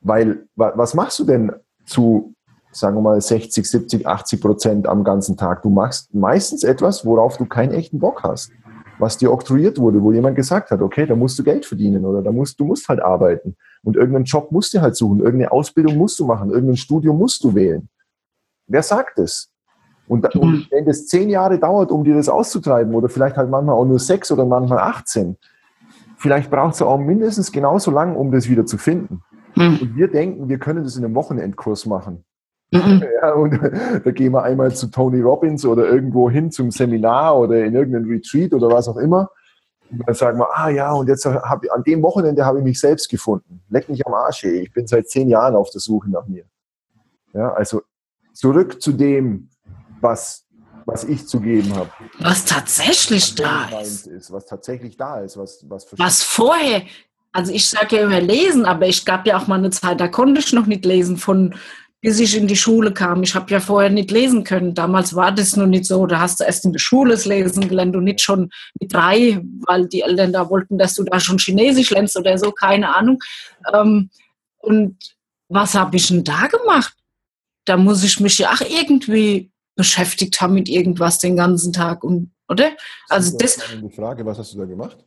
Weil, 0.00 0.46
was 0.54 0.94
machst 0.94 1.18
du 1.18 1.24
denn 1.24 1.52
zu, 1.84 2.34
sagen 2.76 2.96
wir 2.96 3.02
mal, 3.02 3.20
60, 3.20 3.68
70, 3.68 4.06
80 4.06 4.40
Prozent 4.40 4.86
am 4.86 5.02
ganzen 5.04 5.36
Tag? 5.36 5.62
Du 5.62 5.70
machst 5.70 6.14
meistens 6.14 6.62
etwas, 6.62 7.06
worauf 7.06 7.36
du 7.38 7.46
keinen 7.46 7.72
echten 7.72 7.98
Bock 7.98 8.22
hast. 8.22 8.50
Was 8.98 9.18
dir 9.18 9.32
oktroyiert 9.32 9.78
wurde, 9.78 10.02
wo 10.02 10.12
jemand 10.12 10.36
gesagt 10.36 10.70
hat, 10.70 10.80
okay, 10.80 11.06
da 11.06 11.14
musst 11.14 11.38
du 11.38 11.44
Geld 11.44 11.66
verdienen 11.66 12.04
oder 12.04 12.22
da 12.22 12.32
musst, 12.32 12.58
du 12.60 12.64
musst 12.64 12.88
halt 12.88 13.00
arbeiten. 13.00 13.56
Und 13.82 13.96
irgendeinen 13.96 14.24
Job 14.24 14.52
musst 14.52 14.74
du 14.74 14.80
halt 14.80 14.96
suchen, 14.96 15.20
irgendeine 15.20 15.52
Ausbildung 15.52 15.96
musst 15.96 16.18
du 16.18 16.26
machen, 16.26 16.50
irgendein 16.50 16.76
Studium 16.76 17.18
musst 17.18 17.44
du 17.44 17.54
wählen. 17.54 17.88
Wer 18.66 18.82
sagt 18.82 19.18
es? 19.18 19.50
Und, 20.08 20.22
mhm. 20.34 20.66
wenn 20.70 20.84
das 20.84 21.06
zehn 21.06 21.28
Jahre 21.28 21.58
dauert, 21.58 21.90
um 21.90 22.04
dir 22.04 22.14
das 22.14 22.28
auszutreiben, 22.28 22.94
oder 22.94 23.08
vielleicht 23.08 23.36
halt 23.36 23.50
manchmal 23.50 23.74
auch 23.74 23.84
nur 23.84 23.98
sechs 23.98 24.30
oder 24.30 24.44
manchmal 24.44 24.78
18, 24.78 25.36
vielleicht 26.16 26.50
braucht 26.50 26.74
es 26.74 26.82
auch 26.82 26.98
mindestens 26.98 27.52
genauso 27.52 27.90
lang, 27.90 28.16
um 28.16 28.30
das 28.30 28.48
wieder 28.48 28.66
zu 28.66 28.78
finden. 28.78 29.22
Mhm. 29.56 29.78
Und 29.80 29.96
wir 29.96 30.08
denken, 30.08 30.48
wir 30.48 30.58
können 30.58 30.84
das 30.84 30.96
in 30.96 31.04
einem 31.04 31.14
Wochenendkurs 31.14 31.86
machen. 31.86 32.24
Mhm. 32.70 33.04
Ja, 33.22 33.32
und 33.32 33.58
da 34.04 34.10
gehen 34.10 34.32
wir 34.32 34.42
einmal 34.42 34.74
zu 34.74 34.88
Tony 34.88 35.20
Robbins 35.20 35.64
oder 35.64 35.88
irgendwo 35.88 36.30
hin 36.30 36.50
zum 36.50 36.70
Seminar 36.70 37.38
oder 37.38 37.64
in 37.64 37.74
irgendeinen 37.74 38.06
Retreat 38.06 38.52
oder 38.52 38.68
was 38.68 38.88
auch 38.88 38.96
immer. 38.96 39.30
Und 39.90 40.02
dann 40.06 40.14
sagen 40.14 40.38
wir, 40.38 40.48
ah 40.52 40.68
ja, 40.68 40.92
und 40.92 41.08
jetzt 41.08 41.24
habe 41.24 41.66
ich, 41.66 41.72
an 41.72 41.82
dem 41.84 42.02
Wochenende 42.02 42.44
habe 42.44 42.58
ich 42.58 42.64
mich 42.64 42.80
selbst 42.80 43.08
gefunden. 43.08 43.62
Leck 43.68 43.88
mich 43.88 44.04
am 44.06 44.14
Arsch, 44.14 44.44
ey. 44.44 44.62
ich 44.62 44.72
bin 44.72 44.86
seit 44.86 45.08
zehn 45.08 45.28
Jahren 45.28 45.54
auf 45.54 45.70
der 45.70 45.80
Suche 45.80 46.10
nach 46.10 46.26
mir. 46.26 46.44
Ja, 47.32 47.52
also 47.52 47.82
zurück 48.32 48.82
zu 48.82 48.92
dem, 48.92 49.48
was, 50.00 50.44
was 50.86 51.04
ich 51.04 51.26
zu 51.26 51.40
geben 51.40 51.74
habe. 51.74 51.90
Was 52.18 52.44
tatsächlich 52.44 53.34
da 53.34 53.80
ist. 53.80 54.06
ist. 54.06 54.32
Was 54.32 54.46
tatsächlich 54.46 54.96
da 54.96 55.20
ist. 55.20 55.36
Was, 55.36 55.64
was, 55.68 55.86
was 55.98 56.22
vorher, 56.22 56.82
also 57.32 57.52
ich 57.52 57.68
sage 57.68 57.96
ja 57.96 58.02
immer 58.02 58.20
lesen, 58.20 58.64
aber 58.64 58.86
ich 58.86 59.04
gab 59.04 59.26
ja 59.26 59.38
auch 59.38 59.46
mal 59.46 59.58
eine 59.58 59.70
Zeit, 59.70 60.00
da 60.00 60.08
konnte 60.08 60.40
ich 60.40 60.52
noch 60.52 60.66
nicht 60.66 60.84
lesen, 60.84 61.16
von 61.16 61.54
bis 62.00 62.20
ich 62.20 62.36
in 62.36 62.46
die 62.46 62.56
Schule 62.56 62.92
kam. 62.92 63.22
Ich 63.22 63.34
habe 63.34 63.50
ja 63.50 63.60
vorher 63.60 63.90
nicht 63.90 64.10
lesen 64.10 64.44
können. 64.44 64.74
Damals 64.74 65.14
war 65.14 65.32
das 65.32 65.56
noch 65.56 65.66
nicht 65.66 65.86
so. 65.86 66.06
Da 66.06 66.20
hast 66.20 66.40
du 66.40 66.44
erst 66.44 66.64
in 66.64 66.72
der 66.72 66.78
Schule 66.78 67.12
das 67.12 67.24
Lesen 67.24 67.68
gelernt 67.68 67.96
und 67.96 68.04
nicht 68.04 68.20
schon 68.20 68.50
mit 68.80 68.92
drei, 68.92 69.40
weil 69.66 69.88
die 69.88 70.02
Eltern 70.02 70.32
da 70.32 70.48
wollten, 70.50 70.78
dass 70.78 70.94
du 70.94 71.04
da 71.04 71.18
schon 71.18 71.38
Chinesisch 71.38 71.90
lernst 71.90 72.16
oder 72.16 72.36
so, 72.38 72.52
keine 72.52 72.94
Ahnung. 72.94 73.18
Ähm, 73.72 74.10
und 74.58 74.96
was 75.48 75.74
habe 75.74 75.96
ich 75.96 76.08
denn 76.08 76.24
da 76.24 76.46
gemacht? 76.46 76.94
Da 77.64 77.76
muss 77.76 78.04
ich 78.04 78.20
mich 78.20 78.38
ja 78.38 78.52
auch 78.52 78.60
irgendwie 78.60 79.50
beschäftigt 79.74 80.40
haben 80.40 80.54
mit 80.54 80.68
irgendwas 80.68 81.18
den 81.18 81.36
ganzen 81.36 81.72
Tag 81.72 82.04
und 82.04 82.32
oder? 82.48 82.72
Also 83.08 83.36
das. 83.36 83.56
Ist 83.56 83.82
die 83.82 83.90
Frage, 83.90 84.24
was 84.24 84.38
hast 84.38 84.54
du 84.54 84.58
da 84.58 84.64
gemacht? 84.64 85.04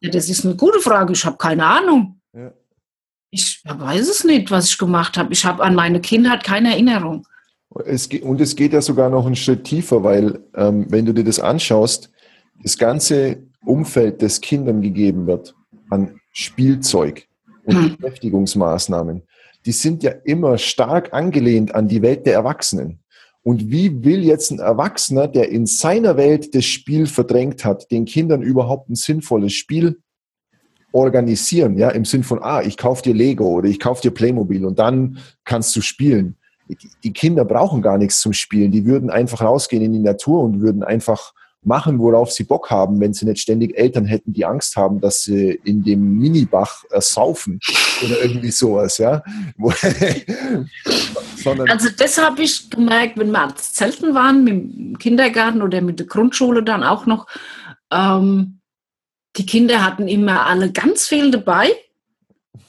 Ja, 0.00 0.10
das 0.10 0.28
ist 0.28 0.44
eine 0.44 0.56
gute 0.56 0.80
Frage. 0.80 1.12
Ich 1.12 1.24
habe 1.24 1.36
keine 1.36 1.64
Ahnung. 1.64 2.19
Ich 3.30 3.62
weiß 3.64 4.08
es 4.08 4.24
nicht, 4.24 4.50
was 4.50 4.70
ich 4.70 4.78
gemacht 4.78 5.16
habe. 5.16 5.32
Ich 5.32 5.44
habe 5.44 5.62
an 5.62 5.74
meine 5.74 6.00
Kindheit 6.00 6.44
keine 6.44 6.70
Erinnerung. 6.70 7.26
Es, 7.84 8.08
und 8.08 8.40
es 8.40 8.56
geht 8.56 8.72
ja 8.72 8.82
sogar 8.82 9.10
noch 9.10 9.26
einen 9.26 9.36
Schritt 9.36 9.64
tiefer, 9.64 10.02
weil 10.02 10.40
ähm, 10.56 10.86
wenn 10.88 11.06
du 11.06 11.14
dir 11.14 11.22
das 11.22 11.38
anschaust, 11.38 12.10
das 12.62 12.76
ganze 12.76 13.38
Umfeld, 13.64 14.22
das 14.22 14.40
Kindern 14.40 14.82
gegeben 14.82 15.26
wird 15.26 15.54
an 15.88 16.20
Spielzeug 16.32 17.26
und 17.64 17.76
hm. 17.76 17.96
Beschäftigungsmaßnahmen, 17.96 19.22
die 19.66 19.72
sind 19.72 20.02
ja 20.02 20.10
immer 20.24 20.58
stark 20.58 21.12
angelehnt 21.12 21.74
an 21.74 21.86
die 21.86 22.02
Welt 22.02 22.26
der 22.26 22.34
Erwachsenen. 22.34 23.00
Und 23.42 23.70
wie 23.70 24.04
will 24.04 24.24
jetzt 24.24 24.50
ein 24.50 24.58
Erwachsener, 24.58 25.28
der 25.28 25.48
in 25.50 25.66
seiner 25.66 26.16
Welt 26.16 26.54
das 26.54 26.64
Spiel 26.64 27.06
verdrängt 27.06 27.64
hat, 27.64 27.90
den 27.90 28.04
Kindern 28.04 28.42
überhaupt 28.42 28.90
ein 28.90 28.96
sinnvolles 28.96 29.52
Spiel 29.52 30.00
organisieren? 30.92 31.76
Ja, 31.76 31.90
im 31.90 32.04
Sinn 32.04 32.24
von, 32.24 32.42
ah, 32.42 32.62
ich 32.62 32.76
kaufe 32.76 33.02
dir 33.02 33.14
Lego 33.14 33.46
oder 33.48 33.68
ich 33.68 33.80
kaufe 33.80 34.02
dir 34.02 34.10
Playmobil 34.10 34.64
und 34.64 34.78
dann 34.78 35.18
kannst 35.44 35.74
du 35.76 35.80
spielen. 35.80 36.36
die 37.02 37.12
Kinder 37.12 37.44
brauchen 37.44 37.82
gar 37.82 37.98
nichts 37.98 38.20
zum 38.20 38.32
Spielen. 38.32 38.70
Die 38.70 38.86
würden 38.86 39.10
einfach 39.10 39.42
rausgehen 39.42 39.82
in 39.82 39.92
die 39.92 39.98
Natur 39.98 40.42
und 40.42 40.60
würden 40.60 40.84
einfach 40.84 41.32
machen, 41.62 41.98
worauf 41.98 42.30
sie 42.30 42.44
Bock 42.44 42.70
haben, 42.70 43.00
wenn 43.00 43.12
sie 43.12 43.26
nicht 43.26 43.40
ständig 43.40 43.76
Eltern 43.76 44.06
hätten, 44.06 44.32
die 44.32 44.46
Angst 44.46 44.76
haben, 44.76 45.00
dass 45.00 45.22
sie 45.22 45.60
in 45.64 45.82
dem 45.82 46.18
Minibach 46.18 46.84
äh, 46.90 47.00
saufen 47.00 47.60
oder 48.04 48.22
irgendwie 48.22 48.50
sowas, 48.50 48.98
ja. 48.98 49.22
also 51.68 51.88
das 51.96 52.18
habe 52.18 52.42
ich 52.42 52.70
gemerkt, 52.70 53.18
wenn 53.18 53.30
wir 53.30 53.54
Zelten 53.56 54.14
waren, 54.14 54.46
dem 54.46 54.98
Kindergarten 54.98 55.60
oder 55.62 55.82
mit 55.82 55.98
der 55.98 56.06
Grundschule 56.06 56.62
dann 56.62 56.82
auch 56.82 57.04
noch. 57.06 57.26
Ähm, 57.92 58.59
die 59.36 59.46
Kinder 59.46 59.84
hatten 59.84 60.08
immer 60.08 60.46
alle 60.46 60.72
ganz 60.72 61.06
viel 61.06 61.30
dabei 61.30 61.70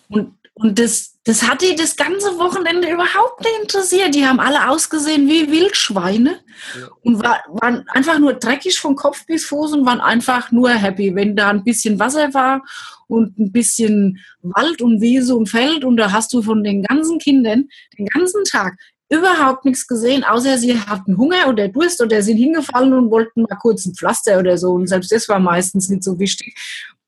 und, 0.10 0.36
und 0.54 0.80
das 0.80 1.12
das 1.24 1.48
hat 1.48 1.62
die 1.62 1.76
das 1.76 1.96
ganze 1.96 2.40
Wochenende 2.40 2.90
überhaupt 2.90 3.42
nicht 3.42 3.62
interessiert. 3.62 4.16
Die 4.16 4.26
haben 4.26 4.40
alle 4.40 4.70
ausgesehen 4.70 5.28
wie 5.28 5.52
Wildschweine 5.52 6.40
ja. 6.80 6.88
und 7.04 7.22
war, 7.22 7.44
waren 7.62 7.86
einfach 7.90 8.18
nur 8.18 8.34
dreckig 8.34 8.80
von 8.80 8.96
Kopf 8.96 9.26
bis 9.28 9.46
Fuß 9.46 9.74
und 9.74 9.86
waren 9.86 10.02
einfach 10.02 10.52
nur 10.52 10.72
happy, 10.72 11.14
wenn 11.14 11.36
da 11.36 11.50
ein 11.50 11.64
bisschen 11.64 12.00
Wasser 12.00 12.34
war 12.34 12.64
und 13.08 13.38
ein 13.38 13.52
bisschen 13.52 14.20
Wald 14.42 14.82
und 14.82 15.00
Wiese 15.00 15.36
und 15.36 15.48
Feld 15.48 15.84
und 15.84 15.98
da 15.98 16.12
hast 16.12 16.34
du 16.34 16.42
von 16.42 16.64
den 16.64 16.82
ganzen 16.82 17.20
Kindern 17.20 17.70
den 18.00 18.08
ganzen 18.08 18.44
Tag 18.46 18.78
überhaupt 19.12 19.66
nichts 19.66 19.86
gesehen, 19.86 20.24
außer 20.24 20.58
sie 20.58 20.80
hatten 20.80 21.18
Hunger 21.18 21.48
oder 21.50 21.68
Durst 21.68 22.02
oder 22.02 22.22
sind 22.22 22.38
hingefallen 22.38 22.94
und 22.94 23.12
wollten 23.12 23.44
mal 23.44 23.58
kurz 23.58 23.86
ein 23.86 23.94
Pflaster 23.94 24.40
oder 24.40 24.58
so 24.58 24.72
und 24.72 24.88
selbst 24.88 25.12
das 25.12 25.28
war 25.28 25.40
meistens 25.40 25.90
nicht 25.90 26.04
so 26.04 26.18
wichtig. 26.18 26.58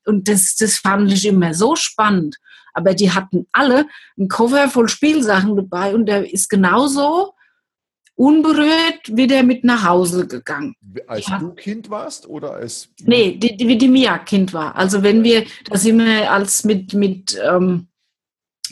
Und 0.06 0.28
das, 0.28 0.54
das 0.56 0.76
fand 0.76 1.10
ich 1.12 1.26
immer 1.26 1.54
so 1.54 1.76
spannend 1.76 2.36
aber 2.74 2.92
die 2.92 3.12
hatten 3.12 3.46
alle 3.52 3.86
einen 4.18 4.28
Koffer 4.28 4.68
voll 4.68 4.88
Spielsachen 4.88 5.56
dabei 5.56 5.94
und 5.94 6.06
der 6.06 6.30
ist 6.30 6.50
genauso 6.50 7.32
unberührt 8.16 9.00
wie 9.06 9.26
der 9.26 9.42
mit 9.42 9.64
nach 9.64 9.84
Hause 9.84 10.26
gegangen. 10.26 10.74
Als 11.06 11.28
ja. 11.28 11.38
du 11.38 11.50
Kind 11.50 11.90
warst 11.90 12.28
oder 12.28 12.54
als? 12.54 12.88
Nee, 13.02 13.36
die, 13.36 13.56
die, 13.56 13.66
wie 13.66 13.78
die 13.78 13.88
Mia 13.88 14.18
Kind 14.18 14.52
war. 14.52 14.76
Also 14.76 15.02
wenn 15.02 15.24
wir, 15.24 15.44
da 15.64 15.78
sind 15.78 15.98
wir 15.98 16.30
als 16.30 16.64
mit, 16.64 16.94
mit, 16.94 17.40
ähm, 17.42 17.88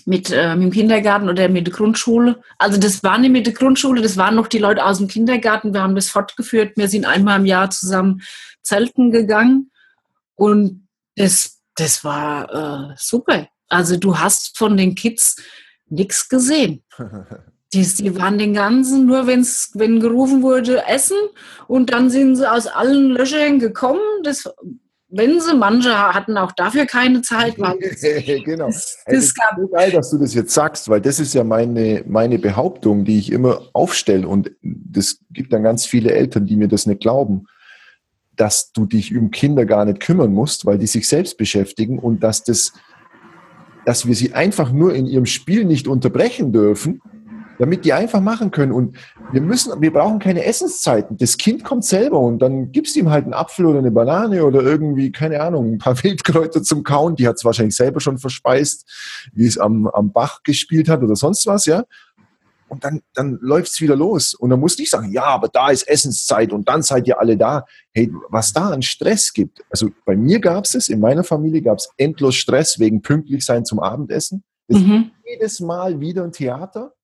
mit, 0.07 0.30
äh, 0.30 0.55
mit 0.57 0.64
dem 0.64 0.72
Kindergarten 0.72 1.28
oder 1.28 1.49
mit 1.49 1.66
der 1.66 1.74
Grundschule. 1.74 2.40
Also 2.59 2.78
das 2.78 3.03
war 3.03 3.18
nicht 3.18 3.30
mit 3.30 3.47
der 3.47 3.55
Grundschule, 3.55 4.03
das 4.03 4.16
waren 4.16 4.34
noch 4.34 4.49
die 4.49 4.59
Leute 4.59 4.84
aus 4.84 4.99
dem 4.99 5.09
Kindergarten. 5.09 5.74
Wir 5.74 5.82
haben 5.82 5.95
das 5.95 6.11
fortgeführt. 6.11 6.76
Wir 6.76 6.88
sind 6.88 7.05
einmal 7.05 7.40
im 7.40 7.47
Jahr 7.47 7.70
zusammen 7.70 8.22
zelten 8.62 9.11
gegangen 9.11 9.70
und 10.34 10.88
das, 11.16 11.61
das 11.76 12.05
war 12.05 12.90
äh, 12.90 12.95
super. 12.97 13.49
Also 13.68 13.97
du 13.97 14.18
hast 14.18 14.57
von 14.59 14.76
den 14.76 14.95
Kids 14.95 15.36
nichts 15.88 16.28
gesehen. 16.28 16.82
Die, 17.74 17.86
die 17.86 18.14
waren 18.20 18.36
den 18.36 18.53
ganzen, 18.53 19.07
nur 19.07 19.26
wenn's, 19.26 19.70
wenn 19.72 19.99
gerufen 19.99 20.43
wurde, 20.43 20.84
essen 20.86 21.16
und 21.68 21.90
dann 21.90 22.11
sind 22.11 22.36
sie 22.36 22.51
aus 22.51 22.66
allen 22.66 23.12
Löchern 23.12 23.61
gekommen. 23.61 24.03
Das, 24.24 24.47
wenn 25.13 25.41
sie, 25.41 25.55
manche 25.55 25.97
hatten 25.97 26.37
auch 26.37 26.53
dafür 26.53 26.87
keine 26.87 27.23
Zeit. 27.23 27.59
Weil 27.59 27.79
genau. 28.45 28.67
Das, 28.67 28.99
das 29.07 29.15
es 29.15 29.25
ist 29.25 29.39
so 29.57 29.69
geil, 29.69 29.91
dass 29.91 30.11
du 30.11 30.19
das 30.19 30.35
jetzt 30.35 30.55
sagst, 30.55 30.89
weil 30.89 31.01
das 31.01 31.21
ist 31.21 31.35
ja 31.35 31.45
meine, 31.45 32.03
meine 32.07 32.39
Behauptung, 32.39 33.05
die 33.05 33.19
ich 33.19 33.31
immer 33.31 33.63
aufstelle 33.73 34.27
und 34.27 34.51
das 34.63 35.19
gibt 35.31 35.53
dann 35.53 35.63
ganz 35.63 35.87
viele 35.87 36.13
Eltern, 36.13 36.47
die 36.47 36.57
mir 36.57 36.69
das 36.69 36.87
nicht 36.87 37.01
glauben 37.01 37.47
dass 38.35 38.73
du 38.73 38.87
dich 38.87 39.15
um 39.15 39.31
Kinder 39.31 39.67
gar 39.67 39.85
nicht 39.85 40.01
kümmern 40.01 40.33
musst, 40.33 40.65
weil 40.65 40.79
die 40.79 40.87
sich 40.87 41.07
selbst 41.07 41.37
beschäftigen 41.37 41.99
und 41.99 42.23
dass 42.23 42.43
das 42.43 42.73
dass 43.85 44.07
wir 44.07 44.15
sie 44.15 44.33
einfach 44.33 44.73
nur 44.73 44.95
in 44.95 45.07
ihrem 45.07 45.27
Spiel 45.27 45.65
nicht 45.65 45.89
unterbrechen 45.89 46.53
dürfen, 46.53 47.01
damit 47.63 47.85
die 47.85 47.93
einfach 47.93 48.21
machen 48.21 48.51
können. 48.51 48.73
Und 48.73 48.97
wir 49.33 49.41
müssen, 49.41 49.81
wir 49.81 49.93
brauchen 49.93 50.19
keine 50.19 50.45
Essenszeiten. 50.45 51.17
Das 51.17 51.39
Kind 51.39 51.65
kommt 51.65 51.85
selber 51.85 52.19
und 52.19 52.41
dann 52.41 52.73
gibst 52.73 52.95
du 52.95 53.01
ihm 53.01 53.11
halt 53.11 53.25
einen 53.25 53.35
Apfel 53.35 53.67
oder 53.67 53.79
eine 53.79 53.91
Banane 53.91 54.45
oder 54.45 54.63
irgendwie, 54.63 55.13
keine 55.13 55.41
Ahnung, 55.41 55.75
ein 55.75 55.79
paar 55.79 55.97
Wildkräuter 56.03 56.63
zum 56.63 56.83
Kauen. 56.83 57.17
Die 57.17 57.27
hat 57.27 57.37
es 57.37 57.45
wahrscheinlich 57.45 57.77
selber 57.77 58.01
schon 58.01 58.19
verspeist, 58.19 59.31
wie 59.33 59.47
es 59.47 59.59
am, 59.59 59.87
am 59.87 60.13
Bach 60.13 60.43
gespielt 60.43 60.89
hat 60.89 61.03
oder 61.03 61.17
sonst 61.17 61.47
was, 61.47 61.67
ja 61.67 61.85
und 62.73 62.85
dann, 62.85 63.03
dann 63.13 63.39
läuft 63.43 63.69
es 63.69 63.83
wieder 63.83 63.95
los. 63.95 64.33
Und 64.33 64.49
dann 64.49 64.59
muss 64.59 64.79
ich 64.79 64.89
sagen, 64.89 65.13
ja, 65.13 65.25
aber 65.25 65.49
da 65.49 65.69
ist 65.69 65.87
Essenszeit 65.87 66.55
und 66.55 66.67
dann 66.67 66.81
seid 66.81 67.07
ihr 67.07 67.21
alle 67.21 67.37
da. 67.37 67.67
Hey, 67.93 68.11
was 68.31 68.55
da 68.55 68.71
an 68.71 68.81
Stress 68.81 69.35
gibt. 69.35 69.63
Also 69.69 69.91
bei 70.07 70.17
mir 70.17 70.41
gab 70.41 70.65
es 70.65 70.75
es, 70.75 70.89
in 70.89 70.99
meiner 70.99 71.23
Familie 71.23 71.61
gab 71.61 71.77
es 71.77 71.91
endlos 71.99 72.35
Stress 72.35 72.79
wegen 72.79 73.03
pünktlich 73.03 73.45
sein 73.45 73.67
zum 73.67 73.79
Abendessen. 73.79 74.43
Mhm. 74.69 75.11
Jedes 75.23 75.61
Mal 75.61 76.01
wieder 76.01 76.25
ein 76.25 76.33
Theater, 76.33 76.95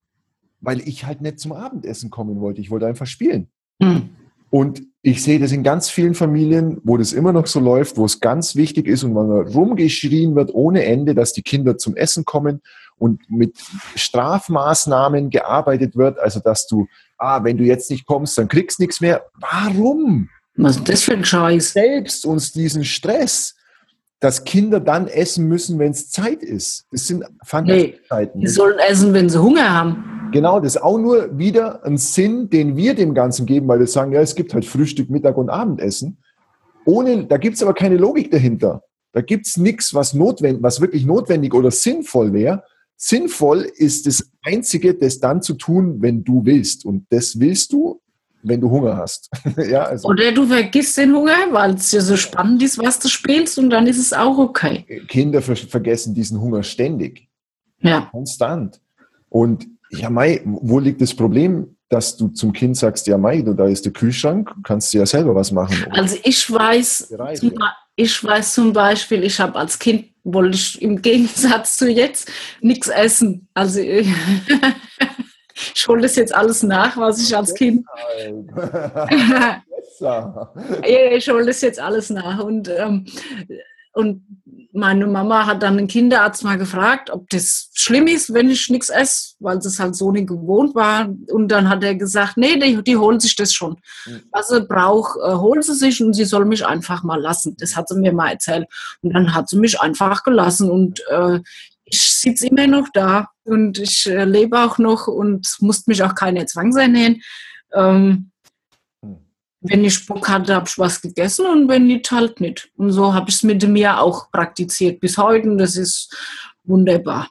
weil 0.60 0.80
ich 0.80 1.06
halt 1.06 1.20
nicht 1.20 1.38
zum 1.38 1.52
Abendessen 1.52 2.10
kommen 2.10 2.40
wollte. 2.40 2.60
Ich 2.60 2.70
wollte 2.70 2.86
einfach 2.86 3.06
spielen. 3.06 3.48
Mhm. 3.78 4.10
Und 4.50 4.82
ich 5.02 5.22
sehe 5.22 5.38
das 5.38 5.52
in 5.52 5.62
ganz 5.62 5.90
vielen 5.90 6.14
Familien, 6.14 6.80
wo 6.82 6.96
das 6.96 7.12
immer 7.12 7.32
noch 7.32 7.46
so 7.46 7.60
läuft, 7.60 7.96
wo 7.96 8.04
es 8.04 8.20
ganz 8.20 8.56
wichtig 8.56 8.86
ist 8.86 9.04
und 9.04 9.12
man 9.12 9.30
rumgeschrien 9.30 10.34
wird 10.34 10.52
ohne 10.54 10.84
Ende, 10.84 11.14
dass 11.14 11.32
die 11.32 11.42
Kinder 11.42 11.78
zum 11.78 11.96
Essen 11.96 12.24
kommen 12.24 12.62
und 12.96 13.30
mit 13.30 13.56
Strafmaßnahmen 13.94 15.30
gearbeitet 15.30 15.96
wird, 15.96 16.18
also 16.18 16.40
dass 16.40 16.66
du, 16.66 16.88
ah, 17.18 17.44
wenn 17.44 17.56
du 17.56 17.64
jetzt 17.64 17.90
nicht 17.90 18.06
kommst, 18.06 18.36
dann 18.38 18.48
kriegst 18.48 18.78
du 18.78 18.82
nichts 18.82 19.00
mehr. 19.00 19.24
Warum? 19.38 20.28
Was 20.56 20.78
ist 20.78 20.88
das 20.88 21.02
für 21.02 21.12
ein 21.12 21.24
Scheiß? 21.24 21.72
Selbst 21.72 22.26
uns 22.26 22.52
diesen 22.52 22.84
Stress, 22.84 23.54
dass 24.18 24.42
Kinder 24.44 24.80
dann 24.80 25.06
essen 25.06 25.46
müssen, 25.46 25.78
wenn 25.78 25.92
es 25.92 26.10
Zeit 26.10 26.42
ist. 26.42 26.86
Das 26.90 27.06
sind 27.06 27.24
Fantasiezeiten. 27.44 28.40
Nee, 28.40 28.46
die 28.46 28.50
sollen 28.50 28.78
essen, 28.80 29.14
wenn 29.14 29.28
sie 29.28 29.40
Hunger 29.40 29.72
haben. 29.72 30.17
Genau, 30.32 30.60
das 30.60 30.76
ist 30.76 30.82
auch 30.82 30.98
nur 30.98 31.38
wieder 31.38 31.84
ein 31.84 31.96
Sinn, 31.96 32.50
den 32.50 32.76
wir 32.76 32.94
dem 32.94 33.14
Ganzen 33.14 33.46
geben, 33.46 33.68
weil 33.68 33.80
wir 33.80 33.86
sagen, 33.86 34.12
ja, 34.12 34.20
es 34.20 34.34
gibt 34.34 34.54
halt 34.54 34.64
Frühstück, 34.64 35.10
Mittag 35.10 35.36
und 35.36 35.50
Abendessen. 35.50 36.18
Ohne, 36.84 37.26
da 37.26 37.36
gibt 37.36 37.56
es 37.56 37.62
aber 37.62 37.74
keine 37.74 37.96
Logik 37.96 38.30
dahinter. 38.30 38.82
Da 39.12 39.20
gibt 39.20 39.46
es 39.46 39.56
nichts, 39.56 39.94
was, 39.94 40.14
notwendig, 40.14 40.62
was 40.62 40.80
wirklich 40.80 41.06
notwendig 41.06 41.54
oder 41.54 41.70
sinnvoll 41.70 42.32
wäre, 42.32 42.62
Sinnvoll 43.00 43.60
ist 43.76 44.06
das 44.06 44.28
Einzige, 44.42 44.92
das 44.92 45.20
dann 45.20 45.40
zu 45.40 45.54
tun, 45.54 46.02
wenn 46.02 46.24
du 46.24 46.44
willst. 46.44 46.84
Und 46.84 47.06
das 47.10 47.38
willst 47.38 47.72
du, 47.72 48.00
wenn 48.42 48.60
du 48.60 48.68
Hunger 48.70 48.96
hast. 48.96 49.30
ja, 49.56 49.84
also. 49.84 50.08
Oder 50.08 50.32
du 50.32 50.46
vergisst 50.46 50.98
den 50.98 51.14
Hunger, 51.14 51.36
weil 51.52 51.74
es 51.74 51.92
ja 51.92 52.00
so 52.00 52.16
spannend 52.16 52.60
ist, 52.60 52.76
was 52.76 52.98
du 52.98 53.08
spielst, 53.08 53.56
und 53.56 53.70
dann 53.70 53.86
ist 53.86 53.98
es 53.98 54.12
auch 54.12 54.36
okay. 54.36 54.84
Kinder 55.06 55.40
ver 55.40 55.54
vergessen 55.54 56.12
diesen 56.12 56.40
Hunger 56.40 56.64
ständig. 56.64 57.28
Ja. 57.80 58.08
Konstant. 58.10 58.80
Und 59.28 59.68
ja, 59.90 60.10
Mai, 60.10 60.40
wo 60.44 60.78
liegt 60.78 61.00
das 61.00 61.14
Problem, 61.14 61.76
dass 61.88 62.16
du 62.16 62.28
zum 62.28 62.52
Kind 62.52 62.76
sagst, 62.76 63.06
ja, 63.06 63.16
Mai, 63.16 63.42
da 63.42 63.66
ist 63.66 63.84
der 63.84 63.92
Kühlschrank, 63.92 64.50
kannst 64.62 64.92
du 64.92 64.98
ja 64.98 65.06
selber 65.06 65.34
was 65.34 65.52
machen. 65.52 65.86
Also 65.90 66.16
ich 66.22 66.50
weiß, 66.50 67.14
ich 67.96 68.24
weiß 68.24 68.54
zum 68.54 68.72
Beispiel, 68.72 69.24
ich 69.24 69.40
habe 69.40 69.58
als 69.58 69.78
Kind 69.78 70.06
wollte 70.24 70.56
ich 70.56 70.82
im 70.82 71.00
Gegensatz 71.00 71.78
zu 71.78 71.88
jetzt 71.88 72.30
nichts 72.60 72.88
essen. 72.88 73.48
Also 73.54 73.80
ich, 73.80 74.06
ich 75.74 75.88
hole 75.88 76.02
das 76.02 76.16
jetzt 76.16 76.34
alles 76.34 76.62
nach, 76.62 76.96
was 76.96 77.22
ich 77.22 77.34
als 77.34 77.54
Kind. 77.54 77.86
ich 81.16 81.28
hole 81.28 81.46
das 81.46 81.60
jetzt 81.62 81.80
alles 81.80 82.10
nach. 82.10 82.40
Und, 82.40 82.68
ähm, 82.68 83.06
und 83.92 84.22
meine 84.72 85.06
Mama 85.06 85.46
hat 85.46 85.62
dann 85.62 85.76
den 85.76 85.88
Kinderarzt 85.88 86.44
mal 86.44 86.58
gefragt, 86.58 87.10
ob 87.10 87.28
das 87.30 87.70
schlimm 87.74 88.06
ist, 88.06 88.32
wenn 88.32 88.50
ich 88.50 88.68
nichts 88.68 88.90
esse, 88.90 89.34
weil 89.40 89.58
es 89.58 89.80
halt 89.80 89.96
so 89.96 90.12
nicht 90.12 90.28
gewohnt 90.28 90.74
war. 90.74 91.08
Und 91.32 91.48
dann 91.48 91.68
hat 91.68 91.82
er 91.82 91.94
gesagt, 91.94 92.36
nee, 92.36 92.58
die, 92.58 92.82
die 92.82 92.96
holen 92.96 93.18
sich 93.18 93.34
das 93.34 93.52
schon. 93.52 93.76
Mhm. 94.06 94.22
Was 94.30 94.48
sie 94.48 94.60
braucht, 94.60 95.18
äh, 95.18 95.34
holen 95.34 95.62
sie 95.62 95.74
sich 95.74 96.02
und 96.02 96.14
sie 96.14 96.24
soll 96.24 96.44
mich 96.44 96.64
einfach 96.66 97.02
mal 97.02 97.20
lassen. 97.20 97.56
Das 97.58 97.76
hat 97.76 97.88
sie 97.88 97.98
mir 97.98 98.12
mal 98.12 98.30
erzählt. 98.30 98.66
Und 99.02 99.14
dann 99.14 99.34
hat 99.34 99.48
sie 99.48 99.58
mich 99.58 99.80
einfach 99.80 100.22
gelassen 100.22 100.70
und 100.70 101.00
äh, 101.10 101.40
ich 101.90 102.02
sitze 102.02 102.48
immer 102.48 102.66
noch 102.66 102.88
da 102.92 103.28
und 103.44 103.78
ich 103.78 104.06
äh, 104.06 104.24
lebe 104.24 104.60
auch 104.60 104.78
noch 104.78 105.06
und 105.06 105.56
musste 105.60 105.90
mich 105.90 106.02
auch 106.02 106.14
keine 106.14 106.44
Zwangsernähren. 106.44 107.22
Ähm, 107.72 108.30
wenn 109.60 109.84
ich 109.84 110.06
Bock 110.06 110.28
hatte, 110.28 110.54
habe 110.54 110.68
ich 110.68 110.78
was 110.78 111.00
gegessen 111.00 111.46
und 111.46 111.68
wenn 111.68 111.86
nicht, 111.86 112.10
halt 112.10 112.40
nicht. 112.40 112.70
Und 112.76 112.92
so 112.92 113.12
habe 113.12 113.28
ich 113.28 113.36
es 113.36 113.42
mit 113.42 113.66
mir 113.66 114.00
auch 114.00 114.30
praktiziert 114.30 115.00
bis 115.00 115.18
heute 115.18 115.50
und 115.50 115.58
das 115.58 115.76
ist 115.76 116.16
wunderbar. 116.64 117.28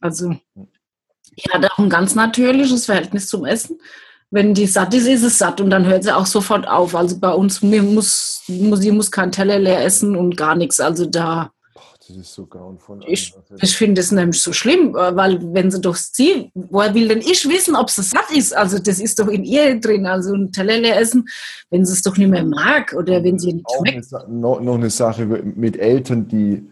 Also 0.00 0.36
ich 1.34 1.44
hatte 1.52 1.70
auch 1.72 1.78
ein 1.78 1.90
ganz 1.90 2.14
natürliches 2.14 2.86
Verhältnis 2.86 3.28
zum 3.28 3.44
Essen. 3.44 3.80
Wenn 4.30 4.54
die 4.54 4.66
satt 4.66 4.94
ist, 4.94 5.06
ist 5.06 5.22
es 5.22 5.38
satt 5.38 5.60
und 5.60 5.70
dann 5.70 5.86
hört 5.86 6.04
sie 6.04 6.14
auch 6.14 6.26
sofort 6.26 6.66
auf. 6.66 6.94
Also 6.94 7.18
bei 7.18 7.32
uns 7.32 7.62
muss, 7.62 8.42
muss 8.48 8.80
sie 8.80 8.90
muss 8.90 9.10
kein 9.10 9.32
Teller 9.32 9.58
leer 9.58 9.84
essen 9.84 10.16
und 10.16 10.36
gar 10.36 10.54
nichts. 10.54 10.80
Also 10.80 11.06
da 11.06 11.52
das 12.08 12.16
ist 12.16 12.34
so 12.34 12.46
grauenvoll. 12.46 13.00
Ich, 13.06 13.34
ich 13.60 13.76
finde 13.76 14.00
es 14.00 14.12
nämlich 14.12 14.40
so 14.40 14.52
schlimm, 14.52 14.94
weil 14.94 15.40
wenn 15.54 15.70
sie 15.70 15.80
doch 15.80 15.96
sie, 15.96 16.50
woher 16.54 16.94
will 16.94 17.08
denn 17.08 17.18
ich 17.18 17.48
wissen, 17.48 17.74
ob 17.74 17.90
sie 17.90 18.02
satt 18.02 18.30
ist? 18.34 18.56
Also 18.56 18.78
das 18.78 19.00
ist 19.00 19.18
doch 19.18 19.28
in 19.28 19.44
ihr 19.44 19.80
drin. 19.80 20.06
Also 20.06 20.34
ein 20.34 20.52
Telele 20.52 20.94
essen, 20.94 21.26
wenn 21.70 21.84
sie 21.84 21.92
es 21.92 22.02
doch 22.02 22.16
nicht 22.16 22.30
mehr 22.30 22.44
mag 22.44 22.92
oder 22.92 23.22
wenn 23.24 23.38
sie 23.38 23.54
nicht 23.54 23.66
schmeckt. 23.78 24.06
Noch, 24.28 24.60
noch 24.60 24.74
eine 24.74 24.90
Sache 24.90 25.26
mit 25.26 25.78
Eltern, 25.78 26.28
die 26.28 26.70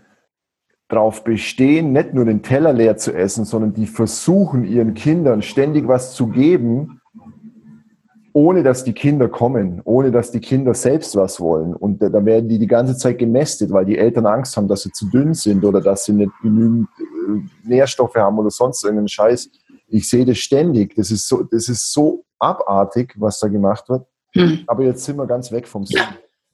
darauf 0.88 1.24
bestehen, 1.24 1.92
nicht 1.92 2.14
nur 2.14 2.24
den 2.24 2.42
Teller 2.42 2.72
leer 2.72 2.96
zu 2.96 3.12
essen, 3.12 3.44
sondern 3.44 3.74
die 3.74 3.86
versuchen 3.86 4.64
ihren 4.64 4.94
Kindern 4.94 5.42
ständig 5.42 5.88
was 5.88 6.14
zu 6.14 6.28
geben, 6.28 7.00
ohne 8.36 8.64
dass 8.64 8.82
die 8.82 8.92
Kinder 8.92 9.28
kommen, 9.28 9.80
ohne 9.84 10.10
dass 10.10 10.32
die 10.32 10.40
Kinder 10.40 10.74
selbst 10.74 11.14
was 11.14 11.38
wollen. 11.38 11.72
Und 11.72 12.02
da 12.02 12.24
werden 12.24 12.48
die 12.48 12.58
die 12.58 12.66
ganze 12.66 12.96
Zeit 12.96 13.18
gemästet, 13.18 13.70
weil 13.70 13.84
die 13.84 13.96
Eltern 13.96 14.26
Angst 14.26 14.56
haben, 14.56 14.66
dass 14.66 14.82
sie 14.82 14.90
zu 14.90 15.08
dünn 15.08 15.34
sind 15.34 15.64
oder 15.64 15.80
dass 15.80 16.04
sie 16.04 16.14
nicht 16.14 16.32
genügend 16.42 16.88
äh, 16.98 17.68
Nährstoffe 17.68 18.16
haben 18.16 18.36
oder 18.36 18.50
sonst 18.50 18.82
irgendeinen 18.82 19.06
Scheiß. 19.06 19.50
Ich 19.86 20.10
sehe 20.10 20.24
das 20.24 20.38
ständig. 20.38 20.96
Das 20.96 21.12
ist 21.12 21.28
so, 21.28 21.44
das 21.44 21.68
ist 21.68 21.92
so 21.92 22.24
abartig, 22.40 23.14
was 23.16 23.38
da 23.38 23.46
gemacht 23.46 23.88
wird. 23.88 24.04
Hm. 24.32 24.64
Aber 24.66 24.82
jetzt 24.82 25.04
sind 25.04 25.16
wir 25.16 25.26
ganz 25.26 25.52
weg 25.52 25.68
vom 25.68 25.86
Sinn. 25.86 26.02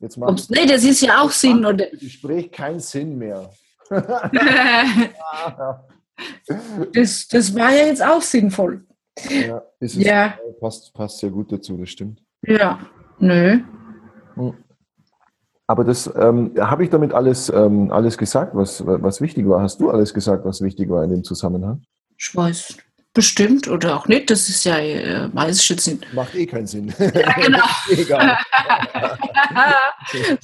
Jetzt 0.01 0.19
macht 0.19 0.51
nee, 0.51 0.67
das 0.67 0.85
ist 0.85 1.01
ja 1.01 1.23
auch 1.23 1.31
Sinn, 1.31 1.65
oder? 1.65 1.87
Gespräch 1.99 2.53
keinen 2.53 2.81
Sinn 2.81 3.17
mehr. 3.17 3.49
das, 6.93 7.27
das 7.27 7.55
war 7.55 7.73
ja 7.73 7.87
jetzt 7.87 8.05
auch 8.05 8.21
sinnvoll. 8.21 8.85
Ja, 9.29 9.63
ist 9.81 9.97
es 9.97 10.05
ja. 10.05 10.35
Passt, 10.61 10.93
passt 10.95 11.19
sehr 11.19 11.31
gut 11.31 11.53
dazu, 11.53 11.77
das 11.77 11.91
stimmt. 11.91 12.23
Ja, 12.47 12.79
nö. 13.19 13.61
Hm. 14.35 14.55
Aber 15.67 15.85
das 15.85 16.11
ähm, 16.17 16.53
habe 16.59 16.83
ich 16.83 16.91
damit 16.91 17.13
alles, 17.13 17.49
ähm, 17.49 17.93
alles 17.93 18.19
gesagt, 18.19 18.57
was, 18.57 18.85
was 18.85 19.21
wichtig 19.21 19.49
war. 19.49 19.63
Hast 19.63 19.81
du 19.81 19.91
alles 19.91 20.13
gesagt, 20.13 20.45
was 20.45 20.61
wichtig 20.63 20.91
war 20.91 21.05
in 21.05 21.11
dem 21.11 21.23
Zusammenhang? 21.23 21.83
Ich 22.19 22.35
weiß 22.35 22.77
bestimmt 23.13 23.69
oder 23.69 23.97
auch 23.97 24.07
nicht. 24.07 24.31
Das 24.31 24.49
ist 24.49 24.65
ja, 24.65 24.79
äh, 24.79 25.35
weiß 25.35 25.61
ich 25.61 25.69
jetzt 25.69 25.87
nicht. 25.87 26.15
Macht 26.15 26.35
eh 26.35 26.47
keinen 26.47 26.67
Sinn. 26.67 26.95
Ja, 26.99 27.33
genau. 27.41 27.65
egal. 27.91 28.39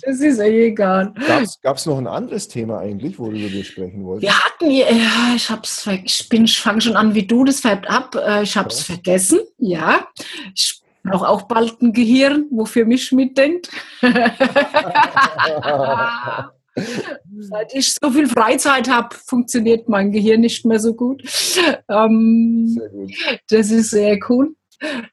das 0.02 0.20
ist 0.20 0.40
eh 0.40 0.66
egal. 0.66 1.14
Gab 1.62 1.76
es 1.76 1.86
noch 1.86 1.98
ein 1.98 2.06
anderes 2.06 2.48
Thema 2.48 2.80
eigentlich, 2.80 3.18
worüber 3.18 3.50
wir 3.50 3.64
sprechen 3.64 4.04
wollten? 4.04 4.22
Wir 4.22 4.38
hatten, 4.38 4.70
ja, 4.70 5.34
ich 5.34 5.48
hab's, 5.48 5.88
ich 6.04 6.28
bin, 6.28 6.44
ich 6.44 6.58
fange 6.58 6.80
schon 6.80 6.96
an 6.96 7.14
wie 7.14 7.26
du, 7.26 7.44
das 7.44 7.60
färbt 7.60 7.88
ab. 7.88 8.16
Äh, 8.16 8.42
ich 8.42 8.56
habe 8.56 8.68
es 8.68 8.82
vergessen, 8.82 9.40
ja. 9.58 10.06
Ich 10.54 10.80
brauche 11.04 11.28
auch 11.28 11.42
bald 11.42 11.80
ein 11.82 11.92
Gehirn, 11.92 12.46
wofür 12.50 12.84
mich 12.84 13.12
mitdenkt. 13.12 13.70
Seit 17.38 17.74
ich 17.74 17.94
so 17.94 18.10
viel 18.10 18.28
Freizeit 18.28 18.88
habe, 18.88 19.16
funktioniert 19.24 19.88
mein 19.88 20.12
Gehirn 20.12 20.40
nicht 20.40 20.64
mehr 20.64 20.80
so 20.80 20.94
gut. 20.94 21.22
Ähm, 21.88 22.78
gut. 22.90 23.12
Das 23.48 23.70
ist 23.70 23.90
sehr 23.90 24.18
cool. 24.28 24.54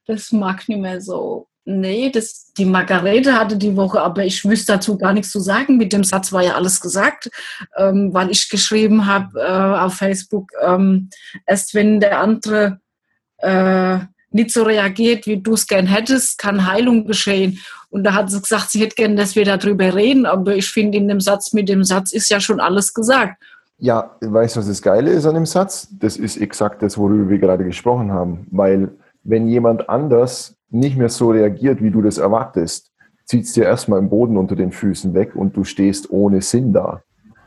Das 0.06 0.32
mag 0.32 0.68
nicht 0.68 0.82
mehr 0.82 1.02
so. 1.02 1.48
Nee, 1.66 2.10
das, 2.10 2.52
die 2.58 2.66
Margarete 2.66 3.40
hatte 3.40 3.56
die 3.56 3.78
Woche, 3.78 4.02
aber 4.02 4.26
ich 4.26 4.44
wüsste 4.44 4.74
dazu 4.74 4.98
gar 4.98 5.14
nichts 5.14 5.32
zu 5.32 5.40
sagen. 5.40 5.78
Mit 5.78 5.94
dem 5.94 6.04
Satz 6.04 6.34
war 6.34 6.44
ja 6.44 6.56
alles 6.56 6.82
gesagt, 6.82 7.30
ähm, 7.78 8.14
weil 8.14 8.30
ich 8.32 8.50
geschrieben 8.50 9.06
habe 9.06 9.40
äh, 9.40 9.80
auf 9.80 9.94
Facebook, 9.94 10.52
ähm, 10.62 11.10
erst 11.46 11.74
wenn 11.74 12.02
der 12.02 12.20
andere 12.20 12.80
äh, 13.38 14.00
nicht 14.34 14.52
so 14.52 14.64
reagiert, 14.64 15.28
wie 15.28 15.38
du 15.38 15.54
es 15.54 15.68
gern 15.68 15.86
hättest, 15.86 16.38
kann 16.38 16.68
Heilung 16.68 17.06
geschehen. 17.06 17.60
Und 17.90 18.04
da 18.04 18.14
hat 18.14 18.32
sie 18.32 18.42
gesagt, 18.42 18.72
sie 18.72 18.82
hätte 18.82 18.96
gern, 18.96 19.16
dass 19.16 19.36
wir 19.36 19.46
darüber 19.46 19.94
reden, 19.94 20.26
aber 20.26 20.56
ich 20.56 20.68
finde 20.68 20.98
in 20.98 21.08
dem 21.08 21.20
Satz, 21.20 21.54
mit 21.54 21.70
dem 21.70 21.84
Satz 21.84 22.12
ist 22.12 22.30
ja 22.30 22.40
schon 22.40 22.60
alles 22.60 22.94
gesagt. 22.94 23.42
Ja, 23.78 24.16
weißt 24.22 24.56
du, 24.56 24.60
was 24.62 24.68
das 24.68 24.82
Geile 24.82 25.12
ist 25.12 25.26
an 25.26 25.36
dem 25.36 25.46
Satz? 25.46 25.88
Das 26.00 26.18
ist 26.18 26.38
exakt 26.38 26.82
das, 26.82 26.98
worüber 26.98 27.30
wir 27.30 27.38
gerade 27.38 27.64
gesprochen 27.64 28.12
haben. 28.12 28.48
Weil 28.50 28.90
wenn 29.24 29.48
jemand 29.48 29.90
anders 29.90 30.56
nicht 30.70 30.98
mehr 30.98 31.10
so 31.10 31.32
reagiert, 31.32 31.82
wie 31.82 31.92
du 31.92 32.02
das 32.02 32.18
erwartest, 32.18 32.92
zieht 33.26 33.46
es 33.46 33.54
dir 33.54 33.66
erstmal 33.66 34.00
im 34.00 34.10
Boden 34.10 34.38
unter 34.38 34.56
den 34.56 34.72
Füßen 34.72 35.14
weg 35.14 35.36
und 35.36 35.56
du 35.56 35.64
stehst 35.64 36.10
ohne 36.10 36.42
Sinn 36.42 36.74
da. 36.74 37.02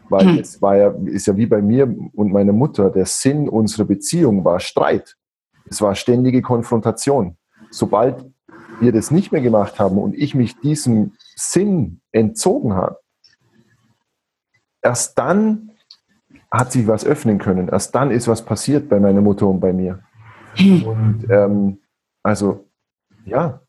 Weil 0.08 0.26
hm. 0.26 0.38
es 0.38 0.62
war 0.62 0.76
ja, 0.76 0.94
ist 1.06 1.26
ja 1.26 1.36
wie 1.36 1.46
bei 1.46 1.60
mir 1.60 1.92
und 2.14 2.32
meiner 2.32 2.52
Mutter, 2.52 2.90
der 2.90 3.06
Sinn 3.06 3.48
unserer 3.48 3.84
Beziehung 3.84 4.44
war 4.44 4.60
Streit. 4.60 5.16
Es 5.68 5.80
war 5.80 5.94
ständige 5.94 6.42
Konfrontation. 6.42 7.36
Sobald 7.70 8.24
wir 8.80 8.92
das 8.92 9.10
nicht 9.10 9.32
mehr 9.32 9.40
gemacht 9.40 9.78
haben 9.78 9.98
und 9.98 10.14
ich 10.14 10.34
mich 10.34 10.58
diesem 10.60 11.12
Sinn 11.34 12.00
entzogen 12.12 12.74
habe, 12.74 12.98
erst 14.82 15.18
dann 15.18 15.70
hat 16.50 16.72
sich 16.72 16.86
was 16.86 17.04
öffnen 17.04 17.38
können. 17.38 17.68
Erst 17.68 17.94
dann 17.94 18.10
ist 18.10 18.28
was 18.28 18.42
passiert 18.42 18.88
bei 18.88 19.00
meiner 19.00 19.20
Mutter 19.20 19.46
und 19.46 19.60
bei 19.60 19.72
mir. 19.72 20.00
Und 20.58 21.26
ähm, 21.28 21.78
also, 22.22 22.66
ja, 23.24 23.60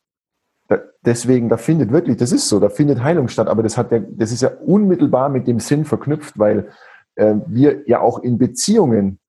da, 0.67 0.79
deswegen, 1.03 1.49
da 1.49 1.57
findet 1.57 1.91
wirklich, 1.91 2.17
das 2.17 2.31
ist 2.31 2.47
so, 2.47 2.59
da 2.59 2.69
findet 2.69 3.03
Heilung 3.03 3.27
statt, 3.27 3.47
aber 3.47 3.63
das, 3.63 3.77
hat 3.77 3.91
ja, 3.91 3.99
das 3.99 4.31
ist 4.31 4.41
ja 4.41 4.49
unmittelbar 4.49 5.29
mit 5.29 5.47
dem 5.47 5.59
Sinn 5.59 5.85
verknüpft, 5.85 6.37
weil 6.37 6.69
äh, 7.15 7.35
wir 7.47 7.87
ja 7.87 7.99
auch 7.99 8.19
in 8.19 8.37
Beziehungen, 8.37 9.19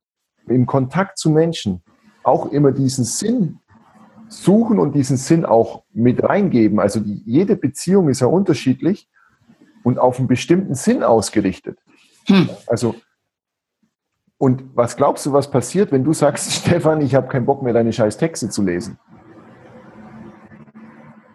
im 0.47 0.67
Kontakt 0.67 1.19
zu 1.19 1.31
Menschen, 1.31 1.83
auch 2.29 2.53
immer 2.53 2.73
diesen 2.73 3.05
Sinn 3.05 3.59
suchen 4.29 4.79
und 4.79 4.95
diesen 4.95 5.17
Sinn 5.17 5.45
auch 5.45 5.85
mit 5.93 6.23
reingeben. 6.23 6.81
Also 6.81 7.01
die, 7.01 7.23
jede 7.25 7.57
Beziehung 7.57 8.09
ist 8.09 8.21
ja 8.21 8.27
unterschiedlich 8.27 9.09
und 9.83 9.99
auf 9.99 10.19
einen 10.19 10.29
bestimmten 10.29 10.75
Sinn 10.75 11.03
ausgerichtet. 11.03 11.79
Hm. 12.27 12.49
Also 12.67 12.95
und 14.39 14.63
was 14.75 14.97
glaubst 14.97 15.27
du, 15.27 15.33
was 15.33 15.51
passiert, 15.51 15.91
wenn 15.91 16.05
du 16.05 16.13
sagst, 16.13 16.53
Stefan, 16.65 17.01
ich 17.01 17.15
habe 17.15 17.29
keinen 17.29 17.47
Bock 17.47 17.63
mehr, 17.63 17.73
deine 17.73 17.93
scheiß 17.93 18.17
Texte 18.17 18.49
zu 18.49 18.63
lesen? 18.63 18.99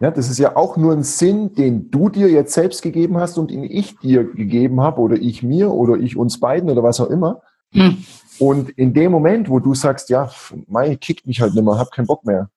Ja, 0.00 0.10
das 0.10 0.28
ist 0.28 0.38
ja 0.38 0.56
auch 0.56 0.76
nur 0.76 0.92
ein 0.92 1.02
Sinn, 1.02 1.54
den 1.54 1.90
du 1.90 2.08
dir 2.08 2.28
jetzt 2.28 2.52
selbst 2.52 2.82
gegeben 2.82 3.18
hast 3.18 3.38
und 3.38 3.50
den 3.50 3.62
ich 3.62 3.96
dir 3.98 4.24
gegeben 4.24 4.80
habe 4.80 5.00
oder 5.00 5.16
ich 5.16 5.42
mir 5.42 5.70
oder 5.70 5.96
ich 5.96 6.16
uns 6.16 6.40
beiden 6.40 6.68
oder 6.68 6.82
was 6.82 7.00
auch 7.00 7.08
immer. 7.08 7.42
Hm. 7.72 7.98
Und 8.38 8.70
in 8.70 8.92
dem 8.92 9.12
Moment, 9.12 9.48
wo 9.48 9.60
du 9.60 9.74
sagst, 9.74 10.08
ja, 10.10 10.30
Mai 10.66 10.96
kickt 10.96 11.26
mich 11.26 11.40
halt 11.40 11.54
nicht 11.54 11.64
mehr, 11.64 11.78
hab 11.78 11.92
keinen 11.92 12.06
Bock 12.06 12.24
mehr, 12.24 12.50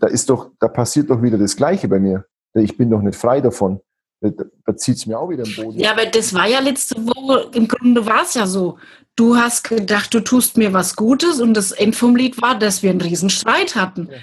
da 0.00 0.08
ist 0.08 0.28
doch, 0.28 0.50
da 0.58 0.68
passiert 0.68 1.10
doch 1.10 1.22
wieder 1.22 1.38
das 1.38 1.56
Gleiche 1.56 1.88
bei 1.88 1.98
mir. 1.98 2.24
Ich 2.54 2.76
bin 2.76 2.90
doch 2.90 3.00
nicht 3.00 3.16
frei 3.16 3.40
davon. 3.40 3.80
Da, 4.20 4.30
da 4.64 4.76
zieht 4.76 4.96
es 4.96 5.06
mir 5.06 5.18
auch 5.18 5.28
wieder 5.28 5.44
im 5.44 5.54
Boden. 5.54 5.78
Ja, 5.78 5.92
aber 5.92 6.06
das 6.06 6.32
war 6.34 6.46
ja 6.46 6.60
letzte 6.60 6.96
Woche, 6.96 7.50
im 7.54 7.68
Grunde 7.68 8.04
war 8.06 8.22
es 8.22 8.34
ja 8.34 8.46
so. 8.46 8.78
Du 9.16 9.36
hast 9.36 9.64
gedacht, 9.64 10.12
du 10.12 10.20
tust 10.20 10.56
mir 10.56 10.72
was 10.72 10.96
Gutes 10.96 11.40
und 11.40 11.54
das 11.54 11.72
End 11.72 11.94
vom 11.94 12.16
Lied 12.16 12.40
war, 12.42 12.58
dass 12.58 12.82
wir 12.82 12.90
einen 12.90 13.00
Riesenstreit 13.00 13.76
hatten. 13.76 14.08
Ja. 14.10 14.18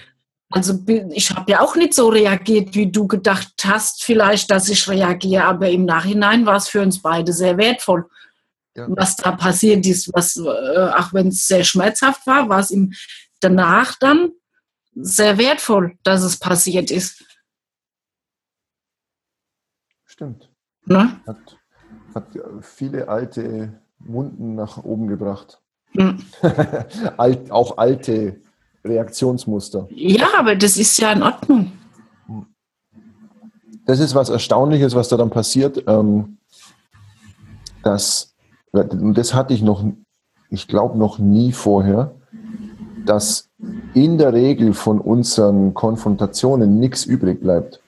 Also 0.50 0.74
ich 0.86 1.32
habe 1.32 1.50
ja 1.50 1.62
auch 1.62 1.76
nicht 1.78 1.94
so 1.94 2.10
reagiert, 2.10 2.76
wie 2.76 2.92
du 2.92 3.08
gedacht 3.08 3.54
hast, 3.64 4.04
vielleicht, 4.04 4.52
dass 4.52 4.68
ich 4.68 4.90
reagiere, 4.90 5.46
aber 5.46 5.70
im 5.70 5.86
Nachhinein 5.86 6.46
war 6.46 6.58
es 6.58 6.68
für 6.68 6.82
uns 6.82 7.02
beide 7.02 7.32
sehr 7.32 7.58
wertvoll 7.58 8.06
ja. 8.76 8.88
was 8.90 9.16
da 9.16 9.32
passiert 9.32 9.86
ist, 9.86 10.12
was, 10.14 10.38
äh, 10.38 10.92
auch 10.98 11.14
wenn 11.14 11.28
es 11.28 11.48
sehr 11.48 11.64
schmerzhaft 11.64 12.26
war, 12.28 12.50
war 12.50 12.60
es 12.60 12.72
ihm 12.72 12.94
danach 13.40 13.98
dann 14.00 14.32
sehr 14.94 15.38
wertvoll, 15.38 15.98
dass 16.04 16.24
es 16.24 16.38
passiert 16.38 16.92
ist. 16.92 17.24
Stimmt. 20.06 20.50
Ne? 20.86 21.20
Hat, 21.26 21.58
hat 22.14 22.28
viele 22.62 23.08
alte 23.08 23.82
Wunden 24.00 24.56
nach 24.56 24.84
oben 24.84 25.08
gebracht. 25.08 25.62
Hm. 25.94 26.24
Alt, 27.18 27.52
auch 27.52 27.78
alte 27.78 28.42
Reaktionsmuster. 28.84 29.88
Ja, 29.92 30.28
aber 30.38 30.56
das 30.56 30.78
ist 30.78 30.98
ja 30.98 31.12
in 31.12 31.24
Ordnung. 31.24 31.72
Das 33.86 34.00
ist 34.00 34.16
was 34.16 34.30
Erstaunliches, 34.30 34.96
was 34.96 35.10
da 35.10 35.18
dann 35.18 35.30
passiert, 35.30 35.84
ähm, 35.88 36.38
dass 37.84 38.31
das 38.72 39.34
hatte 39.34 39.54
ich 39.54 39.62
noch, 39.62 39.84
ich 40.50 40.68
glaube 40.68 40.98
noch 40.98 41.20
nie 41.20 41.52
vorher, 41.52 42.16
dass 43.06 43.50
in 43.94 44.18
der 44.18 44.34
Regel 44.34 44.74
von 44.74 45.00
unseren 45.00 45.74
Konfrontationen 45.74 46.80
nichts 46.80 47.06
übrig 47.06 47.42
bleibt. 47.42 47.82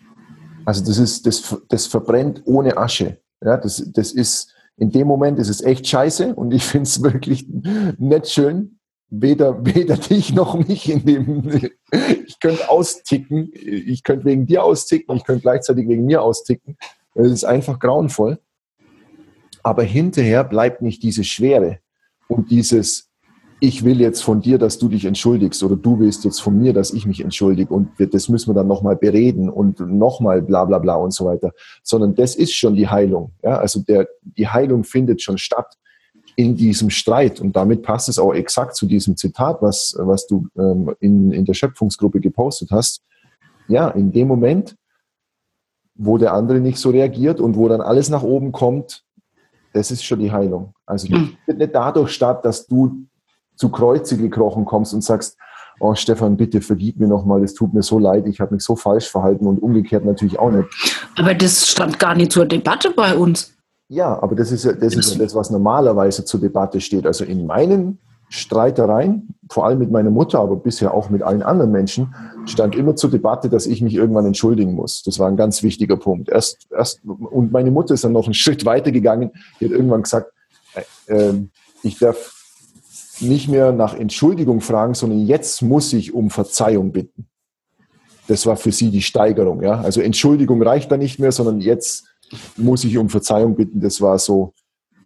Also 0.65 0.83
das 0.85 0.97
ist, 0.97 1.25
das, 1.25 1.61
das 1.69 1.87
verbrennt 1.87 2.41
ohne 2.45 2.77
Asche. 2.77 3.17
Ja, 3.43 3.57
das, 3.57 3.91
das 3.93 4.11
ist, 4.11 4.53
in 4.77 4.91
dem 4.91 5.07
Moment 5.07 5.39
ist 5.39 5.49
es 5.49 5.61
echt 5.61 5.87
scheiße 5.87 6.35
und 6.35 6.53
ich 6.53 6.63
finde 6.63 6.83
es 6.83 7.01
wirklich 7.03 7.47
nicht 7.97 8.29
schön. 8.29 8.79
Weder, 9.09 9.63
weder 9.65 9.95
dich 9.95 10.33
noch 10.33 10.55
mich 10.55 10.89
in 10.89 11.05
dem, 11.05 11.61
ich 12.25 12.39
könnte 12.39 12.67
austicken, 12.69 13.51
ich 13.53 14.03
könnte 14.03 14.25
wegen 14.25 14.47
dir 14.47 14.63
austicken, 14.63 15.17
ich 15.17 15.23
könnte 15.23 15.41
gleichzeitig 15.41 15.87
wegen 15.87 16.05
mir 16.05 16.23
austicken. 16.23 16.77
Es 17.13 17.31
ist 17.31 17.43
einfach 17.43 17.79
grauenvoll. 17.79 18.39
Aber 19.63 19.83
hinterher 19.83 20.43
bleibt 20.43 20.81
nicht 20.81 21.01
diese 21.03 21.23
Schwere 21.23 21.79
und 22.27 22.51
dieses, 22.51 23.09
ich 23.61 23.85
will 23.85 24.01
jetzt 24.01 24.21
von 24.21 24.41
dir, 24.41 24.57
dass 24.57 24.77
du 24.77 24.89
dich 24.89 25.05
entschuldigst 25.05 25.63
oder 25.63 25.77
du 25.77 25.99
willst 25.99 26.25
jetzt 26.25 26.41
von 26.41 26.59
mir, 26.59 26.73
dass 26.73 26.91
ich 26.91 27.05
mich 27.05 27.21
entschuldige 27.21 27.73
und 27.73 27.91
das 27.97 28.27
müssen 28.27 28.49
wir 28.49 28.55
dann 28.55 28.67
nochmal 28.67 28.97
bereden 28.97 29.49
und 29.49 29.79
nochmal 29.79 30.41
bla 30.41 30.65
bla 30.65 30.79
bla 30.79 30.95
und 30.95 31.13
so 31.13 31.25
weiter, 31.25 31.53
sondern 31.81 32.13
das 32.13 32.35
ist 32.35 32.53
schon 32.53 32.75
die 32.75 32.89
Heilung. 32.89 33.31
Ja? 33.41 33.57
Also 33.57 33.79
der, 33.79 34.09
die 34.21 34.49
Heilung 34.49 34.83
findet 34.83 35.21
schon 35.21 35.37
statt 35.37 35.77
in 36.35 36.55
diesem 36.55 36.89
Streit 36.89 37.39
und 37.39 37.55
damit 37.55 37.83
passt 37.83 38.09
es 38.09 38.19
auch 38.19 38.33
exakt 38.33 38.75
zu 38.75 38.85
diesem 38.85 39.15
Zitat, 39.15 39.61
was, 39.61 39.95
was 39.97 40.27
du 40.27 40.47
ähm, 40.57 40.93
in, 40.99 41.31
in 41.31 41.45
der 41.45 41.53
Schöpfungsgruppe 41.53 42.19
gepostet 42.19 42.71
hast. 42.71 43.01
Ja, 43.67 43.87
in 43.89 44.11
dem 44.11 44.27
Moment, 44.27 44.75
wo 45.95 46.17
der 46.17 46.33
andere 46.33 46.59
nicht 46.59 46.79
so 46.79 46.89
reagiert 46.89 47.39
und 47.39 47.55
wo 47.55 47.69
dann 47.69 47.81
alles 47.81 48.09
nach 48.09 48.23
oben 48.23 48.51
kommt, 48.51 49.03
das 49.73 49.91
ist 49.91 50.03
schon 50.03 50.19
die 50.19 50.31
Heilung. 50.31 50.73
Also 50.85 51.07
die 51.07 51.15
mhm. 51.15 51.37
findet 51.45 51.67
nicht 51.67 51.75
dadurch 51.75 52.11
statt, 52.11 52.45
dass 52.45 52.67
du 52.67 53.05
zu 53.55 53.69
Kreuze 53.69 54.17
gekrochen 54.17 54.65
kommst 54.65 54.93
und 54.93 55.03
sagst, 55.03 55.37
oh 55.79 55.95
Stefan, 55.95 56.37
bitte 56.37 56.61
vergib 56.61 56.99
mir 56.99 57.07
nochmal, 57.07 57.43
es 57.43 57.53
tut 57.53 57.73
mir 57.73 57.83
so 57.83 57.99
leid, 57.99 58.27
ich 58.27 58.39
habe 58.39 58.53
mich 58.53 58.63
so 58.63 58.75
falsch 58.75 59.09
verhalten 59.09 59.47
und 59.47 59.61
umgekehrt 59.61 60.05
natürlich 60.05 60.39
auch 60.39 60.51
nicht. 60.51 60.67
Aber 61.17 61.33
das 61.33 61.67
stand 61.67 61.99
gar 61.99 62.15
nicht 62.15 62.31
zur 62.31 62.45
Debatte 62.45 62.91
bei 62.91 63.15
uns. 63.15 63.53
Ja, 63.89 64.21
aber 64.21 64.35
das 64.35 64.51
ist 64.51 64.63
ja 64.65 64.73
das, 64.73 64.95
ist 64.95 65.13
ja 65.13 65.19
das 65.19 65.35
was 65.35 65.49
normalerweise 65.49 66.25
zur 66.25 66.39
Debatte 66.39 66.79
steht. 66.79 67.05
Also 67.05 67.25
in 67.25 67.45
meinen 67.45 67.99
Streitereien, 68.33 69.35
vor 69.51 69.65
allem 69.65 69.77
mit 69.77 69.91
meiner 69.91 70.09
Mutter, 70.09 70.39
aber 70.39 70.55
bisher 70.55 70.91
auch 70.93 71.11
mit 71.11 71.21
allen 71.21 71.43
anderen 71.43 71.71
Menschen, 71.71 72.15
stand 72.45 72.75
immer 72.75 72.95
zur 72.95 73.11
Debatte, 73.11 73.47
dass 73.47 73.67
ich 73.67 73.81
mich 73.81 73.93
irgendwann 73.93 74.25
entschuldigen 74.25 74.73
muss. 74.73 75.03
Das 75.03 75.19
war 75.19 75.27
ein 75.27 75.37
ganz 75.37 75.61
wichtiger 75.61 75.97
Punkt. 75.97 76.29
Erst, 76.29 76.67
erst, 76.71 77.01
und 77.05 77.51
meine 77.51 77.69
Mutter 77.69 77.93
ist 77.93 78.03
dann 78.03 78.11
noch 78.11 78.25
einen 78.25 78.33
Schritt 78.33 78.65
weiter 78.65 78.91
gegangen. 78.91 79.31
Die 79.59 79.65
hat 79.65 79.71
irgendwann 79.71 80.01
gesagt, 80.01 80.31
äh, 80.73 80.81
ähm, 81.13 81.51
ich 81.83 81.99
darf 81.99 82.33
nicht 83.19 83.49
mehr 83.49 83.71
nach 83.71 83.93
Entschuldigung 83.93 84.61
fragen, 84.61 84.95
sondern 84.95 85.19
jetzt 85.19 85.61
muss 85.61 85.93
ich 85.93 86.13
um 86.13 86.31
Verzeihung 86.31 86.91
bitten. 86.91 87.27
Das 88.27 88.47
war 88.47 88.55
für 88.55 88.71
sie 88.71 88.89
die 88.89 89.03
Steigerung. 89.03 89.61
Ja? 89.61 89.81
Also 89.81 90.01
Entschuldigung 90.01 90.59
reicht 90.63 90.91
da 90.91 90.97
nicht 90.97 91.19
mehr, 91.19 91.31
sondern 91.31 91.61
jetzt 91.61 92.05
muss 92.57 92.83
ich 92.83 92.97
um 92.97 93.09
Verzeihung 93.09 93.55
bitten. 93.55 93.79
Das 93.79 94.01
war 94.01 94.17
so. 94.17 94.53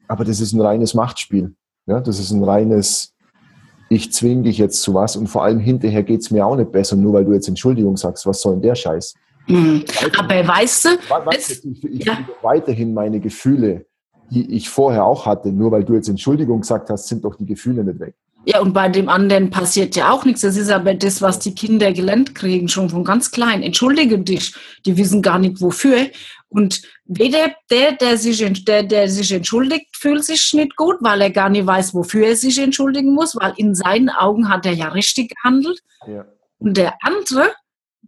Aber 0.07 0.23
das 0.23 0.39
ist 0.39 0.53
ein 0.53 0.61
reines 0.61 0.93
Machtspiel. 0.93 1.53
Ja? 1.87 1.99
Das 1.99 2.19
ist 2.19 2.31
ein 2.31 2.43
reines, 2.43 3.13
ich 3.89 4.11
zwinge 4.11 4.43
dich 4.43 4.57
jetzt 4.57 4.81
zu 4.81 4.93
was 4.93 5.15
und 5.15 5.27
vor 5.27 5.43
allem 5.43 5.59
hinterher 5.59 6.03
geht 6.03 6.21
es 6.21 6.31
mir 6.31 6.45
auch 6.45 6.55
nicht 6.55 6.71
besser, 6.71 6.95
nur 6.95 7.13
weil 7.13 7.25
du 7.25 7.33
jetzt 7.33 7.47
Entschuldigung 7.47 7.97
sagst. 7.97 8.25
Was 8.25 8.41
soll 8.41 8.53
denn 8.53 8.61
der 8.61 8.75
Scheiß? 8.75 9.15
Mhm. 9.47 9.85
Aber 10.17 10.47
weißt 10.47 10.85
du, 10.85 10.89
weißt 11.09 11.63
du 11.63 11.69
ich, 11.69 11.83
ich 11.83 12.05
ja. 12.05 12.17
weiterhin 12.41 12.93
meine 12.93 13.19
Gefühle 13.19 13.85
die 14.29 14.55
ich 14.55 14.69
vorher 14.69 15.05
auch 15.05 15.25
hatte. 15.25 15.51
Nur 15.51 15.71
weil 15.71 15.83
du 15.83 15.93
jetzt 15.93 16.09
Entschuldigung 16.09 16.61
gesagt 16.61 16.89
hast, 16.89 17.07
sind 17.07 17.23
doch 17.23 17.35
die 17.35 17.45
Gefühle 17.45 17.83
nicht 17.83 17.99
weg. 17.99 18.15
Ja, 18.49 18.61
und 18.61 18.71
bei 18.71 18.87
dem 18.87 19.09
anderen 19.09 19.49
passiert 19.49 19.97
ja 19.97 20.09
auch 20.09 20.23
nichts. 20.23 20.39
Das 20.39 20.55
ist 20.55 20.69
aber 20.69 20.93
das, 20.93 21.21
was 21.21 21.39
die 21.39 21.53
Kinder 21.53 21.91
gelernt 21.91 22.33
kriegen, 22.33 22.69
schon 22.69 22.89
von 22.89 23.03
ganz 23.03 23.29
klein. 23.31 23.61
Entschuldige 23.61 24.19
dich. 24.19 24.55
Die 24.85 24.95
wissen 24.95 25.21
gar 25.21 25.37
nicht 25.37 25.59
wofür. 25.59 26.07
Und 26.47 26.81
weder 27.03 27.53
der, 27.69 27.91
der 27.91 28.17
sich, 28.17 28.39
der, 28.63 28.83
der 28.83 29.09
sich 29.09 29.33
entschuldigt, 29.33 29.87
fühlt 29.97 30.23
sich 30.23 30.53
nicht 30.53 30.77
gut, 30.77 30.95
weil 31.01 31.19
er 31.19 31.31
gar 31.31 31.49
nicht 31.49 31.67
weiß, 31.67 31.93
wofür 31.93 32.27
er 32.27 32.35
sich 32.37 32.57
entschuldigen 32.57 33.13
muss, 33.13 33.35
weil 33.35 33.53
in 33.57 33.75
seinen 33.75 34.09
Augen 34.09 34.47
hat 34.47 34.65
er 34.65 34.71
ja 34.71 34.87
richtig 34.87 35.35
gehandelt. 35.35 35.81
Ja. 36.07 36.25
Und 36.57 36.77
der 36.77 36.93
andere, 37.01 37.51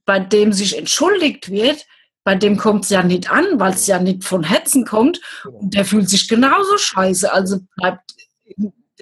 bei 0.06 0.22
dem 0.22 0.54
sich 0.54 0.78
entschuldigt 0.78 1.52
wird, 1.52 1.86
bei 2.24 2.36
dem 2.36 2.56
kommt 2.56 2.86
es 2.86 2.92
ja 2.92 3.04
nicht 3.04 3.30
an, 3.30 3.46
weil 3.60 3.74
es 3.74 3.88
ja 3.88 4.00
nicht 4.00 4.24
von 4.24 4.46
Hetzen 4.46 4.86
kommt. 4.86 5.20
Und 5.44 5.74
der 5.74 5.84
fühlt 5.84 6.10
sich 6.10 6.30
genauso 6.30 6.78
scheiße. 6.78 7.30
Also 7.30 7.60
bleibt, 7.76 8.14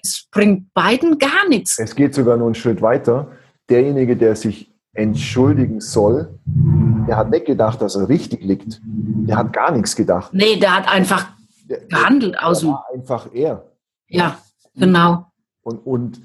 es 0.08 0.28
bringt 0.32 0.74
beiden 0.74 1.18
gar 1.18 1.48
nichts. 1.50 1.78
Es 1.80 1.96
geht 1.96 2.14
sogar 2.14 2.38
nur 2.38 2.48
einen 2.48 2.56
Schritt 2.56 2.82
weiter. 2.82 3.32
Derjenige, 3.70 4.16
der 4.16 4.36
sich 4.36 4.74
entschuldigen 4.94 5.80
soll, 5.80 6.40
der 7.08 7.18
hat 7.18 7.30
nicht 7.30 7.46
gedacht, 7.46 7.82
dass 7.82 7.96
er 7.96 8.10
richtig 8.10 8.44
liegt. 8.44 8.82
Der 8.84 9.38
hat 9.38 9.54
gar 9.54 9.72
nichts 9.72 9.96
gedacht. 9.96 10.34
Nee, 10.34 10.58
der 10.60 10.76
hat 10.76 10.92
einfach 10.92 11.28
der, 11.70 11.80
gehandelt 11.88 12.40
aus 12.40 12.62
dem. 12.62 12.76
Einfach 12.94 13.28
er. 13.34 13.72
Ja, 14.08 14.38
genau. 14.76 15.28
Und, 15.62 15.86
und 15.86 16.22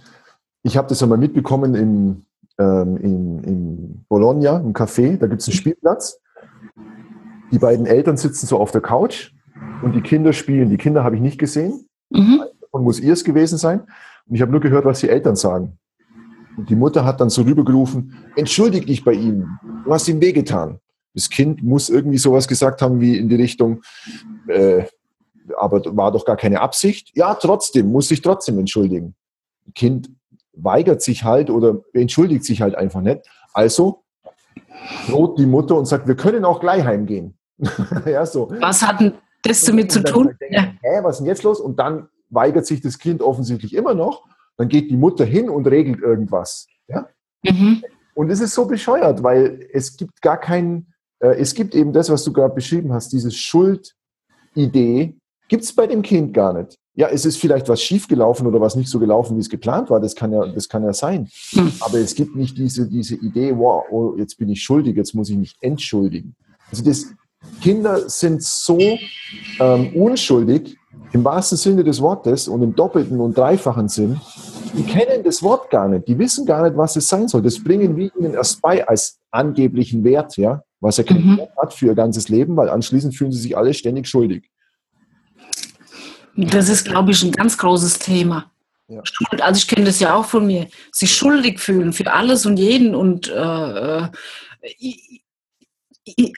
ich 0.63 0.77
habe 0.77 0.89
das 0.89 1.03
einmal 1.03 1.19
mitbekommen 1.19 1.75
in, 1.75 2.27
ähm, 2.59 2.97
in, 2.97 3.45
in 3.45 4.05
Bologna, 4.09 4.59
im 4.59 4.73
Café. 4.73 5.19
Da 5.19 5.27
gibt 5.27 5.43
es 5.43 5.49
einen 5.49 5.57
Spielplatz. 5.57 6.19
Die 7.51 7.59
beiden 7.59 7.85
Eltern 7.85 8.17
sitzen 8.17 8.47
so 8.47 8.59
auf 8.59 8.71
der 8.71 8.81
Couch 8.81 9.33
und 9.83 9.95
die 9.95 10.01
Kinder 10.01 10.33
spielen. 10.33 10.71
Die 10.71 10.79
Kinder 10.79 11.05
habe 11.05 11.17
ich 11.17 11.23
nicht 11.23 11.39
gesehen. 11.39 11.87
Mhm. 12.11 12.43
Und 12.73 12.83
muss 12.83 12.99
ihr 12.99 13.13
es 13.13 13.23
gewesen 13.23 13.59
sein. 13.59 13.81
Und 14.27 14.35
ich 14.35 14.43
habe 14.43 14.51
nur 14.51 14.61
gehört, 14.61 14.85
was 14.85 15.01
die 15.01 15.09
Eltern 15.09 15.37
sagen. 15.37 15.79
Und 16.57 16.69
die 16.69 16.75
Mutter 16.75 17.05
hat 17.05 17.21
dann 17.21 17.31
so 17.31 17.43
rübergerufen, 17.43 18.15
entschuldig 18.37 18.87
dich 18.87 19.05
bei 19.05 19.13
ihm, 19.13 19.47
du 19.85 19.93
hast 19.93 20.09
ihm 20.09 20.21
wehgetan. 20.21 20.81
Das 21.15 21.31
Kind 21.31 21.63
muss 21.63 21.89
irgendwie 21.89 22.19
sowas 22.19 22.49
gesagt 22.49 22.83
haben 22.83 23.01
wie 23.01 23.17
in 23.17 23.29
die 23.29 23.37
Richtung, 23.37 23.83
äh, 24.49 24.85
aber 25.59 25.83
war 25.97 26.13
doch 26.13 26.25
gar 26.25 26.37
keine 26.37 26.61
Absicht. 26.61 27.11
Ja, 27.15 27.35
trotzdem, 27.35 27.91
muss 27.91 28.09
sich 28.09 28.23
trotzdem 28.23 28.59
entschuldigen. 28.59 29.15
Das 29.67 29.75
Kind 29.75 30.11
weigert 30.55 31.03
sich 31.03 31.25
halt 31.25 31.51
oder 31.51 31.81
entschuldigt 31.93 32.45
sich 32.45 32.63
halt 32.63 32.75
einfach 32.75 33.01
nicht. 33.01 33.21
Also 33.53 34.05
droht 35.09 35.39
die 35.39 35.47
Mutter 35.47 35.77
und 35.77 35.87
sagt, 35.87 36.07
wir 36.07 36.17
können 36.17 36.45
auch 36.45 36.61
gleich 36.61 36.85
heimgehen. 36.85 37.37
ja, 38.07 38.25
so. 38.27 38.51
Was 38.61 38.83
hat 38.83 39.01
denn 39.01 39.15
das 39.43 39.63
damit 39.63 39.93
zu 39.93 40.03
tun? 40.03 40.35
Denken, 40.41 40.55
ja. 40.55 40.63
Hä, 40.83 41.01
was 41.03 41.17
ist 41.17 41.19
denn 41.21 41.27
jetzt 41.27 41.43
los? 41.43 41.61
Und 41.61 41.79
dann 41.79 42.09
weigert 42.33 42.67
sich 42.67 42.81
das 42.81 42.99
Kind 42.99 43.23
offensichtlich 43.23 43.75
immer 43.75 43.95
noch. 43.95 44.27
Dann 44.57 44.69
geht 44.69 44.91
die 44.91 44.97
Mutter 44.97 45.25
hin 45.25 45.49
und 45.49 45.67
regelt 45.67 46.01
irgendwas. 46.01 46.67
Ja? 46.89 47.09
Mhm. 47.43 47.83
Und 48.15 48.31
es 48.31 48.41
ist 48.41 48.55
so 48.55 48.67
bescheuert, 48.67 49.23
weil 49.23 49.67
es 49.73 49.97
gibt 49.97 50.21
gar 50.21 50.39
kein, 50.39 50.87
äh, 51.21 51.37
es 51.39 51.55
gibt 51.55 51.75
eben 51.75 51.93
das, 51.93 52.11
was 52.11 52.25
du 52.25 52.33
gerade 52.33 52.55
beschrieben 52.55 52.93
hast, 52.93 53.13
diese 53.13 53.31
Schuldidee, 53.31 55.17
gibt 55.49 55.65
es 55.65 55.75
bei 55.75 55.87
dem 55.87 56.03
Kind 56.03 56.35
gar 56.35 56.53
nicht. 56.53 56.79
Ja, 56.95 57.09
es 57.09 57.25
ist 57.25 57.39
vielleicht 57.39 57.69
was 57.71 57.81
schiefgelaufen 57.83 58.47
oder 58.47 58.61
was 58.61 58.77
nicht 58.77 58.91
so 58.91 58.99
gelaufen, 58.99 59.37
wie 59.37 59.41
es 59.41 59.49
geplant 59.49 59.89
war. 59.89 59.99
Das 59.99 60.15
kann 60.15 60.31
ja, 60.31 60.47
das 60.47 60.69
kann 60.69 60.85
ja 60.85 60.93
sein. 60.93 61.29
Hm. 61.51 61.73
Aber 61.81 61.99
es 61.99 62.15
gibt 62.15 62.37
nicht 62.37 62.59
diese, 62.59 62.87
diese 62.87 63.15
Idee, 63.15 63.57
wow, 63.57 63.85
oh, 63.91 64.15
jetzt 64.19 64.37
bin 64.37 64.51
ich 64.51 64.63
schuldig, 64.63 64.97
jetzt 64.97 65.15
muss 65.15 65.31
ich 65.31 65.37
mich 65.39 65.57
entschuldigen. 65.61 66.35
Also 66.71 66.85
das, 66.85 67.07
Kinder 67.61 68.09
sind 68.09 68.43
so 68.43 68.79
ähm, 69.59 69.95
unschuldig, 69.95 70.77
im 71.13 71.25
wahrsten 71.25 71.59
Sinne 71.59 71.85
des 71.85 72.01
Wortes 72.01 72.49
und 72.49 72.63
im 72.63 72.75
doppelten 72.75 73.21
und 73.21 73.37
dreifachen 73.37 73.89
Sinn, 73.89 74.21
die 74.75 74.85
kennen 74.85 75.23
das 75.23 75.43
Wort 75.43 75.71
gar 75.71 75.89
nicht, 75.89 76.09
die 76.09 76.19
wissen 76.19 76.47
gar 76.47 76.63
nicht, 76.65 76.77
was 76.77 76.97
es 76.97 77.09
sein 77.09 77.29
soll. 77.29 77.43
Das 77.43 77.63
bringen 77.63 77.97
wir 77.97 78.11
ihnen 78.17 78.35
erst 78.35 78.63
bei 78.63 78.87
als 78.87 79.19
angeblichen 79.31 80.03
Wert, 80.05 80.37
ja, 80.37 80.63
was 80.81 80.99
er 80.99 81.05
keinen 81.05 81.33
mhm. 81.33 81.39
Wert 81.39 81.57
hat 81.57 81.75
für 81.75 81.87
ihr 81.87 81.95
ganzes 81.95 82.29
Leben, 82.29 82.57
weil 82.57 82.71
anschließend 82.71 83.15
fühlen 83.15 83.33
sie 83.33 83.41
sich 83.41 83.57
alle 83.57 83.75
ständig 83.75 84.09
schuldig. 84.09 84.51
Das 86.35 86.71
ist, 86.71 86.87
glaube 86.87 87.11
ich, 87.13 87.23
ein 87.23 87.33
ganz 87.33 87.59
großes 87.59 87.99
Thema. 87.99 88.51
Ja. 88.89 89.03
Also 89.41 89.59
ich 89.59 89.69
kenne 89.69 89.87
das 89.87 90.01
ja 90.01 90.15
auch 90.15 90.25
von 90.25 90.47
mir, 90.47 90.67
sich 90.91 91.15
schuldig 91.15 91.61
fühlen 91.61 91.93
für 91.93 92.13
alles 92.13 92.47
und 92.47 92.57
jeden 92.59 92.95
und 92.95 93.29
äh, 93.29 93.99
äh 93.99 94.09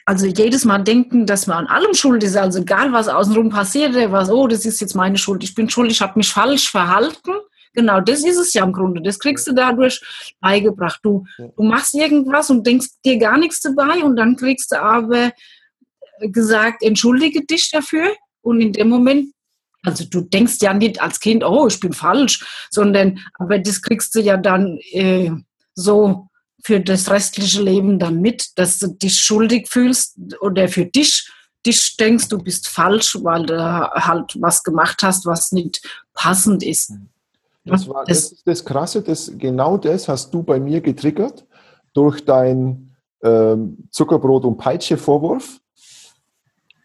also 0.05 0.27
jedes 0.27 0.65
Mal 0.65 0.79
denken, 0.79 1.25
dass 1.25 1.47
man 1.47 1.65
an 1.65 1.67
allem 1.67 1.93
schuld 1.93 2.23
ist, 2.23 2.37
also 2.37 2.59
egal 2.59 2.93
was 2.93 3.07
außenrum 3.07 3.49
passiert, 3.49 3.95
was, 4.11 4.29
oh, 4.29 4.47
das 4.47 4.65
ist 4.65 4.79
jetzt 4.79 4.95
meine 4.95 5.17
Schuld, 5.17 5.43
ich 5.43 5.55
bin 5.55 5.69
schuld, 5.69 5.91
ich 5.91 6.01
habe 6.01 6.19
mich 6.19 6.29
falsch 6.29 6.69
verhalten. 6.69 7.31
Genau, 7.73 7.99
das 7.99 8.23
ist 8.23 8.37
es 8.37 8.53
ja 8.53 8.63
im 8.63 8.71
Grunde. 8.71 9.01
Das 9.01 9.19
kriegst 9.19 9.45
du 9.47 9.53
dadurch 9.53 10.01
beigebracht. 10.39 10.99
Du, 11.03 11.25
du 11.37 11.63
machst 11.63 11.93
irgendwas 11.93 12.49
und 12.49 12.65
denkst 12.65 12.87
dir 13.03 13.17
gar 13.17 13.37
nichts 13.37 13.59
dabei 13.59 14.01
und 14.01 14.15
dann 14.15 14.37
kriegst 14.37 14.71
du 14.71 14.81
aber 14.81 15.31
gesagt, 16.21 16.83
entschuldige 16.83 17.45
dich 17.45 17.69
dafür. 17.71 18.15
Und 18.41 18.61
in 18.61 18.71
dem 18.71 18.87
Moment, 18.87 19.33
also 19.83 20.05
du 20.05 20.21
denkst 20.21 20.57
ja 20.61 20.73
nicht 20.73 21.01
als 21.01 21.19
Kind, 21.19 21.43
oh, 21.43 21.67
ich 21.67 21.79
bin 21.79 21.91
falsch, 21.91 22.67
sondern, 22.69 23.19
aber 23.39 23.59
das 23.59 23.81
kriegst 23.81 24.15
du 24.15 24.21
ja 24.21 24.37
dann 24.37 24.79
äh, 24.91 25.31
so 25.73 26.29
für 26.65 26.79
das 26.79 27.11
restliche 27.11 27.61
Leben 27.61 27.99
dann 27.99 28.21
mit, 28.21 28.57
dass 28.57 28.79
du 28.79 28.87
dich 28.87 29.21
schuldig 29.21 29.67
fühlst 29.69 30.17
oder 30.41 30.67
für 30.67 30.85
dich 30.85 31.31
dich 31.63 31.95
denkst, 31.95 32.27
du 32.27 32.39
bist 32.39 32.67
falsch, 32.67 33.19
weil 33.21 33.45
du 33.45 33.55
halt 33.55 34.35
was 34.41 34.63
gemacht 34.63 35.03
hast, 35.03 35.27
was 35.27 35.51
nicht 35.51 35.87
passend 36.15 36.63
ist. 36.63 36.93
Das, 37.65 37.87
war, 37.87 38.03
das, 38.05 38.29
das 38.29 38.31
ist 38.31 38.47
das 38.47 38.65
Krasse, 38.65 39.03
das, 39.03 39.31
genau 39.37 39.77
das 39.77 40.07
hast 40.07 40.33
du 40.33 40.41
bei 40.41 40.59
mir 40.59 40.81
getriggert 40.81 41.45
durch 41.93 42.25
dein 42.25 42.95
ähm, 43.21 43.87
Zuckerbrot- 43.91 44.45
und 44.45 44.57
Peitsche-Vorwurf, 44.57 45.59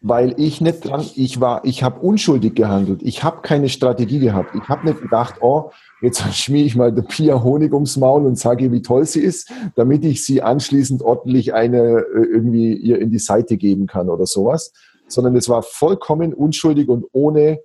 weil 0.01 0.33
ich 0.37 0.61
nicht 0.61 0.83
dran, 0.83 1.05
ich 1.15 1.39
war, 1.39 1.63
ich 1.63 1.83
habe 1.83 1.99
unschuldig 1.99 2.55
gehandelt, 2.55 3.03
ich 3.03 3.23
habe 3.23 3.41
keine 3.43 3.69
Strategie 3.69 4.17
gehabt, 4.17 4.55
ich 4.55 4.67
habe 4.67 4.87
nicht 4.87 4.99
gedacht, 4.99 5.35
oh, 5.41 5.69
jetzt 6.01 6.21
schmier 6.35 6.65
ich 6.65 6.75
mal 6.75 6.91
der 6.91 7.03
Pia 7.03 7.43
Honig 7.43 7.71
ums 7.71 7.97
Maul 7.97 8.25
und 8.25 8.37
sage, 8.37 8.71
wie 8.71 8.81
toll 8.81 9.05
sie 9.05 9.21
ist, 9.21 9.51
damit 9.75 10.03
ich 10.03 10.25
sie 10.25 10.41
anschließend 10.41 11.03
ordentlich 11.03 11.53
eine 11.53 11.99
äh, 11.99 12.23
irgendwie 12.23 12.73
ihr 12.73 12.99
in 12.99 13.11
die 13.11 13.19
Seite 13.19 13.57
geben 13.57 13.85
kann 13.85 14.09
oder 14.09 14.25
sowas, 14.25 14.73
sondern 15.07 15.35
es 15.35 15.47
war 15.47 15.61
vollkommen 15.61 16.33
unschuldig 16.33 16.89
und 16.89 17.05
ohne, 17.11 17.59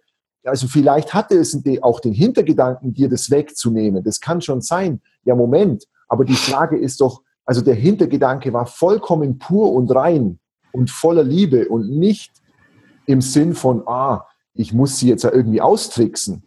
also 0.45 0.69
vielleicht 0.69 1.15
hatte 1.15 1.37
es 1.37 1.59
auch 1.81 2.01
den 2.01 2.13
Hintergedanken, 2.13 2.93
dir 2.93 3.09
das 3.09 3.31
wegzunehmen. 3.31 4.05
Das 4.05 4.21
kann 4.21 4.43
schon 4.43 4.61
sein. 4.61 5.01
Ja, 5.25 5.35
Moment. 5.35 5.87
Aber 6.07 6.25
die 6.25 6.35
Frage 6.35 6.77
ist 6.77 7.01
doch, 7.01 7.23
also 7.47 7.63
der 7.63 7.75
Hintergedanke 7.75 8.53
war 8.53 8.67
vollkommen 8.67 9.39
pur 9.39 9.73
und 9.73 9.93
rein 9.95 10.39
und 10.77 10.91
voller 10.91 11.25
Liebe 11.25 11.69
und 11.69 11.89
nicht 11.89 12.33
im 13.07 13.21
Sinn 13.21 13.55
von, 13.55 13.87
ah, 13.87 14.27
ich 14.55 14.73
muss 14.73 14.99
sie 14.99 15.09
jetzt 15.09 15.25
ja 15.25 15.33
irgendwie 15.33 15.61
austricksen, 15.61 16.43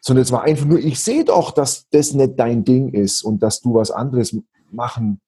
sondern 0.00 0.22
es 0.22 0.32
war 0.32 0.42
einfach 0.42 0.66
nur, 0.66 0.78
ich 0.78 1.00
sehe 1.00 1.24
doch, 1.24 1.50
dass 1.50 1.88
das 1.90 2.12
nicht 2.14 2.38
dein 2.38 2.64
Ding 2.64 2.90
ist 2.90 3.22
und 3.22 3.42
dass 3.42 3.60
du 3.60 3.74
was 3.74 3.90
anderes 3.90 4.36
machen 4.70 5.20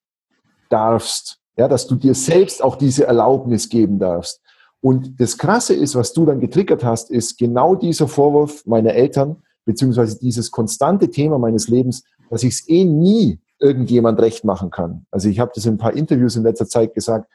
darfst. 0.71 1.39
Ja, 1.57 1.67
dass 1.67 1.89
du 1.89 1.97
dir 1.97 2.15
selbst 2.15 2.63
auch 2.63 2.77
diese 2.77 3.05
Erlaubnis 3.05 3.69
geben 3.69 3.99
darfst. 3.99 4.41
Und 4.81 5.21
das 5.21 5.37
Krasse 5.37 5.75
ist, 5.75 5.97
was 5.97 6.13
du 6.13 6.25
dann 6.25 6.39
getriggert 6.39 6.85
hast, 6.85 7.11
ist 7.11 7.37
genau 7.37 7.75
dieser 7.75 8.07
Vorwurf 8.07 8.65
meiner 8.65 8.95
Eltern, 8.95 9.43
beziehungsweise 9.65 10.21
dieses 10.21 10.53
konstante 10.53 11.11
Thema 11.11 11.39
meines 11.39 11.67
Lebens, 11.67 12.05
dass 12.31 12.45
ich 12.45 12.55
es 12.55 12.69
eh 12.69 12.85
nie 12.85 13.41
irgendjemand 13.59 14.21
recht 14.21 14.45
machen 14.45 14.71
kann. 14.71 15.07
Also 15.11 15.29
ich 15.29 15.41
habe 15.41 15.51
das 15.53 15.67
in 15.67 15.75
ein 15.75 15.79
paar 15.79 15.95
Interviews 15.95 16.37
in 16.37 16.45
letzter 16.45 16.69
Zeit 16.69 16.95
gesagt, 16.95 17.29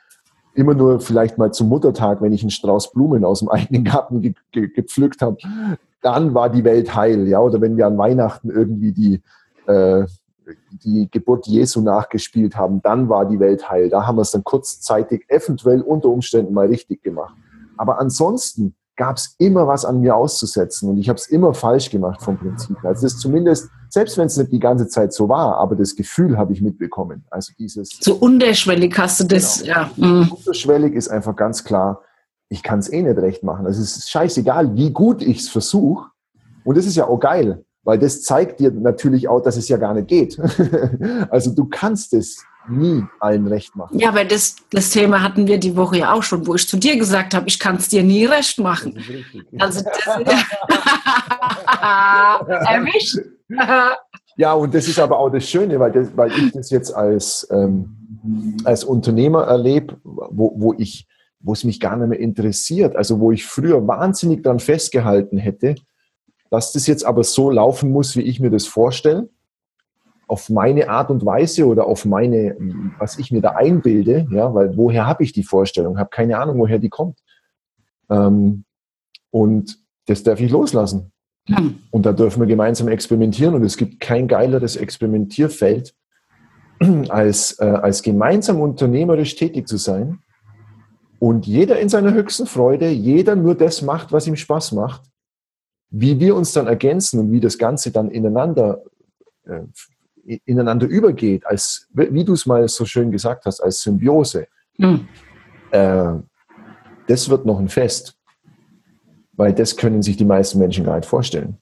immer 0.55 0.73
nur 0.73 0.99
vielleicht 0.99 1.37
mal 1.37 1.51
zum 1.51 1.69
Muttertag, 1.69 2.21
wenn 2.21 2.33
ich 2.33 2.41
einen 2.41 2.51
Strauß 2.51 2.91
Blumen 2.91 3.25
aus 3.25 3.39
dem 3.39 3.49
eigenen 3.49 3.83
Garten 3.83 4.21
ge 4.21 4.33
ge 4.51 4.67
gepflückt 4.67 5.21
habe, 5.21 5.37
dann 6.01 6.33
war 6.33 6.49
die 6.49 6.63
Welt 6.63 6.95
heil, 6.95 7.27
ja. 7.27 7.39
Oder 7.39 7.61
wenn 7.61 7.77
wir 7.77 7.87
an 7.87 7.97
Weihnachten 7.97 8.49
irgendwie 8.49 8.91
die, 8.91 9.21
äh, 9.67 10.05
die 10.83 11.09
Geburt 11.09 11.47
Jesu 11.47 11.81
nachgespielt 11.81 12.55
haben, 12.55 12.81
dann 12.81 13.09
war 13.09 13.25
die 13.25 13.39
Welt 13.39 13.69
heil. 13.69 13.89
Da 13.89 14.05
haben 14.05 14.17
wir 14.17 14.23
es 14.23 14.31
dann 14.31 14.43
kurzzeitig 14.43 15.25
eventuell 15.29 15.81
unter 15.81 16.09
Umständen 16.09 16.53
mal 16.53 16.67
richtig 16.67 17.01
gemacht. 17.01 17.35
Aber 17.77 17.99
ansonsten 17.99 18.75
gab 18.95 19.17
es 19.17 19.35
immer 19.39 19.67
was 19.67 19.85
an 19.85 20.01
mir 20.01 20.15
auszusetzen 20.15 20.89
und 20.89 20.97
ich 20.97 21.09
habe 21.09 21.17
es 21.17 21.27
immer 21.27 21.53
falsch 21.53 21.89
gemacht 21.89 22.21
vom 22.21 22.37
Prinzip. 22.37 22.77
Also 22.83 23.03
das 23.03 23.13
ist 23.13 23.19
zumindest, 23.19 23.69
selbst 23.89 24.17
wenn 24.17 24.27
es 24.27 24.37
nicht 24.37 24.51
die 24.51 24.59
ganze 24.59 24.87
Zeit 24.87 25.13
so 25.13 25.29
war, 25.29 25.57
aber 25.57 25.75
das 25.75 25.95
Gefühl 25.95 26.37
habe 26.37 26.53
ich 26.53 26.61
mitbekommen. 26.61 27.25
Also 27.31 27.53
dieses. 27.57 27.89
So 27.99 28.15
unterschwellig 28.15 28.97
hast 28.97 29.19
du 29.19 29.23
das, 29.25 29.61
genau. 29.63 29.73
ja. 29.73 29.91
Mhm. 29.95 30.31
Unterschwellig 30.31 30.93
ist 30.93 31.09
einfach 31.09 31.35
ganz 31.35 31.63
klar, 31.63 32.01
ich 32.49 32.61
kann 32.61 32.79
es 32.79 32.91
eh 32.91 33.01
nicht 33.01 33.17
recht 33.17 33.43
machen. 33.43 33.65
Also 33.65 33.81
es 33.81 33.97
ist 33.97 34.09
scheißegal, 34.09 34.75
wie 34.75 34.91
gut 34.91 35.23
ich 35.23 35.39
es 35.39 35.49
versuche. 35.49 36.09
Und 36.63 36.77
das 36.77 36.85
ist 36.85 36.95
ja 36.95 37.07
auch 37.07 37.19
geil. 37.19 37.65
Weil 37.85 37.99
das 37.99 38.23
zeigt 38.23 38.59
dir 38.61 38.71
natürlich 38.71 39.27
auch, 39.27 39.41
dass 39.41 39.57
es 39.57 39.67
ja 39.67 39.77
gar 39.77 39.93
nicht 39.93 40.07
geht. 40.07 40.39
also 41.29 41.53
du 41.53 41.65
kannst 41.65 42.13
es 42.13 42.45
nie 42.69 43.03
allen 43.19 43.47
recht 43.47 43.75
machen. 43.75 43.99
Ja, 43.99 44.09
aber 44.09 44.25
das, 44.25 44.57
das 44.71 44.91
Thema 44.91 45.21
hatten 45.21 45.47
wir 45.47 45.57
die 45.57 45.75
Woche 45.75 45.99
ja 45.99 46.13
auch 46.13 46.23
schon, 46.23 46.47
wo 46.47 46.55
ich 46.55 46.67
zu 46.67 46.77
dir 46.77 46.97
gesagt 46.97 47.33
habe, 47.33 47.47
ich 47.47 47.59
kann 47.59 47.77
es 47.77 47.89
dir 47.89 48.03
nie 48.03 48.25
recht 48.25 48.59
machen. 48.59 48.95
Das 48.95 49.09
richtig. 49.09 49.45
Also 49.59 49.83
das 49.83 50.07
erwischt. 52.67 53.17
ja, 54.37 54.53
und 54.53 54.73
das 54.73 54.87
ist 54.87 54.99
aber 54.99 55.19
auch 55.19 55.29
das 55.29 55.47
Schöne, 55.47 55.79
weil, 55.79 55.91
das, 55.91 56.15
weil 56.15 56.31
ich 56.31 56.51
das 56.51 56.69
jetzt 56.69 56.93
als, 56.93 57.47
ähm, 57.51 58.61
als 58.63 58.83
Unternehmer 58.83 59.43
erlebe, 59.43 59.97
wo, 60.03 60.53
wo 60.55 60.73
ich 60.77 61.07
wo 61.43 61.51
es 61.51 61.65
mich 61.65 61.79
gar 61.79 61.97
nicht 61.97 62.07
mehr 62.07 62.19
interessiert, 62.19 62.95
also 62.95 63.19
wo 63.19 63.31
ich 63.31 63.45
früher 63.45 63.85
wahnsinnig 63.85 64.43
daran 64.43 64.59
festgehalten 64.59 65.37
hätte, 65.37 65.75
dass 66.49 66.71
das 66.71 66.87
jetzt 66.87 67.05
aber 67.05 67.23
so 67.23 67.49
laufen 67.49 67.91
muss, 67.91 68.15
wie 68.15 68.21
ich 68.21 68.39
mir 68.39 68.49
das 68.49 68.65
vorstelle, 68.65 69.29
auf 70.33 70.49
meine 70.49 70.89
Art 70.89 71.11
und 71.11 71.23
Weise 71.25 71.67
oder 71.67 71.85
auf 71.85 72.05
meine, 72.05 72.57
was 72.97 73.19
ich 73.19 73.31
mir 73.31 73.39
da 73.39 73.51
einbilde, 73.51 74.25
ja, 74.31 74.53
weil 74.53 74.75
woher 74.75 75.05
habe 75.05 75.23
ich 75.23 75.31
die 75.31 75.43
Vorstellung? 75.43 75.99
Habe 75.99 76.09
keine 76.09 76.39
Ahnung, 76.39 76.57
woher 76.57 76.79
die 76.79 76.89
kommt. 76.89 77.19
Ähm, 78.09 78.65
und 79.29 79.77
das 80.07 80.23
darf 80.23 80.39
ich 80.39 80.49
loslassen. 80.49 81.11
Hm. 81.47 81.75
Und 81.91 82.07
da 82.07 82.13
dürfen 82.13 82.39
wir 82.39 82.47
gemeinsam 82.47 82.87
experimentieren 82.87 83.53
und 83.53 83.63
es 83.63 83.77
gibt 83.77 83.99
kein 83.99 84.27
geileres 84.27 84.75
Experimentierfeld, 84.75 85.93
als, 87.09 87.59
äh, 87.59 87.65
als 87.65 88.01
gemeinsam 88.01 88.59
unternehmerisch 88.59 89.35
tätig 89.35 89.67
zu 89.67 89.77
sein 89.77 90.19
und 91.19 91.45
jeder 91.45 91.79
in 91.79 91.89
seiner 91.89 92.11
höchsten 92.11 92.47
Freude, 92.47 92.89
jeder 92.89 93.35
nur 93.35 93.55
das 93.55 93.83
macht, 93.83 94.11
was 94.11 94.25
ihm 94.25 94.35
Spaß 94.35 94.71
macht 94.71 95.03
wie 95.95 96.19
wir 96.19 96.35
uns 96.35 96.53
dann 96.53 96.65
ergänzen 96.65 97.19
und 97.19 97.31
wie 97.31 97.39
das 97.39 97.59
Ganze 97.59 97.91
dann 97.91 98.09
ineinander, 98.09 98.81
äh, 99.45 99.61
ineinander 100.45 100.87
übergeht, 100.87 101.45
als, 101.45 101.87
wie 101.93 102.23
du 102.23 102.33
es 102.33 102.45
mal 102.45 102.67
so 102.67 102.85
schön 102.85 103.11
gesagt 103.11 103.45
hast, 103.45 103.59
als 103.59 103.81
Symbiose, 103.81 104.47
mhm. 104.77 105.07
äh, 105.71 106.13
das 107.07 107.29
wird 107.29 107.45
noch 107.45 107.59
ein 107.59 107.69
Fest. 107.69 108.17
Weil 109.35 109.53
das 109.53 109.75
können 109.75 110.03
sich 110.03 110.15
die 110.15 110.25
meisten 110.25 110.59
Menschen 110.59 110.85
gar 110.85 110.95
nicht 110.95 111.07
vorstellen. 111.07 111.57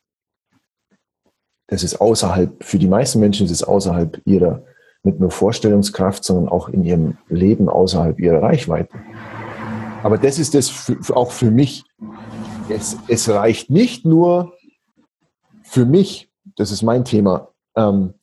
Das 1.68 1.84
ist 1.84 2.01
außerhalb, 2.01 2.62
für 2.62 2.78
die 2.78 2.88
meisten 2.88 3.22
Menschen 3.22 3.45
ist 3.45 3.51
es 3.51 3.64
außerhalb 3.64 4.22
ihrer, 4.26 4.64
nicht 5.03 5.22
nur 5.22 5.32
Vorstellungskraft, 5.32 6.24
sondern 6.24 6.49
auch 6.49 6.68
in 6.68 6.84
ihrem 6.84 7.18
Leben 7.30 7.70
außerhalb 7.70 8.20
ihrer 8.20 8.41
Reichweite. 8.41 8.93
Aber 10.03 10.18
das 10.18 10.38
ist 10.38 10.53
das 10.53 10.70
für, 10.70 11.16
auch 11.16 11.32
für 11.32 11.49
mich 11.49 11.86
es, 12.72 12.97
es 13.07 13.30
reicht 13.30 13.70
nicht 13.70 14.05
nur 14.05 14.53
für 15.64 15.86
mich, 15.86 16.30
das 16.55 16.72
ist 16.72 16.82
mein 16.82 17.05
Thema, 17.05 17.49
ähm, 17.76 18.14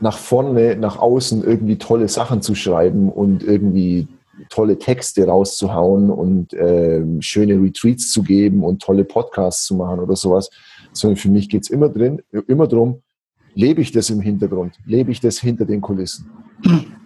nach 0.00 0.18
vorne, 0.18 0.76
nach 0.76 0.98
außen 0.98 1.42
irgendwie 1.44 1.78
tolle 1.78 2.08
Sachen 2.08 2.42
zu 2.42 2.54
schreiben 2.54 3.10
und 3.10 3.42
irgendwie 3.42 4.08
tolle 4.50 4.78
Texte 4.78 5.26
rauszuhauen 5.26 6.10
und 6.10 6.52
äh, 6.52 7.02
schöne 7.20 7.54
Retreats 7.54 8.10
zu 8.12 8.22
geben 8.22 8.64
und 8.64 8.82
tolle 8.82 9.04
Podcasts 9.04 9.64
zu 9.64 9.74
machen 9.74 10.00
oder 10.00 10.16
sowas, 10.16 10.50
sondern 10.92 11.16
für 11.16 11.30
mich 11.30 11.48
geht 11.48 11.62
es 11.62 11.70
immer 11.70 11.88
drin, 11.88 12.20
immer 12.46 12.66
darum, 12.66 13.02
lebe 13.54 13.80
ich 13.80 13.92
das 13.92 14.10
im 14.10 14.20
Hintergrund, 14.20 14.74
lebe 14.84 15.10
ich 15.10 15.20
das 15.20 15.38
hinter 15.38 15.64
den 15.64 15.80
Kulissen. 15.80 16.30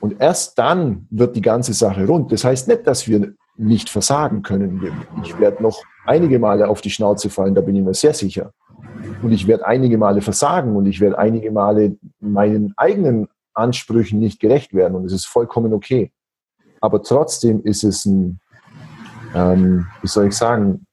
Und 0.01 0.21
erst 0.21 0.59
dann 0.59 1.07
wird 1.11 1.37
die 1.37 1.43
ganze 1.43 1.73
Sache 1.73 2.07
rund. 2.07 2.33
Das 2.33 2.45
heißt 2.45 2.69
nicht, 2.69 2.87
dass 2.87 3.07
wir 3.07 3.33
nicht 3.57 3.89
versagen 3.89 4.43
können. 4.43 4.81
Ich 5.23 5.39
werde 5.39 5.63
noch 5.63 5.81
einige 6.07 6.39
Male 6.39 6.69
auf 6.69 6.81
die 6.81 6.91
Schnauze 6.91 7.31
fallen, 7.31 7.55
da 7.55 7.61
bin 7.61 7.77
ich 7.77 7.85
mir 7.85 7.95
sehr 7.95 8.15
sicher. 8.15 8.53
Und 9.23 9.33
ich 9.33 9.47
werde 9.47 9.67
einige 9.67 9.99
Male 9.99 10.23
versagen 10.23 10.77
und 10.77 10.87
ich 10.87 11.01
werde 11.01 11.19
einige 11.19 11.51
Male 11.51 11.97
meinen 12.21 12.73
eigenen 12.77 13.29
Ansprüchen 13.55 14.19
nicht 14.19 14.41
gerecht 14.41 14.75
werden 14.75 14.95
und 14.95 15.05
es 15.05 15.13
ist 15.13 15.27
vollkommen 15.27 15.73
okay. 15.73 16.13
Aber 16.81 17.03
trotzdem 17.03 17.63
ist 17.63 17.85
es 17.85 18.07
ein, 18.07 18.41
ähm, 19.35 19.87
wie 20.01 20.09
soll 20.09 20.29
ich 20.29 20.37
sagen, 20.37 20.87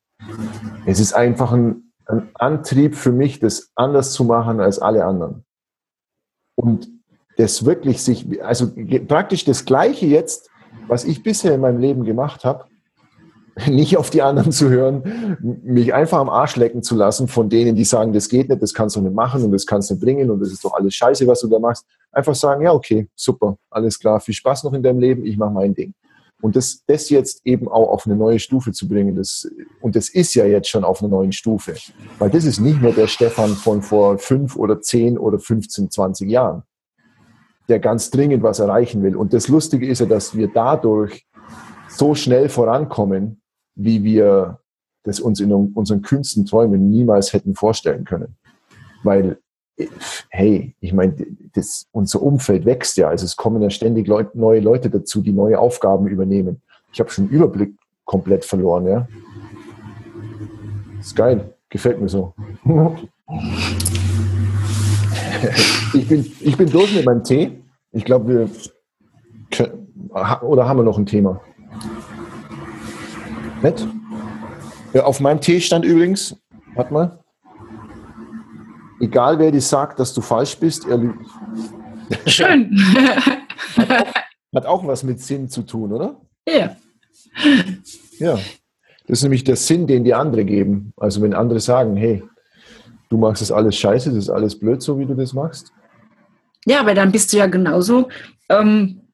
es 0.86 1.00
ist 1.00 1.14
einfach 1.14 1.54
ein, 1.54 1.94
ein 2.06 2.30
Antrieb 2.34 2.96
für 2.96 3.12
mich, 3.12 3.40
das 3.40 3.72
anders 3.76 4.12
zu 4.12 4.26
machen 4.26 4.60
als 4.60 4.80
alle 4.80 5.06
anderen. 5.06 5.46
Und 6.56 6.90
das 7.38 7.66
wirklich 7.66 8.04
sich, 8.04 8.44
also 8.44 8.72
praktisch 9.08 9.46
das 9.46 9.66
Gleiche 9.66 10.08
jetzt, 10.08 10.50
was 10.88 11.06
ich 11.06 11.24
bisher 11.24 11.54
in 11.54 11.62
meinem 11.62 11.80
Leben 11.80 12.04
gemacht 12.04 12.44
habe, 12.44 12.66
nicht 13.66 13.98
auf 13.98 14.10
die 14.10 14.22
anderen 14.22 14.52
zu 14.52 14.70
hören, 14.70 15.38
mich 15.64 15.94
einfach 15.94 16.20
am 16.20 16.30
Arsch 16.30 16.56
lecken 16.56 16.84
zu 16.84 16.96
lassen 16.96 17.28
von 17.28 17.50
denen, 17.50 17.76
die 17.76 17.86
sagen, 17.86 18.14
das 18.14 18.30
geht 18.30 18.50
nicht, 18.50 18.62
das 18.62 18.74
kannst 18.74 18.96
du 18.96 19.02
nicht 19.02 19.16
machen 19.16 19.44
und 19.44 19.52
das 19.52 19.66
kannst 19.66 19.90
du 19.90 19.96
nicht 19.96 20.04
bringen 20.04 20.30
und 20.30 20.40
das 20.40 20.52
ist 20.52 20.64
doch 20.64 20.74
alles 20.74 20.94
scheiße, 20.96 21.26
was 21.28 21.42
du 21.42 21.48
da 21.48 21.60
machst. 21.60 21.86
Einfach 22.12 22.36
sagen, 22.36 22.62
ja, 22.62 22.74
okay, 22.74 23.08
super, 23.16 23.58
alles 23.70 24.00
klar, 24.00 24.20
viel 24.20 24.34
Spaß 24.34 24.64
noch 24.64 24.74
in 24.74 24.84
deinem 24.84 25.00
Leben, 25.00 25.26
ich 25.26 25.38
mache 25.38 25.52
mein 25.52 25.74
Ding. 25.74 25.94
Und 26.40 26.56
das, 26.56 26.84
das 26.86 27.10
jetzt 27.10 27.42
eben 27.46 27.68
auch 27.68 27.90
auf 27.90 28.06
eine 28.06 28.16
neue 28.16 28.38
Stufe 28.38 28.72
zu 28.72 28.88
bringen, 28.88 29.16
das, 29.16 29.50
und 29.82 29.96
das 29.96 30.10
ist 30.10 30.36
ja 30.36 30.46
jetzt 30.46 30.70
schon 30.70 30.84
auf 30.84 31.02
einer 31.02 31.10
neuen 31.10 31.32
Stufe. 31.32 31.76
Weil 32.20 32.30
das 32.30 32.46
ist 32.46 32.60
nicht 32.60 32.80
mehr 32.80 32.92
der 32.92 33.08
Stefan 33.08 33.50
von 33.50 33.82
vor 33.82 34.20
fünf 34.20 34.56
oder 34.56 34.80
zehn 34.80 35.18
oder 35.18 35.40
15, 35.40 35.90
20 35.90 36.30
Jahren, 36.30 36.62
der 37.70 37.80
ganz 37.80 38.12
dringend 38.12 38.44
was 38.44 38.60
erreichen 38.60 39.02
will. 39.02 39.16
Und 39.16 39.34
das 39.34 39.48
Lustige 39.48 39.88
ist 39.88 40.00
ja, 40.00 40.06
dass 40.06 40.36
wir 40.36 40.48
dadurch 40.48 41.26
so 41.90 42.14
schnell 42.14 42.50
vorankommen, 42.50 43.42
wie 43.78 44.04
wir 44.04 44.60
das 45.04 45.20
uns 45.20 45.40
in 45.40 45.54
unseren 45.54 46.02
kühnsten 46.02 46.46
Träumen 46.46 46.90
niemals 46.90 47.32
hätten 47.32 47.56
vorstellen 47.56 48.04
können. 48.04 48.36
Weil, 49.04 49.38
hey, 50.30 50.76
ich 50.82 50.92
meine, 50.92 51.16
unser 51.92 52.22
Umfeld 52.22 52.66
wächst 52.66 52.98
ja, 52.98 53.08
also 53.08 53.24
es 53.24 53.38
kommen 53.38 53.62
ja 53.62 53.70
ständig 53.70 54.08
Leut, 54.08 54.36
neue 54.36 54.60
Leute 54.60 54.90
dazu, 54.90 55.22
die 55.22 55.32
neue 55.32 55.60
Aufgaben 55.60 56.08
übernehmen. 56.08 56.62
Ich 56.92 57.00
habe 57.00 57.10
schon 57.10 57.30
Überblick 57.30 57.74
komplett 58.04 58.44
verloren, 58.44 58.88
ja. 58.88 59.08
ist 61.00 61.16
geil, 61.16 61.54
gefällt 61.70 62.02
mir 62.02 62.10
so. 62.10 62.34
ich, 65.94 66.08
bin, 66.08 66.26
ich 66.40 66.58
bin 66.58 66.70
durch 66.70 66.94
mit 66.96 67.06
meinem 67.06 67.24
Tee. 67.24 67.62
Ich 67.92 68.04
glaube, 68.04 68.28
wir 68.28 68.50
oder 70.42 70.68
haben 70.68 70.80
wir 70.80 70.84
noch 70.84 70.98
ein 70.98 71.06
Thema? 71.06 71.42
Nett. 73.62 73.88
Ja, 74.94 75.04
auf 75.04 75.20
meinem 75.20 75.42
Tee 75.42 75.60
stand 75.60 75.86
übrigens, 75.86 76.36
warte 76.76 76.94
mal, 76.94 77.20
egal 79.00 79.40
wer 79.40 79.52
dir 79.52 79.62
sagt, 79.62 80.00
dass 80.00 80.14
du 80.14 80.22
falsch 80.22 80.58
bist, 80.58 80.88
er 80.88 80.98
lügt. 80.98 81.26
Schön. 82.26 82.78
hat, 83.76 83.90
auch, 83.90 84.14
hat 84.56 84.66
auch 84.66 84.88
was 84.88 85.04
mit 85.04 85.20
Sinn 85.20 85.50
zu 85.50 85.64
tun, 85.64 85.92
oder? 85.92 86.22
Ja. 86.48 86.76
Ja. 88.20 88.40
Das 89.08 89.20
ist 89.20 89.24
nämlich 89.24 89.44
der 89.44 89.56
Sinn, 89.56 89.88
den 89.88 90.04
die 90.04 90.14
andere 90.14 90.46
geben. 90.46 90.94
Also 90.98 91.22
wenn 91.22 91.34
andere 91.34 91.60
sagen, 91.60 91.96
hey, 91.96 92.24
du 93.10 93.18
machst 93.18 93.42
das 93.42 93.52
alles 93.52 93.76
scheiße, 93.76 94.10
das 94.10 94.18
ist 94.18 94.30
alles 94.30 94.58
blöd, 94.58 94.82
so 94.82 95.00
wie 95.00 95.06
du 95.06 95.16
das 95.16 95.34
machst. 95.34 95.72
Ja, 96.66 96.82
aber 96.82 96.94
dann 96.94 97.12
bist 97.12 97.32
du 97.32 97.38
ja 97.38 97.48
genauso 97.48 98.10
ähm, 98.50 99.07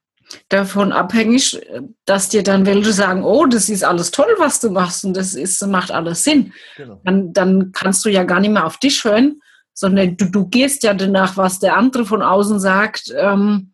davon 0.49 0.91
abhängig, 0.91 1.59
dass 2.05 2.29
dir 2.29 2.43
dann 2.43 2.65
welche 2.65 2.93
sagen, 2.93 3.23
oh, 3.23 3.45
das 3.45 3.69
ist 3.69 3.83
alles 3.83 4.11
toll, 4.11 4.33
was 4.37 4.59
du 4.59 4.69
machst 4.69 5.05
und 5.05 5.15
das 5.15 5.33
ist, 5.33 5.65
macht 5.67 5.91
alles 5.91 6.23
Sinn. 6.23 6.53
Genau. 6.77 7.01
Dann, 7.03 7.33
dann 7.33 7.71
kannst 7.71 8.05
du 8.05 8.09
ja 8.09 8.23
gar 8.23 8.39
nicht 8.39 8.51
mehr 8.51 8.65
auf 8.65 8.77
dich 8.77 9.03
hören, 9.03 9.41
sondern 9.73 10.17
du, 10.17 10.25
du 10.25 10.47
gehst 10.47 10.83
ja 10.83 10.93
danach, 10.93 11.37
was 11.37 11.59
der 11.59 11.75
andere 11.77 12.05
von 12.05 12.21
außen 12.21 12.59
sagt. 12.59 13.13
Ähm, 13.17 13.73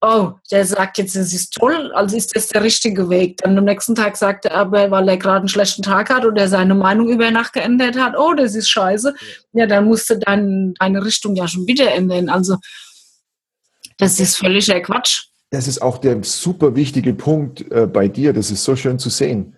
oh, 0.00 0.32
der 0.50 0.64
sagt 0.64 0.98
jetzt, 0.98 1.16
es 1.16 1.32
ist 1.32 1.54
toll, 1.54 1.92
also 1.94 2.16
ist 2.16 2.36
das 2.36 2.48
der 2.48 2.62
richtige 2.62 3.08
Weg. 3.08 3.38
Dann 3.38 3.56
am 3.58 3.64
nächsten 3.64 3.94
Tag 3.94 4.16
sagt 4.16 4.44
er 4.44 4.54
aber, 4.54 4.90
weil 4.90 5.08
er 5.08 5.16
gerade 5.16 5.40
einen 5.40 5.48
schlechten 5.48 5.82
Tag 5.82 6.10
hat 6.10 6.24
oder 6.24 6.48
seine 6.48 6.74
Meinung 6.74 7.08
über 7.08 7.30
Nacht 7.30 7.54
geändert 7.54 7.96
hat, 7.96 8.16
oh, 8.16 8.34
das 8.34 8.54
ist 8.54 8.68
scheiße. 8.68 9.14
Ja, 9.52 9.66
dann 9.66 9.86
musst 9.86 10.10
du 10.10 10.18
dein, 10.18 10.74
deine 10.78 11.04
Richtung 11.04 11.34
ja 11.34 11.48
schon 11.48 11.66
wieder 11.66 11.92
ändern. 11.92 12.28
Also 12.28 12.58
das 13.98 14.20
ist 14.20 14.36
völliger 14.36 14.80
Quatsch. 14.80 15.28
Das 15.50 15.68
ist 15.68 15.80
auch 15.80 15.98
der 15.98 16.22
super 16.24 16.74
wichtige 16.74 17.14
Punkt 17.14 17.70
äh, 17.70 17.86
bei 17.86 18.08
dir. 18.08 18.32
Das 18.32 18.50
ist 18.50 18.64
so 18.64 18.74
schön 18.76 18.98
zu 18.98 19.10
sehen. 19.10 19.56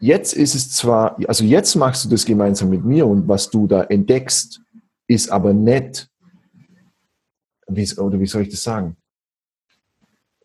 Jetzt 0.00 0.32
ist 0.32 0.54
es 0.54 0.70
zwar, 0.70 1.18
also 1.28 1.44
jetzt 1.44 1.74
machst 1.74 2.04
du 2.04 2.08
das 2.08 2.24
gemeinsam 2.24 2.70
mit 2.70 2.84
mir 2.84 3.06
und 3.06 3.26
was 3.26 3.50
du 3.50 3.66
da 3.66 3.82
entdeckst, 3.82 4.60
ist 5.08 5.30
aber 5.30 5.52
nett. 5.52 6.08
Wie, 7.66 7.98
oder 7.98 8.20
wie 8.20 8.26
soll 8.26 8.42
ich 8.42 8.50
das 8.50 8.62
sagen? 8.62 8.96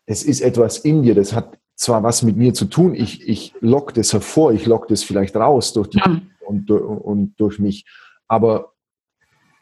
Es 0.06 0.24
ist 0.24 0.40
etwas 0.40 0.78
in 0.78 1.02
dir, 1.02 1.14
das 1.14 1.32
hat 1.32 1.56
zwar 1.76 2.02
was 2.02 2.22
mit 2.22 2.36
mir 2.36 2.52
zu 2.52 2.66
tun, 2.66 2.94
ich, 2.94 3.26
ich 3.26 3.54
lock 3.60 3.94
das 3.94 4.12
hervor, 4.12 4.52
ich 4.52 4.66
lock 4.66 4.88
das 4.88 5.02
vielleicht 5.02 5.36
raus 5.36 5.72
durch 5.72 5.88
die 5.88 5.98
ja. 5.98 6.20
und, 6.46 6.70
und 6.70 7.34
durch 7.36 7.58
mich, 7.58 7.86
aber 8.28 8.72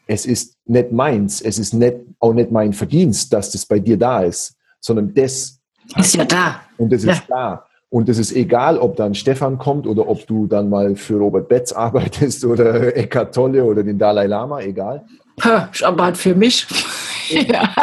es 0.07 0.26
ist 0.26 0.59
nicht 0.66 0.93
meins, 0.93 1.41
es 1.41 1.59
ist 1.59 1.72
nicht, 1.72 1.97
auch 2.18 2.35
nicht 2.35 2.51
mein 2.51 2.72
Verdienst, 2.72 3.33
dass 3.33 3.51
das 3.51 3.66
bei 3.66 3.78
dir 3.78 3.97
da 3.97 4.22
ist, 4.22 4.57
sondern 4.83 5.14
das 5.14 5.59
ist 5.97 6.14
ja 6.14 6.24
da. 6.24 6.61
Und 6.76 6.93
das 6.93 7.05
ja. 7.05 7.12
ist 7.12 7.22
da. 7.28 7.64
Und 7.89 8.09
es 8.09 8.18
ist 8.18 8.33
egal, 8.33 8.78
ob 8.78 8.97
dann 8.97 9.14
Stefan 9.14 9.59
kommt 9.59 9.87
oder 9.87 10.09
ob 10.09 10.26
du 10.26 10.47
dann 10.47 10.68
mal 10.68 10.97
für 10.97 11.18
Robert 11.18 11.49
Betz 11.49 11.72
arbeitest 11.72 12.45
oder 12.45 12.97
Eckhart 12.97 13.35
Tolle 13.35 13.64
oder 13.64 13.83
den 13.83 13.99
Dalai 13.99 14.26
Lama, 14.26 14.61
egal. 14.61 15.05
Ich 15.72 15.87
arbeite 15.87 16.18
für 16.18 16.35
mich. 16.35 16.66
ja. 17.28 17.74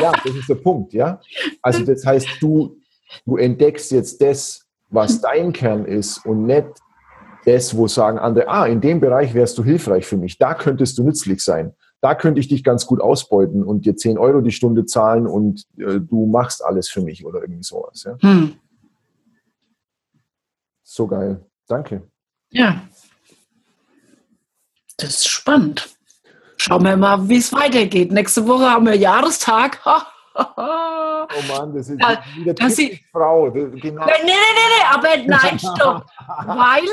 ja, 0.00 0.12
das 0.24 0.34
ist 0.34 0.48
der 0.48 0.56
Punkt, 0.56 0.92
ja. 0.92 1.20
Also 1.62 1.84
das 1.84 2.04
heißt, 2.04 2.28
du, 2.40 2.76
du 3.24 3.36
entdeckst 3.36 3.92
jetzt 3.92 4.20
das, 4.20 4.64
was 4.90 5.20
dein 5.20 5.52
Kern 5.52 5.84
ist 5.84 6.24
und 6.26 6.46
nicht 6.46 6.66
das, 7.44 7.76
wo 7.76 7.86
sagen 7.86 8.18
andere, 8.18 8.48
ah, 8.48 8.66
in 8.66 8.80
dem 8.80 9.00
Bereich 9.00 9.32
wärst 9.32 9.56
du 9.58 9.64
hilfreich 9.64 10.06
für 10.06 10.16
mich, 10.16 10.38
da 10.38 10.54
könntest 10.54 10.98
du 10.98 11.04
nützlich 11.04 11.40
sein. 11.40 11.72
Da 12.06 12.14
könnte 12.14 12.38
ich 12.38 12.46
dich 12.46 12.62
ganz 12.62 12.86
gut 12.86 13.00
ausbeuten 13.00 13.64
und 13.64 13.84
dir 13.84 13.96
10 13.96 14.16
Euro 14.16 14.40
die 14.40 14.52
Stunde 14.52 14.86
zahlen 14.86 15.26
und 15.26 15.66
äh, 15.76 15.98
du 15.98 16.26
machst 16.26 16.64
alles 16.64 16.88
für 16.88 17.00
mich 17.00 17.26
oder 17.26 17.40
irgendwie 17.40 17.64
sowas. 17.64 18.04
Ja? 18.04 18.16
Hm. 18.20 18.54
So 20.84 21.08
geil. 21.08 21.44
Danke. 21.66 22.08
Ja. 22.50 22.80
Das 24.98 25.16
ist 25.16 25.28
spannend. 25.28 25.88
Schauen 26.58 26.84
wir 26.84 26.96
mal, 26.96 27.28
wie 27.28 27.38
es 27.38 27.52
weitergeht. 27.52 28.12
Nächste 28.12 28.46
Woche 28.46 28.70
haben 28.70 28.86
wir 28.86 28.94
Jahrestag. 28.94 29.80
oh 30.36 30.42
Mann, 31.48 31.74
das 31.74 31.88
ist 31.88 32.00
ja, 32.00 32.22
wieder 32.36 32.54
das 32.54 32.78
ist, 32.78 33.00
Frau. 33.10 33.50
Genau. 33.50 33.80
Nee, 33.80 34.12
nee, 34.22 34.30
nee, 34.30 34.86
aber 34.92 35.08
nein, 35.26 35.58
stopp. 35.58 36.06
Weil 36.46 36.86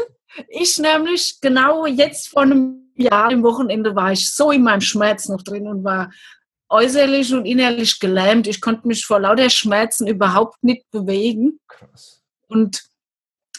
ich 0.47 0.79
nämlich 0.79 1.39
genau 1.39 1.85
jetzt 1.85 2.29
vor 2.29 2.41
einem 2.41 2.82
Jahr, 2.95 3.31
im 3.31 3.43
Wochenende, 3.43 3.95
war 3.95 4.11
ich 4.11 4.33
so 4.33 4.51
in 4.51 4.63
meinem 4.63 4.81
Schmerz 4.81 5.29
noch 5.29 5.41
drin 5.41 5.67
und 5.67 5.83
war 5.83 6.11
äußerlich 6.69 7.33
und 7.33 7.45
innerlich 7.45 7.99
gelähmt. 7.99 8.47
Ich 8.47 8.61
konnte 8.61 8.87
mich 8.87 9.05
vor 9.05 9.19
lauter 9.19 9.49
Schmerzen 9.49 10.07
überhaupt 10.07 10.63
nicht 10.63 10.89
bewegen. 10.91 11.59
Krass. 11.67 12.21
Und 12.47 12.83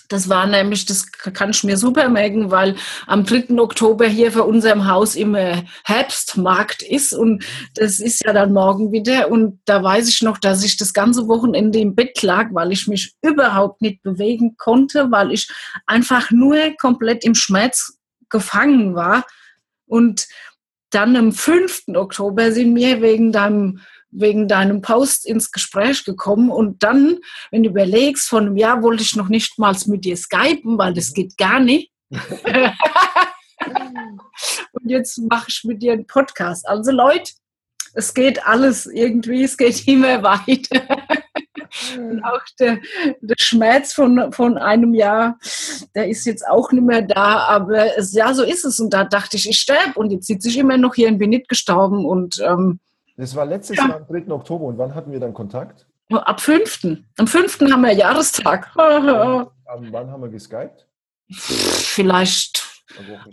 das 0.09 0.29
war 0.29 0.47
nämlich, 0.47 0.85
das 0.85 1.11
kann 1.11 1.51
ich 1.51 1.65
mir 1.65 1.77
super 1.77 2.09
merken, 2.09 2.51
weil 2.51 2.77
am 3.07 3.25
3. 3.25 3.59
Oktober 3.59 4.07
hier 4.07 4.31
vor 4.33 4.47
unserem 4.47 4.87
Haus 4.87 5.17
immer 5.17 5.65
Herbstmarkt 5.85 6.83
ist 6.83 7.15
und 7.15 7.45
das 7.75 8.01
ist 8.01 8.23
ja 8.25 8.33
dann 8.33 8.53
morgen 8.53 8.93
wieder. 8.93 9.31
Und 9.31 9.61
da 9.65 9.83
weiß 9.83 10.09
ich 10.09 10.21
noch, 10.23 10.39
dass 10.39 10.63
ich 10.63 10.77
das 10.77 10.93
ganze 10.93 11.27
Wochenende 11.27 11.79
im 11.79 11.95
Bett 11.95 12.23
lag, 12.23 12.49
weil 12.53 12.73
ich 12.73 12.87
mich 12.87 13.15
überhaupt 13.23 13.81
nicht 13.81 14.03
bewegen 14.03 14.57
konnte, 14.57 15.11
weil 15.11 15.33
ich 15.33 15.49
einfach 15.87 16.31
nur 16.31 16.59
komplett 16.79 17.25
im 17.25 17.35
Schmerz 17.35 17.99
gefangen 18.35 18.95
war. 18.97 19.25
Und 19.87 20.27
dann 20.91 21.17
am 21.17 21.33
5. 21.33 21.85
Oktober 21.95 22.53
sind 22.53 22.75
wir 22.75 23.01
wegen 23.01 23.33
deinem 23.33 23.81
wegen 24.17 24.47
deinem 24.47 24.81
Post 24.81 25.27
ins 25.27 25.51
Gespräch 25.51 26.05
gekommen 26.05 26.49
und 26.49 26.85
dann, 26.85 27.19
wenn 27.51 27.65
du 27.65 27.71
überlegst, 27.71 28.29
von 28.29 28.47
einem 28.47 28.57
Jahr 28.57 28.81
wollte 28.81 29.03
ich 29.03 29.17
noch 29.17 29.29
nicht 29.29 29.59
mal 29.59 29.77
mit 29.87 30.05
dir 30.05 30.17
skypen, 30.17 30.79
weil 30.79 30.95
das 30.95 31.13
geht 31.15 31.37
gar 31.37 31.59
nicht. 31.59 31.91
und 32.11 32.23
jetzt 34.85 35.19
mache 35.19 35.47
ich 35.49 35.65
mit 35.65 35.83
dir 35.83 35.95
einen 35.95 36.07
Podcast. 36.07 36.65
Also 36.69 36.93
Leute, 36.93 37.33
es 37.95 38.15
geht 38.15 38.47
alles 38.47 38.87
irgendwie, 38.87 39.45
es 39.45 39.57
geht 39.57 39.87
immer 39.89 40.23
weiter. 40.23 40.83
Und 41.97 42.23
auch 42.23 42.43
der, 42.61 42.79
der 43.21 43.35
Schmerz 43.39 43.93
von, 43.93 44.33
von 44.33 44.59
einem 44.59 44.95
Jahr, 44.95 45.39
der 45.95 46.09
ist 46.09 46.25
jetzt 46.25 46.47
auch 46.47 46.71
nicht 46.71 46.85
mehr 46.85 47.03
da. 47.03 47.39
Aber 47.47 47.97
es, 47.99 48.13
ja, 48.13 48.33
so 48.33 48.45
ist 48.45 48.65
es. 48.65 48.79
Und 48.79 48.91
da 48.91 49.05
dachte 49.05 49.37
ich, 49.37 49.49
ich 49.49 49.59
sterbe. 49.59 49.99
Und 49.99 50.13
jetzt 50.13 50.27
sitze 50.27 50.49
ich 50.49 50.59
immer 50.59 50.77
noch 50.77 50.95
hier 50.95 51.09
und 51.09 51.19
bin 51.19 51.31
nicht 51.31 51.49
gestorben. 51.49 52.05
Und 52.05 52.41
ähm, 52.41 52.79
das 53.17 53.35
war 53.35 53.47
letztes 53.47 53.77
ja. 53.77 53.89
Jahr 53.89 53.97
am 53.97 54.07
3. 54.07 54.31
Oktober. 54.33 54.67
Und 54.67 54.79
wann 54.79 54.95
hatten 54.95 55.11
wir 55.11 55.21
dann 55.21 55.35
Kontakt? 55.35 55.87
Ab 56.11 56.41
5. 56.41 56.99
Am 57.17 57.27
5. 57.27 57.61
haben 57.61 57.83
wir 57.83 57.93
Jahrestag. 57.93 58.71
Ab 58.77 59.53
wann 59.67 60.11
haben 60.11 60.23
wir 60.23 60.29
geskypt? 60.29 60.87
Vielleicht 61.31 62.74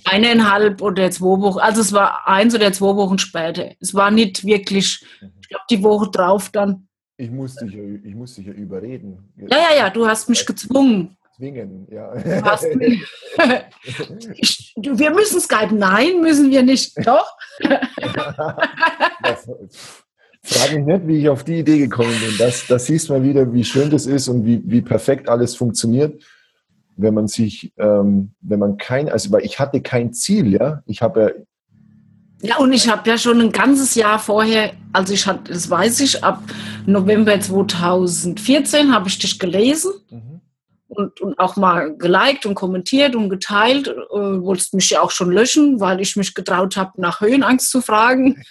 eineinhalb 0.06 0.82
oder 0.82 1.10
zwei 1.12 1.42
Wochen. 1.42 1.60
Also 1.60 1.82
es 1.82 1.94
war 1.94 2.28
eins 2.28 2.56
oder 2.56 2.72
zwei 2.74 2.96
Wochen 2.96 3.18
später. 3.18 3.72
Es 3.80 3.94
war 3.94 4.12
nicht 4.12 4.46
wirklich, 4.46 5.06
mhm. 5.22 5.32
ich 5.42 5.50
glaube, 5.50 5.66
die 5.70 5.84
Woche 5.84 6.10
drauf 6.12 6.50
dann. 6.50 6.88
Ich 7.18 7.30
musste 7.30 7.66
dich, 7.66 7.76
ich 8.04 8.16
musste 8.16 8.42
dich 8.42 8.48
ja 8.48 8.54
überreden. 8.54 9.32
Ja, 9.38 9.58
ja, 9.58 9.76
ja, 9.78 9.90
du 9.90 10.08
hast 10.08 10.28
mich 10.28 10.46
gezwungen. 10.46 11.18
Zwingen, 11.36 11.88
ja. 11.92 12.14
ich, 14.36 14.74
wir 14.76 15.12
müssen 15.12 15.40
Skype. 15.40 15.74
Nein, 15.74 16.22
müssen 16.22 16.50
wir 16.52 16.64
nicht. 16.64 16.94
Doch. 17.06 17.38
Frage 20.44 20.80
mich 20.80 20.86
nicht, 20.86 21.08
wie 21.08 21.20
ich 21.20 21.30
auf 21.30 21.44
die 21.44 21.60
Idee 21.60 21.78
gekommen 21.78 22.16
bin. 22.20 22.38
Das, 22.38 22.66
das 22.68 22.88
siehst 22.88 23.10
mal 23.10 23.24
wieder, 23.24 23.54
wie 23.54 23.64
schön 23.64 23.90
das 23.90 24.06
ist 24.08 24.28
und 24.28 24.46
wie, 24.46 24.62
wie 24.66 24.82
perfekt 24.82 25.30
alles 25.30 25.56
funktioniert, 25.56 26.24
wenn 27.02 27.14
man 27.14 27.28
sich, 27.28 27.74
ähm, 27.78 28.32
wenn 28.42 28.60
man 28.60 28.78
kein, 28.78 29.10
also 29.10 29.32
weil 29.32 29.44
ich 29.44 29.60
hatte 29.60 29.82
kein 29.82 30.14
Ziel, 30.14 30.54
ja. 30.54 30.82
Ich 30.86 31.02
habe 31.02 31.22
ja 31.22 31.30
ja, 32.44 32.58
und 32.58 32.74
ich 32.74 32.90
habe 32.90 33.08
ja 33.08 33.20
schon 33.20 33.40
ein 33.40 33.52
ganzes 33.52 33.94
Jahr 33.94 34.18
vorher, 34.18 34.72
also 34.94 35.14
ich 35.14 35.28
hatte, 35.28 35.54
das 35.54 35.70
weiß 35.70 36.00
ich, 36.00 36.24
ab 36.24 36.42
November 36.88 37.40
2014 37.40 38.92
habe 38.92 39.10
ich 39.10 39.20
dich 39.20 39.38
gelesen. 39.38 39.92
Mhm 40.10 40.31
und, 40.94 41.22
und 41.22 41.40
auch 41.40 41.56
mal 41.56 41.96
geliked 41.96 42.46
und 42.46 42.56
kommentiert 42.56 43.16
und 43.16 43.30
geteilt. 43.30 43.88
Äh, 43.88 43.94
wolltest 44.12 44.74
mich 44.74 44.90
ja 44.90 45.02
auch 45.02 45.12
schon 45.12 45.32
löschen, 45.32 45.80
weil 45.80 46.02
ich 46.02 46.18
mich 46.18 46.34
getraut 46.34 46.76
habe, 46.76 46.92
nach 46.98 47.22
Höhenangst 47.22 47.72
zu 47.72 47.82
fragen. 47.82 48.44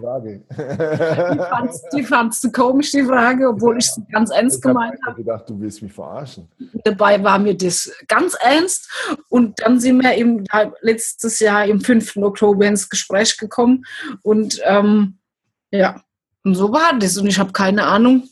Frage. 0.00 0.44
die, 0.50 1.38
fandst, 1.38 1.86
die 1.92 2.02
fandst 2.04 2.44
du 2.44 2.52
komisch, 2.52 2.92
die 2.92 3.02
Frage, 3.02 3.48
obwohl 3.48 3.78
ich 3.78 3.86
es 3.86 4.00
ganz 4.12 4.30
ernst 4.30 4.62
gemeint 4.62 4.98
habe. 5.04 5.20
Ich 5.20 5.26
gedacht, 5.26 5.48
du 5.50 5.58
willst 5.58 5.82
mich 5.82 5.92
verarschen. 5.92 6.48
Dabei 6.84 7.22
war 7.22 7.40
mir 7.40 7.56
das 7.56 7.92
ganz 8.06 8.36
ernst. 8.40 8.88
Und 9.28 9.60
dann 9.60 9.80
sind 9.80 10.00
wir 10.00 10.14
im, 10.14 10.44
letztes 10.82 11.40
Jahr 11.40 11.64
im 11.64 11.80
5. 11.80 12.16
Oktober 12.18 12.64
ins 12.64 12.88
Gespräch 12.88 13.36
gekommen. 13.36 13.84
Und 14.22 14.60
ähm, 14.64 15.18
ja, 15.72 16.00
und 16.44 16.54
so 16.54 16.72
war 16.72 16.96
das. 16.96 17.18
Und 17.18 17.26
ich 17.26 17.40
habe 17.40 17.50
keine 17.50 17.84
Ahnung, 17.84 18.28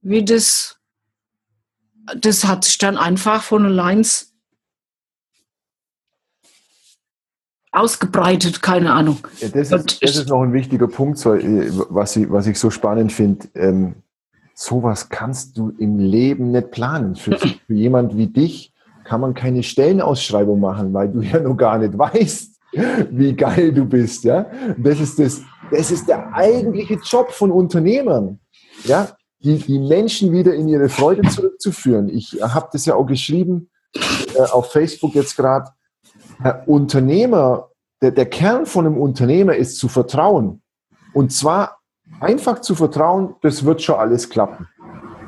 wie 0.00 0.24
das 0.24 0.75
das 2.14 2.44
hat 2.44 2.64
sich 2.64 2.78
dann 2.78 2.96
einfach 2.96 3.42
von 3.42 3.64
allein 3.64 4.04
ausgebreitet, 7.72 8.62
keine 8.62 8.92
Ahnung. 8.92 9.18
Ja, 9.38 9.48
das, 9.48 9.70
ist, 9.70 10.02
das, 10.02 10.16
ist, 10.16 10.28
noch 10.28 10.42
ein 10.42 10.52
wichtiger 10.52 10.88
Punkt, 10.88 11.24
äh, 11.26 11.70
was 11.90 12.16
ich, 12.16 12.30
was 12.30 12.46
ich 12.46 12.58
so 12.58 12.70
spannend 12.70 13.12
finde. 13.12 13.48
Ähm, 13.54 13.96
sowas 14.54 15.08
kannst 15.08 15.58
du 15.58 15.74
im 15.78 15.98
Leben 15.98 16.52
nicht 16.52 16.70
planen. 16.70 17.16
Für, 17.16 17.38
für 17.38 17.56
jemand 17.68 18.16
wie 18.16 18.28
dich 18.28 18.72
kann 19.04 19.20
man 19.20 19.34
keine 19.34 19.62
Stellenausschreibung 19.62 20.58
machen, 20.58 20.92
weil 20.94 21.10
du 21.10 21.20
ja 21.20 21.38
noch 21.38 21.56
gar 21.56 21.78
nicht 21.78 21.96
weißt, 21.96 22.56
wie 23.10 23.34
geil 23.34 23.72
du 23.72 23.84
bist. 23.84 24.24
Ja? 24.24 24.46
Das, 24.78 24.98
ist 24.98 25.18
das, 25.18 25.42
das 25.70 25.90
ist 25.90 26.08
der 26.08 26.34
eigentliche 26.34 26.94
Job 26.94 27.30
von 27.30 27.50
Unternehmern. 27.50 28.40
Ja? 28.84 29.08
Die, 29.40 29.58
die 29.58 29.78
Menschen 29.78 30.32
wieder 30.32 30.54
in 30.54 30.68
ihre 30.68 30.88
Freude 30.88 31.28
zurückzuführen. 31.28 32.08
Ich 32.08 32.40
habe 32.40 32.68
das 32.72 32.86
ja 32.86 32.94
auch 32.94 33.06
geschrieben 33.06 33.70
äh, 34.34 34.42
auf 34.50 34.72
Facebook 34.72 35.14
jetzt 35.14 35.36
gerade. 35.36 35.70
Unternehmer, 36.66 37.70
der, 38.02 38.10
der 38.10 38.26
Kern 38.26 38.66
von 38.66 38.86
einem 38.86 38.98
Unternehmer 38.98 39.56
ist 39.56 39.78
zu 39.78 39.88
vertrauen. 39.88 40.62
Und 41.14 41.32
zwar 41.32 41.78
einfach 42.20 42.60
zu 42.60 42.74
vertrauen, 42.74 43.36
das 43.42 43.64
wird 43.64 43.82
schon 43.82 43.96
alles 43.96 44.28
klappen. 44.28 44.68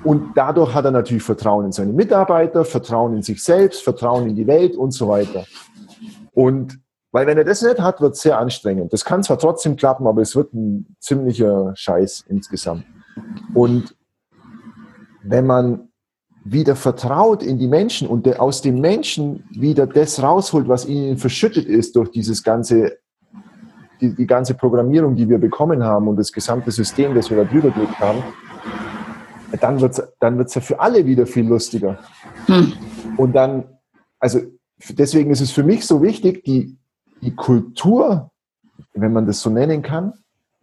Und 0.04 0.32
dadurch 0.36 0.74
hat 0.74 0.84
er 0.84 0.90
natürlich 0.90 1.22
Vertrauen 1.22 1.66
in 1.66 1.72
seine 1.72 1.92
Mitarbeiter, 1.92 2.64
Vertrauen 2.64 3.16
in 3.16 3.22
sich 3.22 3.42
selbst, 3.42 3.82
Vertrauen 3.82 4.28
in 4.28 4.36
die 4.36 4.46
Welt 4.46 4.76
und 4.76 4.92
so 4.92 5.08
weiter. 5.08 5.44
Und 6.34 6.78
Weil 7.10 7.26
wenn 7.26 7.38
er 7.38 7.44
das 7.44 7.62
nicht 7.62 7.80
hat, 7.80 8.00
wird 8.00 8.14
es 8.14 8.20
sehr 8.20 8.38
anstrengend. 8.38 8.92
Das 8.92 9.04
kann 9.04 9.22
zwar 9.22 9.38
trotzdem 9.38 9.76
klappen, 9.76 10.06
aber 10.06 10.20
es 10.20 10.36
wird 10.36 10.52
ein 10.52 10.94
ziemlicher 11.00 11.72
Scheiß 11.74 12.26
insgesamt. 12.28 12.84
Und 13.54 13.96
wenn 15.28 15.46
man 15.46 15.88
wieder 16.44 16.76
vertraut 16.76 17.42
in 17.42 17.58
die 17.58 17.68
Menschen 17.68 18.08
und 18.08 18.40
aus 18.40 18.62
den 18.62 18.80
Menschen 18.80 19.44
wieder 19.50 19.86
das 19.86 20.22
rausholt, 20.22 20.68
was 20.68 20.86
ihnen 20.86 21.18
verschüttet 21.18 21.66
ist 21.66 21.94
durch 21.96 22.10
dieses 22.10 22.42
ganze, 22.42 22.98
die, 24.00 24.14
die 24.14 24.26
ganze 24.26 24.54
Programmierung, 24.54 25.14
die 25.14 25.28
wir 25.28 25.38
bekommen 25.38 25.84
haben 25.84 26.08
und 26.08 26.16
das 26.16 26.32
gesamte 26.32 26.70
System, 26.70 27.14
das 27.14 27.28
wir 27.28 27.36
da 27.36 27.44
drüber 27.44 27.70
gelegt 27.70 27.98
haben, 27.98 28.22
dann 29.60 29.80
wird 29.80 29.98
es 29.98 30.08
dann 30.20 30.38
wird's 30.38 30.54
ja 30.54 30.60
für 30.60 30.80
alle 30.80 31.04
wieder 31.04 31.26
viel 31.26 31.46
lustiger. 31.46 31.98
Hm. 32.46 32.72
Und 33.16 33.34
dann, 33.34 33.64
also 34.18 34.40
deswegen 34.90 35.30
ist 35.30 35.40
es 35.40 35.50
für 35.50 35.64
mich 35.64 35.86
so 35.86 36.02
wichtig, 36.02 36.44
die, 36.44 36.78
die 37.20 37.34
Kultur, 37.34 38.30
wenn 38.94 39.12
man 39.12 39.26
das 39.26 39.40
so 39.40 39.50
nennen 39.50 39.82
kann, 39.82 40.12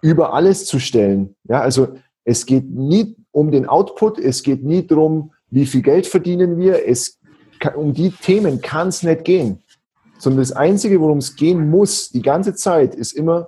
über 0.01 0.33
alles 0.33 0.65
zu 0.65 0.79
stellen. 0.79 1.35
Ja, 1.43 1.61
also 1.61 1.95
es 2.23 2.45
geht 2.45 2.69
nie 2.69 3.15
um 3.35 3.51
den 3.51 3.65
Output, 3.67 4.17
es 4.17 4.43
geht 4.43 4.63
nie 4.63 4.87
darum, 4.87 5.33
wie 5.49 5.65
viel 5.65 5.81
Geld 5.81 6.07
verdienen 6.07 6.57
wir. 6.57 6.87
Es, 6.87 7.19
um 7.75 7.93
die 7.93 8.09
Themen 8.09 8.61
kann 8.61 8.87
es 8.87 9.03
nicht 9.03 9.25
gehen. 9.25 9.61
Sondern 10.17 10.39
das 10.39 10.53
Einzige, 10.53 11.01
worum 11.01 11.17
es 11.17 11.35
gehen 11.35 11.69
muss, 11.69 12.09
die 12.09 12.21
ganze 12.21 12.55
Zeit, 12.55 12.95
ist 12.95 13.11
immer, 13.11 13.47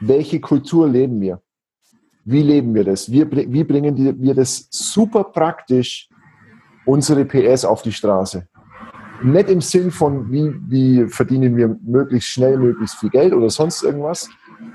welche 0.00 0.40
Kultur 0.40 0.88
leben 0.88 1.20
wir? 1.20 1.40
Wie 2.24 2.42
leben 2.42 2.74
wir 2.74 2.82
das? 2.82 3.12
Wie, 3.12 3.24
wie 3.30 3.62
bringen 3.62 4.20
wir 4.20 4.34
das 4.34 4.66
super 4.70 5.22
praktisch 5.22 6.08
unsere 6.84 7.24
PS 7.24 7.64
auf 7.64 7.82
die 7.82 7.92
Straße? 7.92 8.48
Nicht 9.22 9.48
im 9.50 9.60
Sinn 9.60 9.92
von, 9.92 10.32
wie, 10.32 10.52
wie 10.68 11.08
verdienen 11.08 11.56
wir 11.56 11.76
möglichst 11.84 12.30
schnell 12.30 12.58
möglichst 12.58 12.96
viel 12.96 13.10
Geld 13.10 13.32
oder 13.32 13.50
sonst 13.50 13.84
irgendwas, 13.84 14.28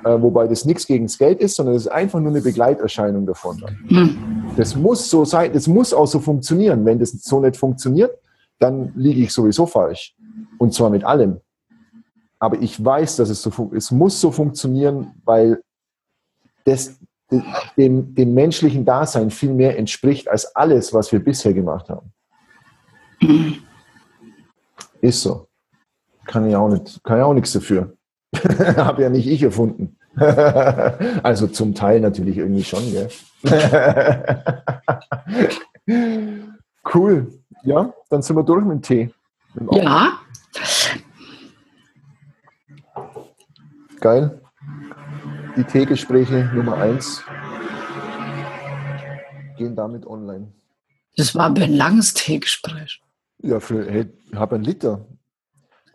äh, 0.06 0.22
wobei 0.22 0.48
das 0.48 0.64
nichts 0.64 0.88
gegen 0.88 1.06
das 1.06 1.18
Geld 1.18 1.42
ist, 1.42 1.56
sondern 1.56 1.76
es 1.76 1.86
ist 1.86 1.92
einfach 1.92 2.20
nur 2.22 2.32
eine 2.32 2.42
Begleiterscheinung 2.42 3.26
davon. 3.26 3.62
Mhm. 3.90 4.43
Das 4.56 4.76
muss 4.76 5.10
so 5.10 5.26
sein, 5.26 5.52
das 5.52 5.68
muss 5.68 5.94
auch 5.94 6.06
so 6.06 6.20
funktionieren. 6.20 6.86
Wenn 6.86 7.00
das 7.00 7.12
so 7.12 7.40
nicht 7.40 7.58
funktioniert, 7.58 8.18
dann 8.60 8.94
liege 8.96 9.22
ich 9.22 9.34
sowieso 9.34 9.66
falsch. 9.66 10.16
Und 10.58 10.74
zwar 10.74 10.90
mit 10.90 11.04
allem. 11.04 11.42
Aber 12.40 12.62
ich 12.62 12.84
weiß, 12.84 13.16
dass 13.16 13.30
es 13.30 13.42
so 13.42 13.72
es 13.76 13.90
muss 13.90 14.20
so 14.20 14.32
funktionieren, 14.32 15.14
weil 15.26 15.62
das 16.66 16.98
dem, 17.78 18.14
dem 18.14 18.34
menschlichen 18.34 18.86
Dasein 18.86 19.32
viel 19.32 19.54
mehr 19.54 19.78
entspricht 19.78 20.28
als 20.28 20.56
alles, 20.56 20.94
was 20.94 21.12
wir 21.12 21.24
bisher 21.24 21.54
gemacht 21.54 21.90
haben. 21.90 22.12
Ist 25.02 25.22
so. 25.22 25.48
Kann 26.26 26.48
ich 26.48 26.56
auch, 26.56 26.70
nicht, 26.70 27.04
kann 27.04 27.18
ich 27.18 27.24
auch 27.24 27.34
nichts 27.34 27.54
dafür. 27.54 27.96
Habe 28.78 29.04
ja 29.04 29.10
nicht 29.10 29.28
ich 29.28 29.42
erfunden. 29.42 29.98
also 31.24 31.48
zum 31.48 31.74
Teil 31.74 32.00
natürlich 32.00 32.38
irgendwie 32.38 32.64
schon, 32.64 32.84
gell? 32.92 33.10
cool. 36.94 37.34
Ja, 37.64 37.94
dann 38.10 38.22
sind 38.22 38.36
wir 38.36 38.44
durch 38.44 38.64
mit 38.64 38.76
dem 38.76 38.82
Tee. 38.82 39.14
Mit 39.54 39.72
dem 39.72 39.84
ja. 39.84 40.20
Geil. 44.00 44.42
Die 45.56 45.64
Teegespräche 45.64 46.50
Nummer 46.54 46.78
1 46.78 47.24
gehen 49.58 49.76
damit 49.76 50.06
online. 50.06 50.52
Das 51.16 51.36
war 51.36 51.46
aber 51.46 51.62
ein 51.62 51.74
langes 51.74 52.14
Teegespräch. 52.14 53.02
Ja, 53.40 53.60
für, 53.60 53.90
hey, 53.90 54.12
ich 54.32 54.36
habe 54.36 54.56
einen 54.56 54.64
Liter. 54.64 55.06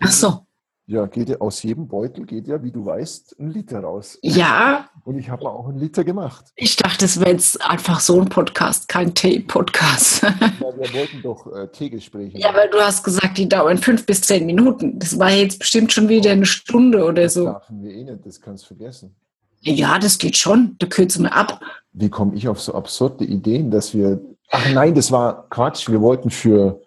Ach 0.00 0.10
so. 0.10 0.47
Ja, 0.91 1.05
geht 1.05 1.28
ja 1.28 1.36
aus 1.36 1.62
jedem 1.62 1.86
Beutel 1.86 2.24
geht 2.24 2.49
ja, 2.49 2.62
wie 2.62 2.72
du 2.72 2.86
weißt, 2.86 3.39
ein 3.39 3.51
Liter 3.51 3.80
raus. 3.80 4.18
Ja. 4.22 4.89
Und 5.05 5.18
ich 5.18 5.28
habe 5.28 5.47
auch 5.47 5.68
einen 5.68 5.76
Liter 5.76 6.03
gemacht. 6.03 6.47
Ich 6.57 6.76
dachte, 6.76 7.05
es 7.05 7.20
wäre 7.20 7.32
jetzt 7.32 7.62
einfach 7.62 8.01
so 8.01 8.18
ein 8.18 8.30
Podcast, 8.30 8.89
kein 8.89 9.12
Tee-Podcast. 9.12 10.22
Ja, 10.22 10.34
wir 10.41 10.61
wollten 10.95 11.20
doch 11.22 11.47
äh, 11.55 11.68
Teegespräche. 11.68 12.39
Ja, 12.39 12.49
aber 12.49 12.68
du 12.68 12.78
hast 12.78 13.05
gesagt, 13.05 13.36
die 13.36 13.47
dauern 13.47 13.76
fünf 13.76 14.07
bis 14.07 14.22
zehn 14.22 14.47
Minuten. 14.47 14.99
Das 14.99 15.18
war 15.18 15.30
jetzt 15.30 15.59
bestimmt 15.59 15.93
schon 15.93 16.09
wieder 16.09 16.30
eine 16.30 16.47
Stunde 16.47 17.05
oder 17.05 17.28
so. 17.28 17.45
Das 17.45 17.53
darf 17.53 17.66
wir 17.68 17.93
eh 17.93 18.05
nicht, 18.05 18.24
das 18.24 18.41
kannst 18.41 18.64
du 18.64 18.68
vergessen. 18.68 19.14
Ja, 19.61 19.99
das 19.99 20.16
geht 20.16 20.39
schon. 20.39 20.76
Da 20.78 20.86
kürzen 20.86 21.24
wir 21.24 21.36
ab. 21.36 21.61
Wie 21.93 22.09
komme 22.09 22.34
ich 22.34 22.49
auf 22.49 22.62
so 22.62 22.72
absurde 22.72 23.26
Ideen, 23.26 23.70
dass 23.70 23.93
wir. 23.93 24.22
Ach 24.51 24.66
nein, 24.72 24.95
das 24.95 25.12
war 25.12 25.51
Quatsch. 25.51 25.91
Wir 25.91 26.01
wollten 26.01 26.30
für 26.30 26.80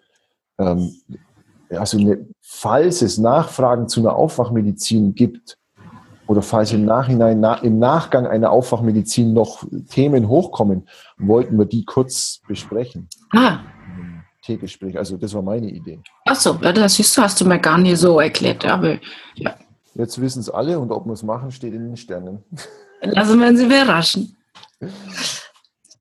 ähm, 0.58 0.92
also 1.78 1.98
eine, 1.98 2.26
falls 2.40 3.02
es 3.02 3.18
Nachfragen 3.18 3.88
zu 3.88 4.00
einer 4.00 4.16
Aufwachmedizin 4.16 5.14
gibt 5.14 5.58
oder 6.26 6.42
falls 6.42 6.72
im 6.72 6.84
Nachhinein, 6.84 7.40
na, 7.40 7.54
im 7.56 7.78
Nachgang 7.78 8.26
einer 8.26 8.50
Aufwachmedizin 8.50 9.32
noch 9.32 9.64
Themen 9.88 10.28
hochkommen, 10.28 10.88
wollten 11.18 11.58
wir 11.58 11.66
die 11.66 11.84
kurz 11.84 12.40
besprechen. 12.46 13.08
Ah. 13.32 13.60
Teegespräch, 14.42 14.98
also 14.98 15.16
das 15.16 15.34
war 15.34 15.42
meine 15.42 15.70
Idee. 15.70 16.00
Achso, 16.24 16.54
das 16.54 16.94
siehst 16.94 17.16
du, 17.16 17.22
hast 17.22 17.40
du 17.40 17.44
mir 17.44 17.60
gar 17.60 17.78
nicht 17.78 17.96
so 17.98 18.18
erklärt, 18.18 18.64
aber 18.64 18.98
ja. 19.36 19.54
Jetzt 19.94 20.20
wissen 20.20 20.40
es 20.40 20.48
alle 20.48 20.78
und 20.78 20.90
ob 20.90 21.06
wir 21.06 21.12
es 21.12 21.22
machen, 21.22 21.50
steht 21.50 21.74
in 21.74 21.84
den 21.84 21.96
Sternen. 21.96 22.42
Lassen 23.02 23.38
wir 23.38 23.48
uns 23.48 23.60
überraschen. 23.60 24.36